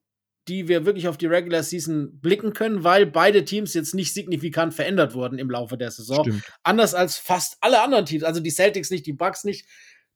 [0.48, 4.74] die wir wirklich auf die Regular Season blicken können, weil beide Teams jetzt nicht signifikant
[4.74, 6.24] verändert wurden im Laufe der Saison.
[6.24, 6.44] Stimmt.
[6.62, 9.66] Anders als fast alle anderen Teams, also die Celtics nicht, die Bucks nicht,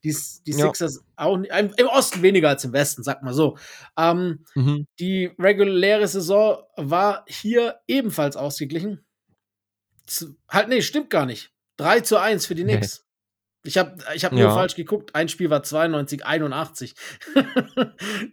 [0.04, 0.14] die,
[0.46, 0.58] die ja.
[0.58, 3.56] Sixers auch nicht, im Osten weniger als im Westen, sag mal so.
[3.98, 4.86] Ähm, mhm.
[5.00, 9.04] Die reguläre Saison war hier ebenfalls ausgeglichen.
[10.06, 11.52] Z halt, nee, stimmt gar nicht.
[11.78, 12.98] 3 zu 1 für die Knicks.
[12.98, 13.04] Nee.
[13.66, 14.54] Ich habe ich hab nur ja.
[14.54, 15.14] falsch geguckt.
[15.14, 16.94] Ein Spiel war 92, 81.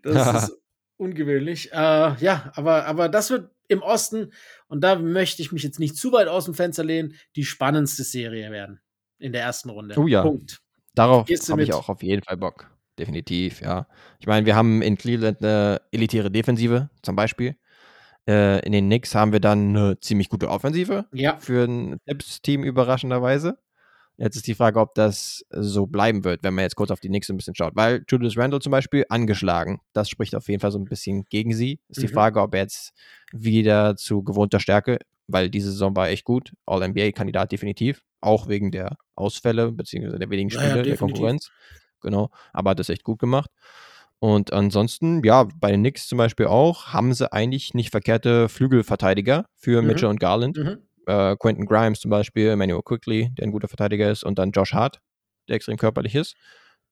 [0.03, 0.37] das ja.
[0.37, 0.57] ist
[0.97, 1.71] ungewöhnlich.
[1.71, 4.33] Äh, ja, aber, aber das wird im Osten,
[4.67, 8.03] und da möchte ich mich jetzt nicht zu weit aus dem Fenster lehnen, die spannendste
[8.03, 8.81] Serie werden
[9.17, 9.95] in der ersten Runde.
[9.97, 10.21] Oh ja.
[10.21, 10.60] Punkt.
[10.93, 12.69] Darauf habe ich auch auf jeden Fall Bock.
[12.99, 13.87] Definitiv, ja.
[14.19, 17.55] Ich meine, wir haben in Cleveland eine elitäre Defensive zum Beispiel.
[18.27, 21.37] Äh, in den Knicks haben wir dann eine ziemlich gute Offensive ja.
[21.37, 23.57] für ein Tipps-Team überraschenderweise.
[24.17, 27.09] Jetzt ist die Frage, ob das so bleiben wird, wenn man jetzt kurz auf die
[27.09, 27.75] nächste ein bisschen schaut.
[27.75, 29.81] Weil Julius Randle zum Beispiel angeschlagen.
[29.93, 31.79] Das spricht auf jeden Fall so ein bisschen gegen sie.
[31.89, 32.01] Ist mhm.
[32.01, 32.93] die Frage, ob er jetzt
[33.31, 36.53] wieder zu gewohnter Stärke, weil diese Saison war echt gut.
[36.67, 38.03] All-NBA-Kandidat definitiv.
[38.21, 41.51] Auch wegen der Ausfälle, beziehungsweise der wenigen Spiele, ja, ja, der Konkurrenz.
[42.01, 42.29] Genau.
[42.53, 43.49] Aber hat das echt gut gemacht.
[44.19, 49.45] Und ansonsten, ja, bei den Knicks zum Beispiel auch, haben sie eigentlich nicht verkehrte Flügelverteidiger
[49.55, 49.87] für mhm.
[49.87, 50.57] Mitchell und Garland.
[50.57, 54.51] Mhm äh, Quentin Grimes zum Beispiel, Emmanuel Quickly, der ein guter Verteidiger ist, und dann
[54.51, 55.01] Josh Hart,
[55.47, 56.35] der extrem körperlich ist.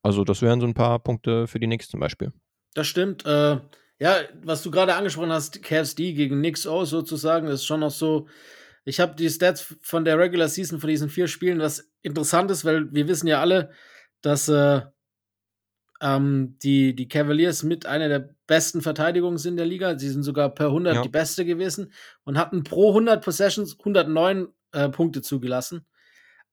[0.02, 2.32] Also das wären so ein paar Punkte für die Knicks zum Beispiel.
[2.74, 3.26] Das stimmt.
[3.26, 3.60] Äh,
[4.00, 7.92] ja, was du gerade angesprochen hast, Cavs D gegen Knicks O sozusagen, ist schon noch
[7.92, 8.28] so.
[8.90, 12.66] Ich habe die Stats von der Regular Season von diesen vier Spielen, was interessant ist,
[12.66, 13.72] weil wir wissen ja alle,
[14.22, 14.82] dass äh,
[16.02, 19.98] ähm, die, die Cavaliers mit einer der besten Verteidigungen sind der Liga.
[20.00, 21.02] Sie sind sogar per 100 ja.
[21.04, 25.86] die beste gewesen und hatten pro 100 Possessions 109 äh, Punkte zugelassen.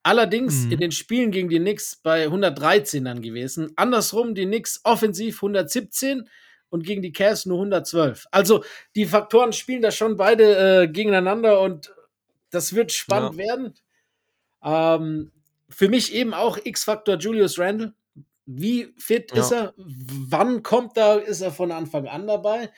[0.03, 0.73] Allerdings mhm.
[0.73, 3.73] in den Spielen gegen die Knicks bei 113 dann gewesen.
[3.77, 6.29] Andersrum die Knicks offensiv 117
[6.69, 8.27] und gegen die Cavs nur 112.
[8.31, 8.63] Also
[8.95, 11.93] die Faktoren spielen da schon beide äh, gegeneinander und
[12.57, 13.47] das wird spannend ja.
[13.47, 13.75] werden.
[14.63, 15.33] Ähm,
[15.69, 17.93] für mich eben auch X-Faktor Julius Randle.
[18.47, 19.41] Wie fit ja.
[19.41, 19.75] ist er?
[19.77, 21.23] Wann kommt er?
[21.23, 22.71] Ist er von Anfang an dabei?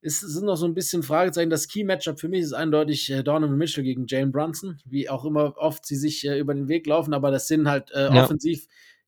[0.00, 1.50] Es sind noch so ein bisschen Fragezeichen.
[1.50, 5.56] Das Key-Matchup für mich ist eindeutig äh, Donovan Mitchell gegen Jane Brunson, wie auch immer
[5.56, 8.24] oft sie sich äh, über den Weg laufen, aber das sind halt äh, ja.
[8.24, 8.66] offensiv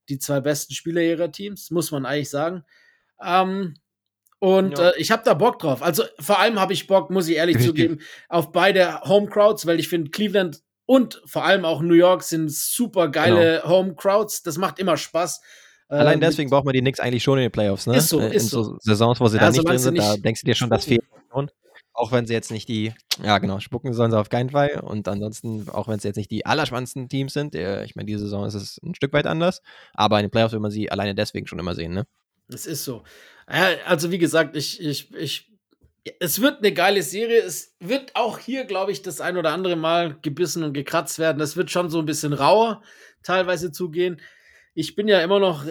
[0.09, 2.65] die zwei besten Spieler ihrer Teams, muss man eigentlich sagen.
[3.23, 3.75] Ähm,
[4.39, 4.91] und ja.
[4.91, 5.82] äh, ich habe da Bock drauf.
[5.82, 7.70] Also vor allem habe ich Bock, muss ich ehrlich Richtig.
[7.70, 12.22] zugeben, auf beide Home Crowds, weil ich finde, Cleveland und vor allem auch New York
[12.22, 13.68] sind super geile genau.
[13.68, 14.43] Home Crowds.
[14.43, 15.41] Das macht immer Spaß.
[15.89, 17.97] Allein ähm, deswegen braucht man die Knicks eigentlich schon in den Playoffs, ne?
[17.97, 18.76] Ist so, äh, ist in so, so.
[18.80, 21.03] Saisons, wo sie ja, da nicht drin sind, da denkst du dir schon, das fehlt.
[21.93, 24.80] Auch wenn sie jetzt nicht die, ja genau, spucken sollen sie auf keinen Fall.
[24.80, 28.20] Und ansonsten, auch wenn es jetzt nicht die allerspannendsten Teams sind, äh, ich meine, diese
[28.20, 29.62] Saison ist es ein Stück weit anders,
[29.95, 32.05] aber in den Playoffs will man sie alleine deswegen schon immer sehen, ne?
[32.49, 33.05] Es ist so.
[33.47, 35.53] Also, wie gesagt, ich, ich, ich,
[36.21, 37.41] es wird eine geile Serie.
[37.43, 41.39] Es wird auch hier, glaube ich, das ein oder andere Mal gebissen und gekratzt werden.
[41.39, 42.83] Das wird schon so ein bisschen rauer
[43.23, 44.21] teilweise zugehen
[44.77, 45.65] ich bin ja immer noch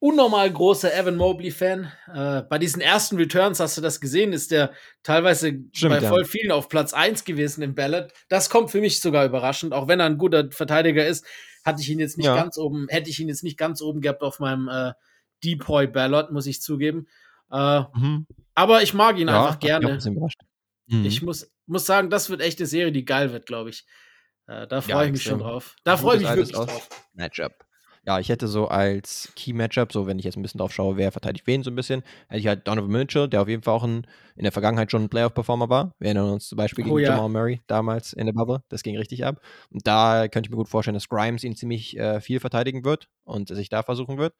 [0.00, 1.90] unnormal großer Evan Mobley-Fan.
[2.14, 4.72] Äh, bei diesen ersten Returns, hast du das gesehen, ist der
[5.02, 8.12] teilweise Stimmt, bei voll vielen auf Platz 1 gewesen im Ballot.
[8.28, 11.24] Das kommt für mich sogar überraschend, auch wenn er ein guter Verteidiger ist,
[11.64, 12.36] hatte ich ihn jetzt nicht ja.
[12.36, 14.92] ganz oben, hätte ich ihn jetzt nicht ganz oben gehabt auf meinem äh,
[15.44, 17.06] Depoy Ballot, muss ich zugeben.
[17.50, 18.26] Äh, mhm.
[18.54, 19.98] Aber ich mag ihn ja, einfach gerne.
[20.86, 21.04] Mhm.
[21.04, 23.86] Ich muss, muss sagen, das wird echt eine Serie, die geil wird, glaube ich.
[24.46, 25.76] Äh, da freue ja, ich mich schon drauf.
[25.84, 26.88] Da freue ich mich wirklich drauf.
[27.14, 27.67] Matchup
[28.06, 31.12] ja, ich hätte so als Key-Matchup, so wenn ich jetzt ein bisschen drauf schaue, wer
[31.12, 33.84] verteidigt wen so ein bisschen, hätte ich halt Donovan Mitchell, der auf jeden Fall auch
[33.84, 35.94] ein, in der Vergangenheit schon ein Playoff-Performer war.
[35.98, 37.14] Wir erinnern uns zum Beispiel oh, gegen ja.
[37.14, 38.62] Jamal Murray damals in der Bubble.
[38.68, 39.40] Das ging richtig ab.
[39.70, 43.08] Und da könnte ich mir gut vorstellen, dass Grimes ihn ziemlich äh, viel verteidigen wird
[43.24, 44.34] und sich da versuchen wird.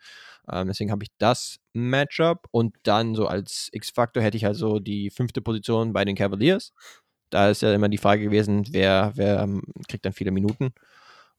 [0.50, 2.46] Ähm, deswegen habe ich das Matchup.
[2.50, 6.72] Und dann so als X-Faktor hätte ich halt so die fünfte Position bei den Cavaliers.
[7.30, 10.72] Da ist ja immer die Frage gewesen, wer, wer ähm, kriegt dann viele Minuten.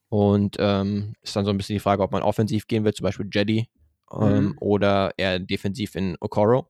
[0.09, 3.03] Und ähm, ist dann so ein bisschen die Frage, ob man offensiv gehen will, zum
[3.03, 3.69] Beispiel Jetty
[4.11, 4.55] ähm, mhm.
[4.59, 6.67] oder eher defensiv in Okoro.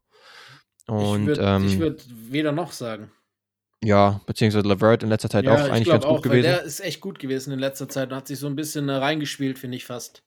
[0.87, 3.11] Und, ich würde ähm, würd weder noch sagen.
[3.83, 6.43] Ja, beziehungsweise Levert in letzter Zeit ja, auch eigentlich ganz auch, gut gewesen.
[6.43, 8.93] Der ist echt gut gewesen in letzter Zeit und hat sich so ein bisschen äh,
[8.93, 10.23] reingespielt, finde ich fast.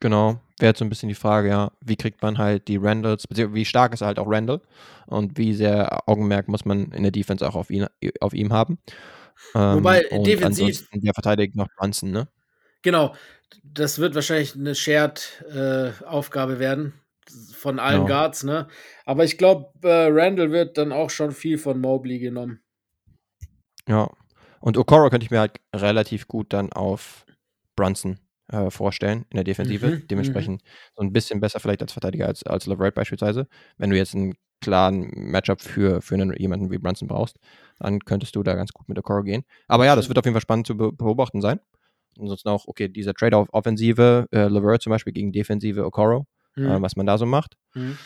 [0.00, 3.26] Genau, wäre jetzt so ein bisschen die Frage, ja, wie kriegt man halt die Randalls,
[3.26, 4.60] beziehungsweise wie stark ist halt auch Randall
[5.06, 7.86] und wie sehr Augenmerk muss man in der Defense auch auf ihn,
[8.20, 8.78] auf ihm haben.
[9.54, 10.88] Ähm, Wobei defensiv.
[10.92, 12.28] Der verteidigt noch Brunson, ne?
[12.82, 13.14] Genau.
[13.62, 16.94] Das wird wahrscheinlich eine Shared-Aufgabe äh, werden
[17.52, 18.06] von allen genau.
[18.06, 18.68] Guards, ne?
[19.04, 22.60] Aber ich glaube, äh, Randall wird dann auch schon viel von Mobley genommen.
[23.88, 24.10] Ja.
[24.60, 27.24] Und Okoro könnte ich mir halt relativ gut dann auf
[27.76, 28.18] Brunson
[28.48, 29.86] äh, vorstellen in der Defensive.
[29.86, 30.62] Mhm, Dementsprechend
[30.94, 33.48] so ein bisschen besser vielleicht als Verteidiger als, als Levert beispielsweise.
[33.76, 37.38] Wenn du jetzt einen klaren Matchup für, für einen, jemanden wie Brunson brauchst,
[37.78, 39.44] dann könntest du da ganz gut mit Okoro gehen.
[39.68, 41.60] Aber ja, das wird auf jeden Fall spannend zu be beobachten sein.
[42.18, 46.26] Ansonsten auch, okay, dieser Trade-off Offensive, äh, Levert zum Beispiel gegen Defensive Okoro,
[46.56, 46.66] Mhm.
[46.66, 47.56] äh, was man da so macht.
[47.74, 47.98] Mhm.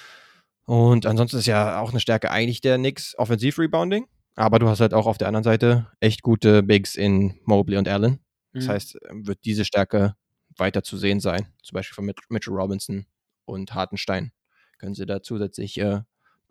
[0.64, 4.06] Und ansonsten ist ja auch eine Stärke eigentlich der Knicks Offensiv-Rebounding.
[4.36, 7.88] Aber du hast halt auch auf der anderen Seite echt gute Bigs in Mobley und
[7.88, 8.20] Allen.
[8.52, 8.68] Das Mhm.
[8.70, 10.14] heißt, wird diese Stärke
[10.56, 11.46] weiter zu sehen sein.
[11.62, 13.06] Zum Beispiel von Mitch- Mitchell Robinson
[13.44, 14.32] und Hartenstein.
[14.78, 16.00] Können sie da zusätzlich äh,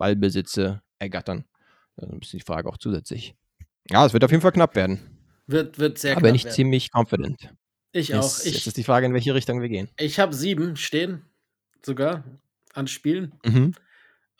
[0.00, 1.44] Ballbesitze ergattern?
[1.96, 3.34] Also ein bisschen die Frage auch zusätzlich.
[3.90, 4.98] Ja, es wird auf jeden Fall knapp werden.
[5.46, 6.54] Wird, wird sehr aber knapp nicht werden.
[6.54, 7.54] ziemlich confident.
[7.92, 8.22] Ich auch.
[8.22, 9.88] Jetzt, jetzt Ich, ist die Frage, in welche Richtung wir gehen.
[9.98, 11.24] ich habe sieben stehen,
[11.84, 12.24] sogar
[12.72, 13.32] an Spielen.
[13.44, 13.74] Mhm.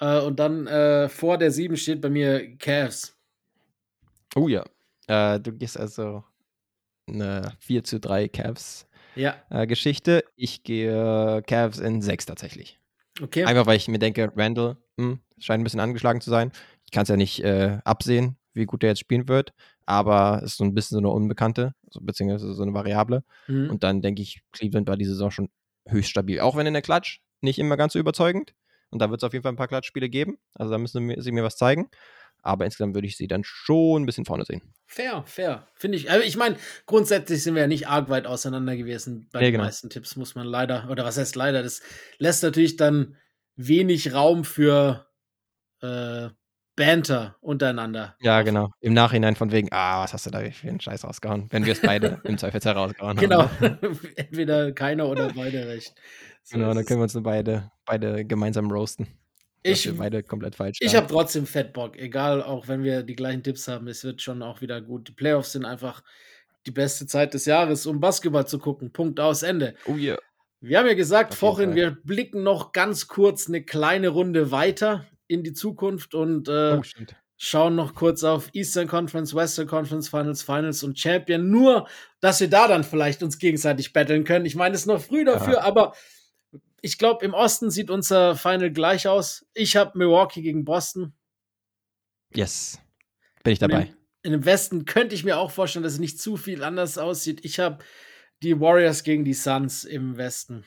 [0.00, 3.14] Äh, und dann äh, vor der sieben steht bei mir Cavs.
[4.34, 4.64] Oh ja.
[5.08, 6.24] Äh, du gehst also
[7.08, 8.86] eine 4 zu 3 Cavs
[9.16, 10.24] Ja, äh, Geschichte.
[10.36, 12.78] Ich gehe Cavs in 6 tatsächlich.
[13.20, 13.44] okay.
[13.44, 16.52] Einfach weil ich mir denke, Randall hm, scheint ein bisschen angeschlagen zu sein.
[16.84, 19.52] Ich kann es ja nicht äh, absehen, wie gut er jetzt spielen wird,
[19.86, 23.24] aber es ist so ein bisschen so eine Unbekannte, so, beziehungsweise so eine Variable.
[23.46, 23.70] Mhm.
[23.70, 25.48] Und dann denke ich, Cleveland war diese Saison schon
[25.86, 26.40] höchst stabil.
[26.40, 28.54] Auch wenn in der Klatsch nicht immer ganz so überzeugend.
[28.90, 30.38] Und da wird es auf jeden Fall ein paar Klatschspiele geben.
[30.54, 31.88] Also da müssen sie mir, was zeigen.
[32.42, 34.62] Aber insgesamt würde ich sie dann schon ein bisschen vorne sehen.
[34.86, 35.68] Fair, fair.
[35.74, 36.10] Finde ich.
[36.10, 39.52] Also ich meine, grundsätzlich sind wir ja nicht arg weit auseinander gewesen bei Nee, den
[39.52, 39.64] genau.
[39.64, 41.82] meisten Tipps, muss man leider, oder was heißt leider, das
[42.18, 43.16] lässt natürlich dann
[43.56, 45.06] wenig Raum für
[45.82, 46.28] äh,
[46.76, 48.16] Banter untereinander.
[48.20, 48.70] Ja, genau.
[48.80, 51.46] Im Nachhinein von wegen, ah, was hast du da für einen Scheiß rausgehauen?
[51.50, 53.50] Wenn wir es beide im Zweifelsfall rausgehauen Genau.
[53.60, 53.78] haben.
[54.16, 55.94] Entweder keiner oder beide recht.
[56.42, 59.08] So Genau, dann können wir uns beide, beide gemeinsam roasten.
[59.62, 63.42] ich beide komplett falsch ich habe trotzdem fett Bock, egal, auch wenn wir die gleichen
[63.42, 65.08] Tipps haben, es wird schon auch wieder gut.
[65.08, 66.02] Die Playoffs sind einfach
[66.66, 68.90] die beste Zeit des Jahres, um Basketball zu gucken.
[68.90, 69.74] Punkt aus Ende.
[69.86, 70.16] Oh ja.
[70.62, 75.44] Wir haben ja gesagt vorhin, wir blicken noch ganz kurz eine kleine Runde weiter in
[75.44, 76.82] die Zukunft und äh, Oh,
[77.36, 81.48] schauen noch kurz auf Eastern Conference, Western Conference Finals, Finals und Champion.
[81.48, 81.88] Nur,
[82.20, 84.44] dass wir da dann vielleicht uns gegenseitig battlen können.
[84.44, 85.94] Ich meine, es ist noch früh dafür, aber
[86.82, 89.46] ich glaube, im Osten sieht unser Final gleich aus.
[89.54, 91.14] Ich habe Milwaukee gegen Boston.
[92.34, 92.78] Yes.
[93.42, 93.82] Bin ich dabei.
[93.82, 96.98] In, in dem Westen könnte ich mir auch vorstellen, dass es nicht zu viel anders
[96.98, 97.44] aussieht.
[97.44, 97.82] Ich habe
[98.42, 100.64] die Warriors gegen die Suns im Westen.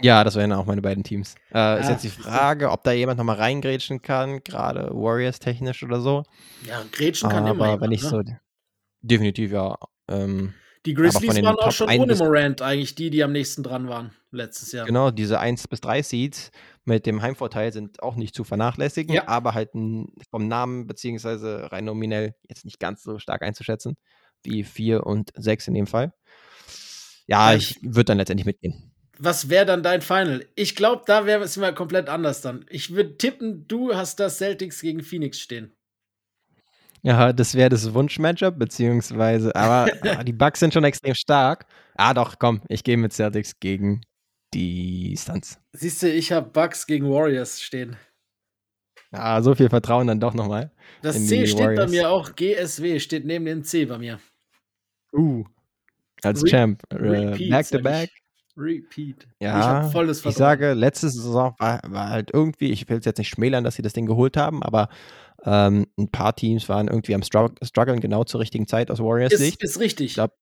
[0.00, 1.34] Ja, das wären auch meine beiden Teams.
[1.52, 2.08] Äh, ist Ah, jetzt die.
[2.08, 6.22] Frage, ob da jemand nochmal reingrätschen kann, gerade Warriors technisch oder so.
[6.64, 8.32] Ja, Gretchen kann Aber immer wenn ich jemand, so.
[8.32, 8.40] ne?
[9.00, 9.76] Definitiv, ja.
[10.08, 10.54] Ähm,
[10.86, 13.88] Die Grizzlies waren auch Top schon 1 ohne Morant eigentlich die, die am nächsten dran
[13.88, 14.86] waren letztes Jahr.
[14.86, 16.50] Genau, diese 1 bis 3 Seeds
[16.84, 19.26] mit dem Heimvorteil sind auch nicht zu vernachlässigen, Ja.
[19.28, 23.96] aber halt vom Namen beziehungsweise rein nominell jetzt nicht ganz so stark einzuschätzen
[24.44, 26.12] wie 4 und 6 in dem Fall.
[27.26, 28.87] Ja, ich würde dann letztendlich mitgehen.
[29.18, 30.46] Was wäre dann dein Final?
[30.54, 32.64] Ich glaube, da wäre es immer komplett anders dann.
[32.68, 35.72] Ich würde tippen, du hast das Celtics gegen Phoenix stehen.
[37.02, 41.66] Ja, das wäre das Wunsch-Matchup, beziehungsweise, aber ah, die Bucks sind schon extrem stark.
[41.94, 44.02] Ah, doch, komm, ich gehe mit Celtics gegen
[44.54, 45.58] die Suns.
[45.72, 47.96] Siehst du, ich habe Bucks gegen Warriors stehen.
[49.10, 50.70] Ah, so viel Vertrauen dann doch nochmal.
[51.02, 51.90] Das C steht bei Warriors.
[51.90, 54.20] mir auch GSW, steht neben dem C bei mir.
[55.12, 55.44] Uh.
[56.22, 56.82] Als Re- Champ.
[56.90, 58.10] Äh, Repeat, back to back.
[58.12, 58.27] Ich.
[58.58, 59.28] Repeat.
[59.40, 60.38] Ja, ich habe volles Ich Vertrauen.
[60.38, 63.82] sage, letzte Saison war, war halt irgendwie, ich will es jetzt nicht schmälern, dass sie
[63.82, 64.88] das Ding geholt haben, aber
[65.44, 69.32] ähm, ein paar Teams waren irgendwie am Strugg- struggeln genau zur richtigen Zeit aus Warriors
[69.32, 69.62] ist, Sicht.
[69.62, 70.06] ist richtig.
[70.06, 70.32] Ich glaub,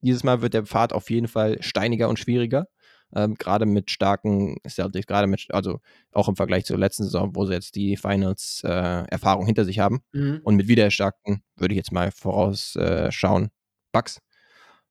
[0.00, 2.68] Dieses Mal wird der Pfad auf jeden Fall steiniger und schwieriger.
[3.16, 5.80] Ähm, gerade mit starken Celtics, gerade mit, also
[6.12, 10.00] auch im Vergleich zur letzten Saison, wo sie jetzt die Finals-Erfahrung hinter sich haben.
[10.12, 10.40] Mhm.
[10.44, 13.48] Und mit wiedererstarkten, würde ich jetzt mal vorausschauen, äh,
[13.92, 14.20] Bucks.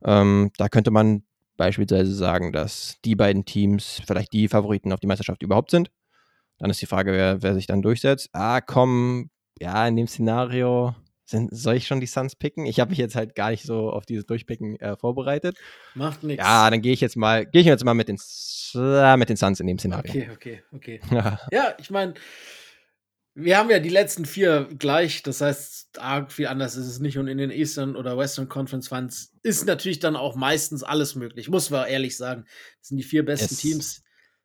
[0.03, 1.23] Ähm, da könnte man
[1.57, 5.91] beispielsweise sagen, dass die beiden Teams vielleicht die Favoriten auf die Meisterschaft überhaupt sind.
[6.59, 8.29] Dann ist die Frage, wer, wer sich dann durchsetzt.
[8.33, 9.29] Ah, komm,
[9.59, 10.95] ja, in dem Szenario
[11.25, 12.65] sind, soll ich schon die Suns picken?
[12.65, 15.57] Ich habe mich jetzt halt gar nicht so auf dieses Durchpicken äh, vorbereitet.
[15.93, 16.43] Macht nichts.
[16.43, 18.17] Ja, dann gehe ich jetzt mal, gehe ich jetzt mal mit den,
[19.19, 20.09] mit den Suns in dem Szenario.
[20.09, 21.01] Okay, okay, okay.
[21.51, 22.13] Ja, ich meine,
[23.39, 27.19] wir haben ja die letzten vier gleich, das heißt, arg viel anders ist es nicht.
[27.19, 31.47] Und in den Eastern oder Western Conference Funds ist natürlich dann auch meistens alles möglich,
[31.47, 32.45] muss man ehrlich sagen.
[32.79, 33.61] Das sind die vier besten Yes.
[33.61, 34.03] Teams.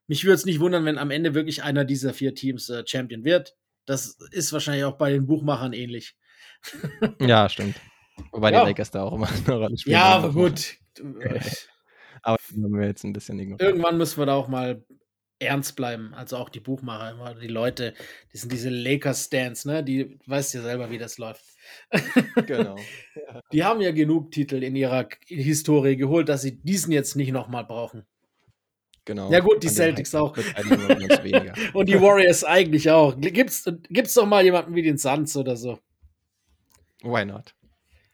[0.09, 3.24] Mich würde es nicht wundern, wenn am Ende wirklich einer dieser vier Teams äh, Champion
[3.24, 3.56] wird.
[3.86, 6.14] Das ist wahrscheinlich auch bei den Buchmachern ähnlich.
[7.19, 7.77] ja, stimmt.
[8.31, 8.60] Wobei Ja.
[8.60, 9.94] die Lakers da auch immer eine Rolle spielen.
[9.94, 10.77] Ja, aber gut.
[12.24, 13.62] Aber haben wir jetzt ein bisschen ignoriert.
[13.62, 14.85] Irgendwann müssen wir da auch mal
[15.43, 16.14] ernst bleiben.
[16.14, 17.94] Also auch die Buchmacher, immer die Leute,
[18.32, 19.85] die sind diese Lakers-Stands, ne?
[19.85, 21.44] Die weißt ja selber, wie das läuft.
[22.47, 22.77] Genau.
[23.52, 27.64] Die haben ja genug Titel in ihrer Historie geholt, dass sie diesen jetzt nicht nochmal
[27.64, 28.05] brauchen.
[29.05, 29.31] Genau.
[29.31, 30.36] Ja gut, die An Celtics auch.
[31.74, 33.14] Und die Warriors eigentlich auch.
[33.19, 35.78] Gibt's, gibt's doch mal jemanden wie den Suns oder so.
[37.02, 37.55] Why not?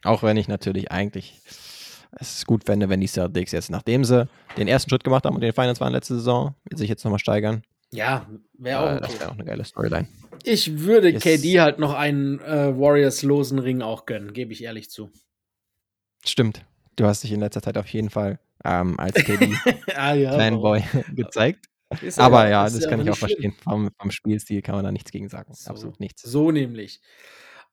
[0.03, 1.39] Auch wenn ich natürlich eigentlich
[2.11, 4.27] es gut fände, wenn die Celtics jetzt, nachdem sie
[4.57, 7.63] den ersten Schritt gemacht haben und den Finals waren letzte Saison, sich jetzt nochmal steigern.
[7.91, 9.19] Ja, wäre Äh, auch Das okay.
[9.19, 10.07] wäre auch eine geile Storyline.
[10.43, 11.23] Ich würde Yes.
[11.23, 15.09] KD halt noch einen äh, Warriors-losen Ring auch gönnen, gebe ich ehrlich zu.
[16.25, 16.65] Stimmt.
[16.95, 19.53] Du hast dich in letzter Zeit auf jeden Fall ähm, als KD
[19.95, 20.83] ah, ja, Fanboy
[21.15, 21.65] gezeigt.
[22.01, 23.29] Ist Aber auch- ja, ist das kann ich auch schlimm.
[23.29, 23.53] verstehen.
[23.63, 25.53] Vom, vom Spielstil kann man da nichts gegen sagen.
[25.53, 25.69] So.
[25.71, 26.21] Absolut nichts.
[26.21, 27.01] So nämlich.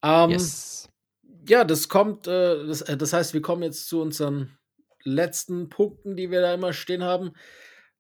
[0.03, 0.89] Ähm, yes.
[1.48, 4.56] Ja, das kommt, äh, das, äh, das heißt, wir kommen jetzt zu unseren
[5.05, 7.32] letzten Punkten, die wir da immer stehen haben.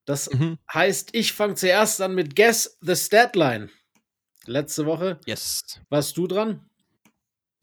[0.04, 0.58] Das Mhm.
[0.72, 3.68] heißt, ich fange zuerst an mit Guess the Statline.
[4.46, 5.80] Letzte Woche Yes.
[5.88, 6.68] warst du dran.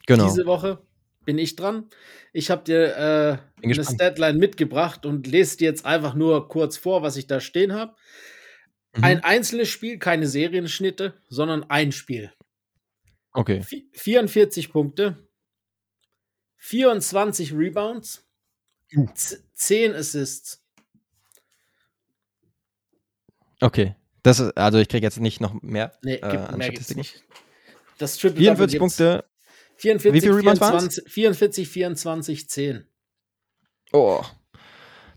[0.06, 0.26] Genau.
[0.26, 0.86] Diese Woche
[1.26, 1.90] bin ich dran.
[2.34, 2.98] Ich habe dir
[3.62, 3.84] äh, eine.
[3.86, 7.96] Statline mitgebracht und lese dir jetzt einfach nur kurz vor, was ich da stehen habe.
[8.96, 9.04] Mhm.
[9.04, 12.32] Ein einzelnes Spiel, keine Serienschnitte, sondern ein Spiel.
[13.32, 13.62] okay.
[13.62, 15.28] Vi- 44 Punkte,
[16.66, 18.24] 24 Rebounds,
[18.96, 19.06] Uh.
[19.16, 20.64] z- 10 Assists.
[23.60, 23.96] Okay.
[24.24, 25.92] Das ist, also ich kriege jetzt nicht noch mehr.
[26.04, 27.22] Nee, Äh, gibt, an mehr gibt's nicht.
[27.98, 29.26] Das Triple 44 Punkte.
[29.76, 31.02] 44, Wie viele Rebounds waren's?
[31.06, 32.88] 24, 44, 24, 10.
[33.92, 34.24] Oh.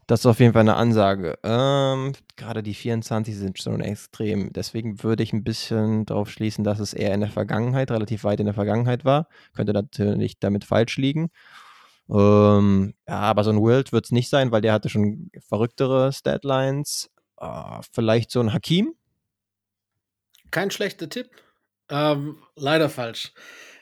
[0.06, 1.36] Das ist auf jeden Fall eine Ansage.
[1.42, 4.52] Ähm, gerade die 24 sind schon extrem.
[4.52, 8.38] Deswegen würde ich ein bisschen darauf schließen, dass es eher in der Vergangenheit, relativ weit
[8.38, 9.28] in der Vergangenheit war.
[9.54, 11.30] Könnte natürlich damit falsch liegen.
[12.08, 16.12] Ähm, ja, aber so ein Wild wird es nicht sein, weil der hatte schon verrücktere
[16.12, 17.10] Statlines.
[17.40, 18.94] Äh, vielleicht so ein Hakim?
[20.52, 21.30] Kein schlechter Tipp.
[21.90, 23.32] Ähm, leider falsch.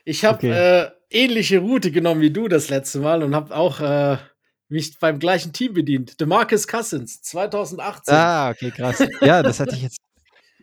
[0.07, 0.53] Ich habe Okay.
[0.53, 4.17] äh, ähnliche Route genommen wie du das letzte Mal und habe auch äh,
[4.75, 6.21] mich beim gleichen Team bedient.
[6.21, 8.15] DeMarcus Cousins, 2018.
[8.15, 9.03] Ah, okay, krass.
[9.23, 9.99] Ja, das hatte ich jetzt,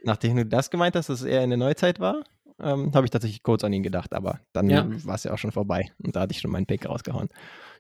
[0.04, 2.24] nachdem du das gemeint hast, dass es eher in der Neuzeit war,
[2.60, 4.86] ähm, habe ich tatsächlich kurz an ihn gedacht, aber dann Ja.
[5.06, 7.30] war es ja auch schon vorbei und da hatte ich schon meinen Pick rausgehauen.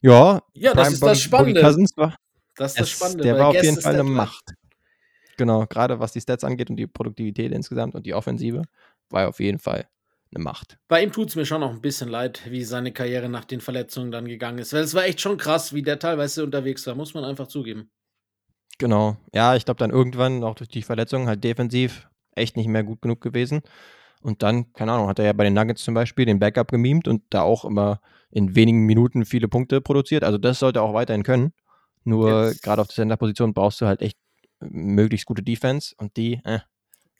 [0.01, 1.61] Ja, Ja, das Prime ist das Bobby- Bobby Spannende.
[1.61, 2.15] Cousins war,
[2.55, 3.23] Das ist das Spannende.
[3.23, 4.03] der war auf jeden Fall eine.
[4.03, 4.53] Macht.
[5.37, 8.63] Genau, gerade was die Stats angeht und die Produktivität insgesamt und die Offensive,
[9.09, 9.87] war er auf jeden Fall
[10.39, 10.77] Macht.
[10.87, 13.59] Bei ihm tut es mir schon noch ein bisschen leid, wie seine Karriere nach den
[13.59, 14.71] Verletzungen dann gegangen ist.
[14.73, 17.91] Weil es war echt schon krass, wie der teilweise unterwegs war, muss man einfach zugeben.
[18.77, 19.17] Genau.
[19.33, 23.01] Ja, ich glaube dann irgendwann auch durch die Verletzungen halt defensiv echt nicht mehr gut
[23.01, 23.61] genug gewesen.
[24.21, 27.07] Und dann, keine Ahnung, hat er ja bei den Nuggets zum Beispiel den Backup gemimt
[27.07, 27.99] und da auch immer
[28.29, 30.23] in wenigen Minuten viele Punkte produziert.
[30.23, 31.53] Also das sollte er auch weiterhin können.
[32.03, 34.17] Nur gerade auf der Center-Position brauchst du halt echt
[34.59, 36.59] möglichst gute Defense und die äh,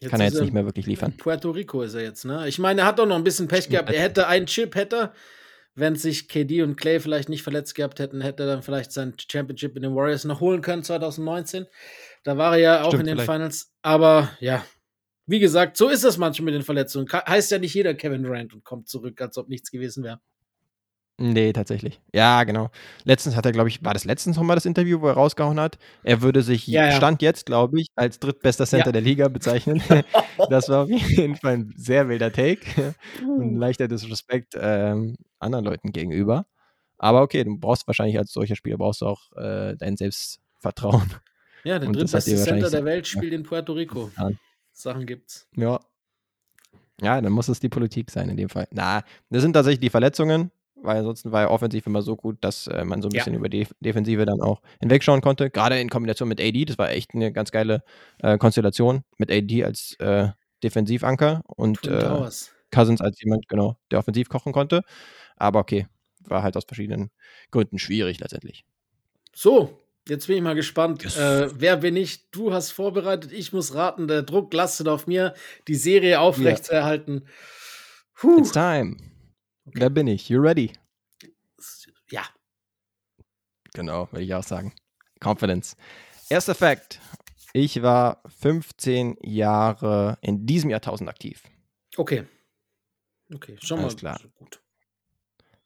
[0.10, 1.16] kann er jetzt nicht mehr wirklich liefern.
[1.18, 2.48] Puerto Rico ist er jetzt, ne?
[2.48, 3.92] Ich meine, er hat doch noch ein bisschen Pech gehabt.
[3.92, 5.12] Er hätte einen Chip, hätte.
[5.74, 9.14] Wenn sich KD und Clay vielleicht nicht verletzt gehabt hätten, hätte er dann vielleicht sein
[9.18, 11.66] Championship in den Warriors noch holen können 2019.
[12.24, 13.32] Da war er ja auch Stimmt, in den vielleicht.
[13.32, 13.74] Finals.
[13.82, 14.66] Aber ja,
[15.28, 17.08] wie gesagt, so ist das manchmal mit den Verletzungen.
[17.10, 20.20] Heißt ja nicht jeder Kevin Durant und kommt zurück, als ob nichts gewesen wäre.
[21.22, 22.02] Nee, tatsächlich.
[22.16, 22.72] Ja, genau.
[23.04, 25.78] Letztens hat er, glaube ich, war das letztens nochmal das Interview, wo er rausgehauen hat?
[26.02, 26.92] Er würde sich, Ja, ja.
[26.94, 28.92] Stand jetzt, glaube ich, als drittbester Center Ja.
[28.92, 29.84] der Liga bezeichnen.
[30.50, 35.64] das war auf jeden Fall ein sehr wilder Take und ein leichter Disrespect ähm, anderen
[35.66, 36.48] Leuten gegenüber.
[36.98, 41.08] Aber okay, du brauchst wahrscheinlich als solcher Spieler brauchst du auch äh, dein Selbstvertrauen.
[41.64, 43.20] Ja, der drittbeste Center der Welt ja.
[43.20, 44.08] spielt in Puerto Rico.
[44.08, 44.40] getan.
[44.74, 45.48] Sachen gibt's.
[45.56, 45.80] Ja.
[47.00, 48.68] Ja, dann muss es die Politik sein in dem Fall.
[48.72, 50.52] Na, das sind tatsächlich die Verletzungen,
[50.82, 53.20] weil ansonsten war er offensiv immer so gut, dass äh, man so ein Ja.
[53.20, 55.50] bisschen über die Defensive dann auch hinwegschauen konnte.
[55.50, 57.84] Gerade in Kombination mit AD, das war echt eine ganz geile
[58.20, 60.30] äh, Konstellation mit AD als äh,
[60.64, 62.30] Defensivanker und äh.
[62.74, 64.84] Cousins als jemand, genau, der offensiv kochen konnte.
[65.36, 65.88] Aber okay,
[66.26, 67.12] war halt aus verschiedenen
[67.52, 68.64] Gründen schwierig letztendlich.
[69.34, 69.78] So,
[70.08, 71.04] jetzt bin ich mal gespannt.
[71.04, 71.18] Yes.
[71.18, 72.30] Äh, wer bin ich?
[72.32, 74.08] Du hast vorbereitet, ich muss raten.
[74.08, 75.34] Der Druck lastet auf mir,
[75.68, 77.26] die Serie aufrechtzuerhalten.
[78.16, 78.38] Puh.
[78.40, 78.96] It's time.
[79.66, 80.30] Da bin ich.
[80.30, 80.74] You ready?
[82.10, 82.24] Ja,
[83.74, 84.74] Genau, würde ich auch sagen.
[85.24, 85.78] Confidence.
[86.30, 87.00] Erster Fakt.
[87.54, 91.44] Ich war 15 Jahre in diesem Jahrtausend aktiv.
[91.98, 92.26] okay.
[93.34, 94.22] Okay, schon Alles mal klar.
[94.36, 94.62] gut.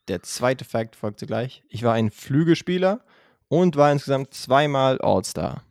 [0.08, 1.64] Der zweite Fakt folgt zugleich.
[1.68, 3.04] Ich war ein Flügelspieler
[3.48, 5.64] und war insgesamt zweimal All-Star.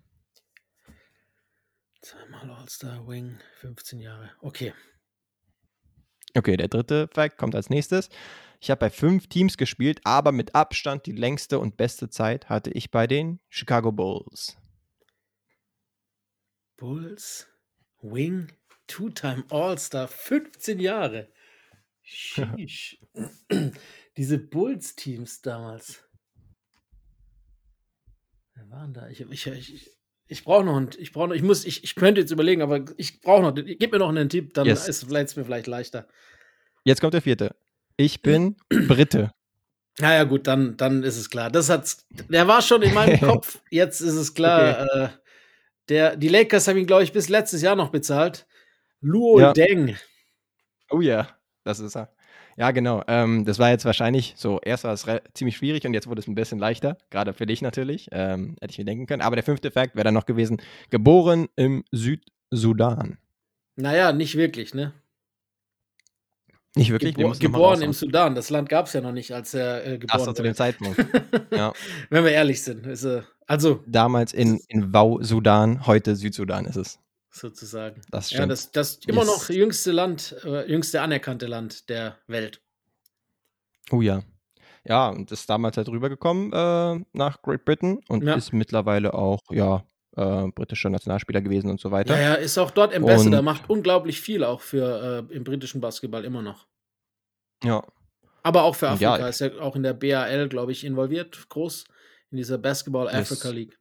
[2.00, 4.32] Zweimal All-Star Wing, 15 Jahre.
[4.40, 4.74] Okay.
[6.36, 8.08] Okay, der dritte Fakt kommt als nächstes.
[8.60, 12.70] Ich habe bei fünf Teams gespielt, aber mit Abstand die längste und beste Zeit hatte
[12.70, 14.56] ich bei den Chicago Bulls.
[16.76, 17.46] Bulls.
[18.00, 18.52] Wing,
[18.86, 21.32] Two-Time All-Star, 15 Jahre.
[22.02, 22.98] Sheesh.
[24.16, 26.04] Diese Bulls-Teams damals.
[28.54, 29.08] Wer waren da?
[29.08, 29.90] Ich, ich, ich,
[30.26, 32.84] ich brauche noch einen, ich brauche noch, ich muss, ich, ich könnte jetzt überlegen, aber
[32.96, 34.88] ich brauche noch, gib mir noch einen Tipp, dann Yes.
[34.88, 36.08] ist es mir vielleicht leichter.
[36.84, 37.54] Jetzt kommt der vierte.
[37.96, 39.32] Ich bin Brite.
[39.98, 41.50] Naja, gut, dann, dann ist es klar.
[41.50, 43.60] Das hat's, der war schon in meinem Kopf.
[43.70, 44.86] Jetzt ist es klar.
[44.96, 45.08] Äh,
[45.88, 48.46] der, die Lakers haben ihn, glaube ich, bis letztes Jahr noch bezahlt.
[49.00, 49.52] Luo Ja.
[49.52, 49.96] Deng.
[50.90, 51.28] Oh ja,
[51.62, 52.12] das ist er.
[52.56, 53.02] Ja, genau.
[53.08, 56.28] Ähm, das war jetzt wahrscheinlich so, erst war es ziemlich schwierig und jetzt wurde es
[56.28, 56.96] ein bisschen leichter.
[57.10, 58.08] Gerade für dich natürlich.
[58.12, 59.22] Ähm, hätte ich mir denken können.
[59.22, 60.60] Aber der fünfte Fakt wäre dann noch gewesen:
[60.90, 63.18] geboren im Südsudan.
[63.76, 64.92] Naja, nicht wirklich, ne?
[66.76, 67.16] Nicht wirklich?
[67.16, 67.92] Wir Gebor mal geboren im.
[67.92, 68.34] Sudan.
[68.34, 70.50] Das Land gab es ja noch nicht, als er äh, geboren so, zu wurde.
[70.50, 71.06] dem Zeitpunkt.
[71.52, 71.72] ja.
[72.10, 72.86] Wenn wir ehrlich sind.
[72.86, 76.98] Ist, äh, also, Damals in, in Wau-Sudan, heute Südsudan ist es.
[77.34, 78.00] Sozusagen.
[78.10, 78.52] Das Ja, stimmt.
[78.52, 79.26] das, das immer Yes.
[79.26, 82.60] noch jüngste Land, äh, jüngste anerkannte Land der Welt.
[83.90, 84.22] Oh ja.
[84.86, 88.34] Ja, und ist damals halt rübergekommen äh, nach Great Britain und Ja.
[88.34, 89.86] ist mittlerweile auch, ja,
[90.16, 92.14] äh, britischer Nationalspieler gewesen und so weiter.
[92.14, 95.80] Ja, ja, ist auch dort Ambassador, Und- macht unglaublich viel auch für äh, im britischen
[95.80, 96.66] Basketball immer noch.
[97.64, 97.82] ja.
[98.46, 101.84] Aber auch für Afrika ja, ist er auch in der BAL, glaube ich, involviert, groß
[102.30, 103.32] in dieser Basketball Yes.
[103.32, 103.78] Africa League.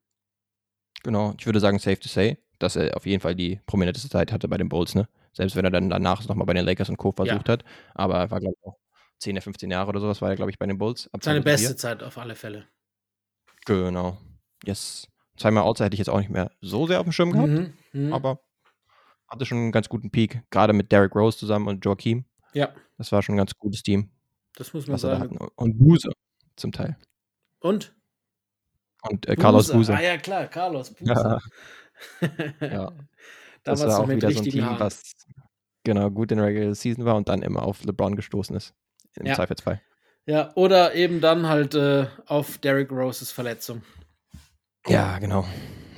[1.04, 4.32] Genau, ich würde sagen, safe to say, dass er auf jeden Fall die prominenteste Zeit
[4.32, 5.08] hatte bei den Bulls, ne?
[5.34, 7.12] Selbst wenn er dann danach nochmal bei den Lakers und Co.
[7.12, 7.64] versucht hat.
[7.96, 8.78] Aber er war, glaube ich, auch
[9.20, 11.04] 10, 15 Jahre oder sowas, war er, glaube ich, bei den Bulls.
[11.22, 11.44] Seine 2004.
[11.44, 12.68] beste Zeit auf alle Fälle.
[13.66, 14.18] Genau.
[14.66, 15.08] Yes.
[15.38, 17.74] Zweimal Outside hätte ich jetzt auch nicht mehr so sehr auf dem Schirm gehabt, Mhm,
[17.94, 18.14] mhm.
[18.14, 18.40] aber
[19.28, 20.44] hatte schon einen ganz guten Peak.
[20.52, 22.26] Gerade mit Derrick Rose zusammen und Joakim.
[22.54, 24.12] ja, Das war schon ein ganz gutes Team,
[24.56, 25.38] das muss man sagen.
[25.56, 26.12] Und Buse
[26.56, 26.98] zum Teil.
[27.60, 27.96] Und?
[29.10, 29.96] Und äh, Carlos Buse.
[29.96, 31.12] Ah ja, klar, Carlos Buse.
[31.12, 31.40] Ja.
[32.60, 32.92] Ja.
[33.64, 34.80] Damals das war auch mit wieder so ein Team, Haaren.
[34.80, 35.14] was
[35.84, 38.74] genau gut in der Regular Season war und dann immer auf LeBron gestoßen ist.
[39.16, 39.36] Im Ja.
[39.36, 39.82] Zweifelsfall.
[40.26, 43.84] Ja, oder eben dann halt äh, auf Derrick Roses Verletzung.
[44.88, 45.46] Ja, genau.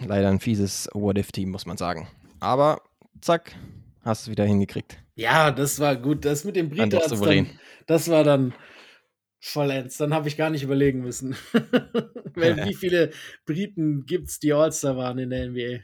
[0.06, 2.08] Leider ein fieses What-If-Team, muss man sagen.
[2.40, 2.82] Aber
[3.22, 3.56] zack,
[4.04, 5.00] hast es wieder hingekriegt.
[5.16, 6.26] Ja, das war gut.
[6.26, 7.46] Das mit dem souverän.
[7.46, 8.54] dann, das war dann
[9.40, 9.98] vollends.
[9.98, 11.36] Dann habe ich gar nicht überlegen müssen.
[12.36, 13.12] Weil wie viele
[13.46, 15.84] Briten gibt es, die All-Star waren in der NBA?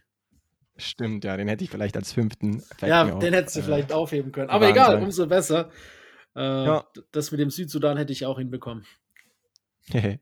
[0.77, 4.31] Stimmt, ja, den hätte ich vielleicht als fünften ja, den hättest du äh, vielleicht aufheben
[4.31, 4.49] können.
[4.49, 5.69] Aber bewahren egal, umso besser.
[6.35, 6.85] Äh, Ja.
[7.11, 8.85] Das mit dem Südsudan hätte ich auch hinbekommen.
[9.93, 10.19] cool.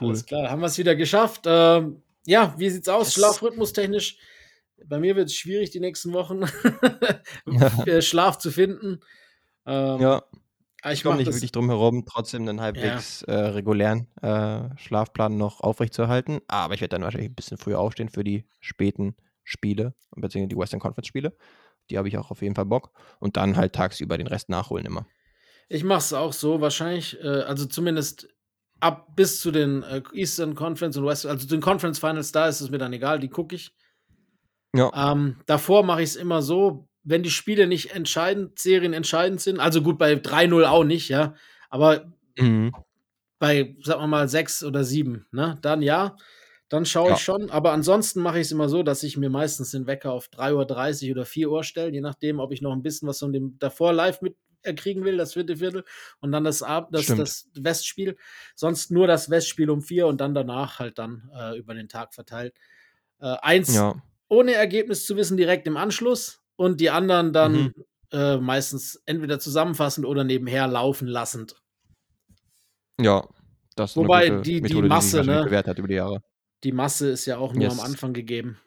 [0.00, 1.42] Alles klar, haben wir es wieder geschafft.
[1.46, 3.06] Ähm, ja, wie sieht's aus?
[3.08, 3.14] Yes.
[3.14, 4.18] Schlafrhythmustechnisch?
[4.86, 6.42] Bei mir wird es schwierig, die nächsten Wochen
[7.86, 9.00] äh, Schlaf zu finden.
[9.66, 10.22] Ähm, Ja,
[10.82, 11.36] aber ich ich komme nicht das.
[11.36, 16.40] wirklich drum herum, trotzdem einen halbwegs äh, regulären äh, Schlafplan noch aufrechtzuerhalten.
[16.48, 20.56] Aber ich werde dann wahrscheinlich ein bisschen früher aufstehen für die späten Spiele, beziehungsweise die
[20.56, 21.36] Western Conference Spiele.
[21.90, 22.90] Die habe ich auch auf jeden Fall Bock.
[23.20, 25.06] Und dann halt tagsüber den Rest nachholen immer.
[25.68, 28.28] Ich mache es auch so, wahrscheinlich, äh, also zumindest
[28.80, 32.60] ab bis zu den äh, Eastern Conference und West, also den Conference Finals, da ist
[32.60, 33.74] es mir dann egal, die gucke ich.
[34.74, 39.40] Ja, Ähm, davor mache ich es immer so, wenn die Spiele nicht entscheidend, Serien entscheidend
[39.40, 41.34] sind, also gut, bei 3-0 auch nicht, ja,
[41.70, 42.72] aber mhm.
[43.38, 46.16] bei, sagen wir mal, 6 oder 7, ne, dann ja,
[46.68, 47.14] dann schaue Ja.
[47.14, 50.12] ich schon, aber ansonsten mache ich es immer so, dass ich mir meistens den Wecker
[50.12, 53.18] auf 3.30 Uhr oder 4 Uhr stelle, je nachdem, ob ich noch ein bisschen was
[53.18, 54.36] von dem davor live mit
[54.76, 55.84] kriegen will, das vierte Viertel,
[56.20, 57.18] und dann das, Ab das, Stimmt.
[57.20, 58.16] das Westspiel,
[58.54, 62.14] sonst nur das Westspiel um 4 und dann danach halt dann äh, über den Tag
[62.14, 62.54] verteilt.
[63.20, 63.94] Äh, eins ja.
[64.28, 67.74] ohne Ergebnis zu wissen, direkt im Anschluss und die anderen dann Mhm.
[68.10, 71.56] äh, meistens entweder zusammenfassend oder nebenher laufen lassend.
[72.98, 73.26] Ja,
[73.76, 75.44] das ist Wobei die- die Methode, Masse, die ne?
[75.44, 76.22] bewährt hat über die Jahre.
[76.64, 77.84] Die Masse ist ja auch nur am Yes.
[77.84, 78.58] Anfang gegeben.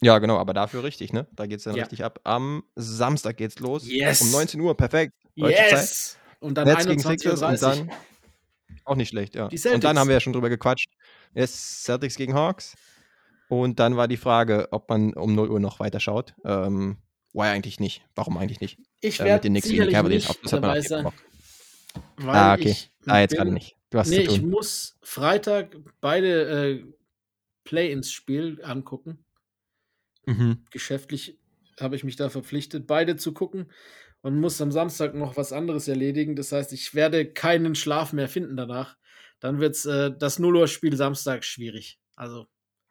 [0.00, 1.26] Ja, genau, aber dafür richtig, ne?
[1.32, 1.82] Da geht es dann Ja.
[1.82, 2.20] richtig ab.
[2.24, 3.86] Am Samstag geht's los.
[3.88, 4.22] Yes.
[4.22, 5.14] Um 19 Uhr, perfekt.
[5.36, 5.70] Deutsche Zeit.
[5.72, 6.18] Yes!
[6.40, 7.56] Und dann gegen 21.30 Sixers und Uhr.
[7.86, 7.90] dann
[8.84, 9.46] auch nicht schlecht, ja.
[9.46, 10.88] Und dann haben wir ja schon drüber gequatscht.
[11.34, 12.76] Yes, Celtics gegen Hawks.
[13.48, 16.34] Und dann war die Frage, ob man um 0 Uhr noch weiter schaut.
[16.44, 16.98] Ähm,
[17.32, 18.04] why eigentlich nicht?
[18.14, 18.78] Warum eigentlich nicht?
[19.00, 19.94] Ich Äh, mit werde den Knicks gegen die sicherlich
[20.26, 20.38] Cavaliers.
[20.42, 21.14] Das hat man Bock.
[22.18, 22.68] weil Ah, okay.
[22.70, 23.74] ich Ah, jetzt gerade nicht.
[23.90, 26.84] Du hast Nee, ich muss Freitag beide äh,
[27.64, 29.24] Play-ins-Spiel angucken.
[30.28, 30.64] Mhm.
[30.70, 31.38] geschäftlich
[31.80, 33.70] habe ich mich da verpflichtet, beide zu gucken
[34.20, 36.36] und muss am Samstag noch was anderes erledigen.
[36.36, 38.96] Das heißt, ich werde keinen Schlaf mehr finden danach.
[39.40, 41.98] Dann wird äh, das 0 Uhr Spiel Samstag schwierig.
[42.14, 42.46] Also,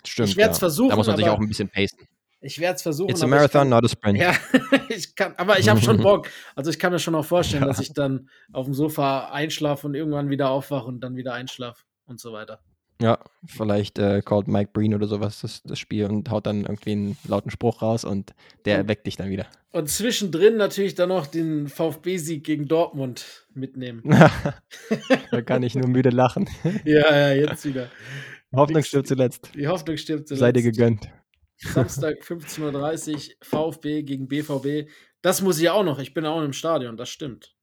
[0.06, 0.30] Stimmt.
[0.30, 0.60] Ich werd's ja.
[0.60, 2.08] versuchen, Da muss man sich auch ein bisschen pacen.
[2.40, 3.10] Ich werde es versuchen.
[3.10, 4.20] It's a marathon, kann- not a sprint.
[4.20, 4.34] Ja,
[4.90, 6.30] ich kann, aber ich habe schon Bock.
[6.56, 9.96] Also ich kann mir schon auch vorstellen, dass ich dann auf dem Sofa einschlafe und
[9.96, 12.60] irgendwann wieder aufwache und dann wieder einschlafe und so weiter.
[13.00, 16.94] Ja, vielleicht äh, callt Mike Breen oder sowas das, das Spiel und haut dann irgendwie
[16.94, 18.34] einen lauten Spruch raus und
[18.66, 19.46] der weckt dich dann wieder.
[19.72, 24.02] Und zwischendrin natürlich dann noch den VfB-Sieg gegen Dortmund mitnehmen.
[25.32, 26.50] da kann ich nur müde lachen.
[26.86, 27.90] ja, ja, jetzt wieder.
[28.56, 29.52] Hoffnung stirbt zuletzt.
[29.54, 30.40] Die Hoffnung stirbt zuletzt.
[30.40, 31.08] Sei dir gegönnt.
[31.58, 34.90] Samstag 15.30 Uhr, VfB gegen BVB.
[35.22, 36.00] Das muss ich auch noch.
[36.00, 37.56] Ich bin auch im Stadion, das stimmt.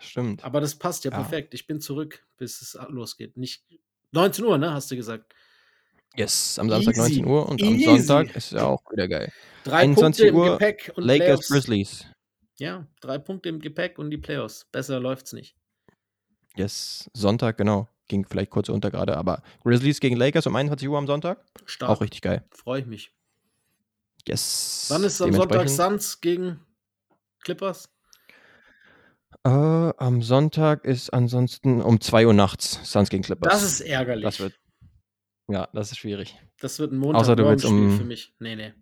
[0.00, 0.44] Stimmt.
[0.44, 1.18] Aber das passt ja, Ja.
[1.18, 1.54] perfekt.
[1.54, 3.36] Ich bin zurück, bis es losgeht.
[3.36, 3.64] Nicht
[4.12, 4.72] 19 Uhr, ne?
[4.72, 5.34] Hast du gesagt.
[6.16, 7.20] Yes, am Samstag Easy.
[7.20, 7.88] 19 Uhr und Easy.
[7.88, 9.32] am Sonntag ist ja auch wieder geil.
[9.64, 11.48] Drei 21 Punkte im Uhr, Gepäck und Lakers Playoffs.
[11.48, 12.06] Grizzlies.
[12.58, 14.64] Ja, drei Punkte im Gepäck und die Playoffs.
[14.72, 15.54] Besser läuft's nicht.
[16.56, 17.88] Yes, Sonntag, genau.
[18.08, 21.44] Ging vielleicht kurz unter gerade, aber Grizzlies gegen Lakers um 21 Uhr am Sonntag.
[21.66, 21.90] Stark.
[21.90, 22.44] Auch richtig geil.
[22.50, 23.12] Freue ich mich.
[24.26, 24.86] Yes.
[24.88, 26.60] Wann ist am Sonntag Suns gegen
[27.44, 27.90] Clippers?
[29.44, 33.52] Äh, am Sonntag ist ansonsten um 2 Uhr nachts Suns gegen Clippers.
[33.52, 34.24] Das ist ärgerlich.
[34.24, 34.58] Das wird.
[35.48, 36.36] Ja, das ist schwierig.
[36.60, 38.34] Das wird ein Außer du willst um für mich.
[38.38, 38.74] Nee, nee.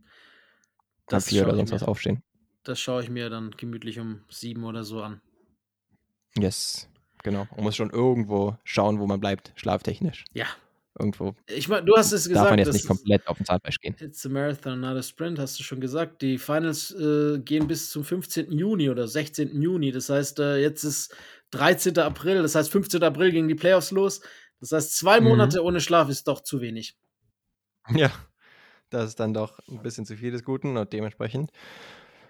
[1.09, 2.23] Das vier oder sonst was aufstehen.
[2.65, 5.20] das schaue ich mir dann gemütlich um sieben oder so an.
[6.36, 6.89] Yes.
[7.27, 7.48] Genau.
[7.57, 10.24] Man muss schon irgendwo schauen, wo man bleibt, schlaftechnisch.
[10.32, 10.47] Ja.
[10.97, 12.44] Irgendwo Ich meine, du hast es gesagt.
[12.44, 13.97] darf man jetzt nicht komplett auf den Zahnfleisch gehen.
[14.01, 16.23] It's a Marathon, not a Sprint, hast du schon gesagt.
[16.23, 18.53] Die Finals äh, gehen bis zum 15.
[18.53, 19.61] Juni oder 16.
[19.61, 19.90] Juni.
[19.90, 21.12] Das heißt, äh, jetzt ist
[21.51, 21.98] 13.
[21.98, 23.03] April, das heißt 15.
[23.03, 24.20] April gegen die Playoffs los.
[24.61, 25.27] Das heißt, zwei Mhm.
[25.27, 26.97] Monate ohne Schlaf ist doch zu wenig.
[27.97, 28.11] Ja,
[28.90, 31.51] das ist dann doch ein bisschen zu viel des Guten und dementsprechend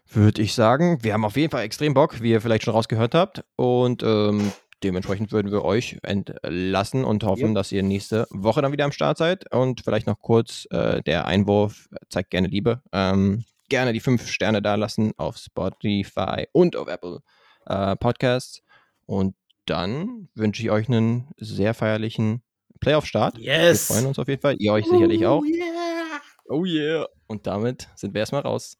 [0.08, 3.14] würde ich sagen, wir haben auf jeden Fall extrem Bock, wie ihr vielleicht schon rausgehört
[3.14, 3.42] habt.
[3.56, 4.52] Und ähm,
[4.82, 7.54] dementsprechend würden wir euch entlassen und hoffen, Yep.
[7.54, 9.52] dass ihr nächste Woche dann wieder am Start seid.
[9.52, 12.82] Und vielleicht noch kurz äh, der Einwurf, zeigt gerne Liebe.
[12.92, 17.20] Ähm, gerne die fünf Sterne da lassen auf Spotify und auf Apple
[17.66, 18.62] äh, Podcasts.
[19.06, 19.34] Und
[19.66, 22.42] dann wünsche ich euch einen sehr feierlichen
[22.80, 23.38] Playoff-Start.
[23.38, 23.88] Yes!
[23.88, 24.56] Wir freuen uns auf jeden Fall.
[24.58, 25.40] Ihr euch sicherlich auch.
[25.40, 26.20] Oh, yeah!
[26.48, 27.06] Oh yeah.
[27.26, 28.78] Und damit sind wir erstmal raus.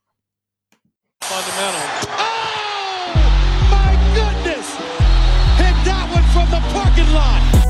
[1.25, 2.36] Oh,
[6.37, 7.66] from the parking lot.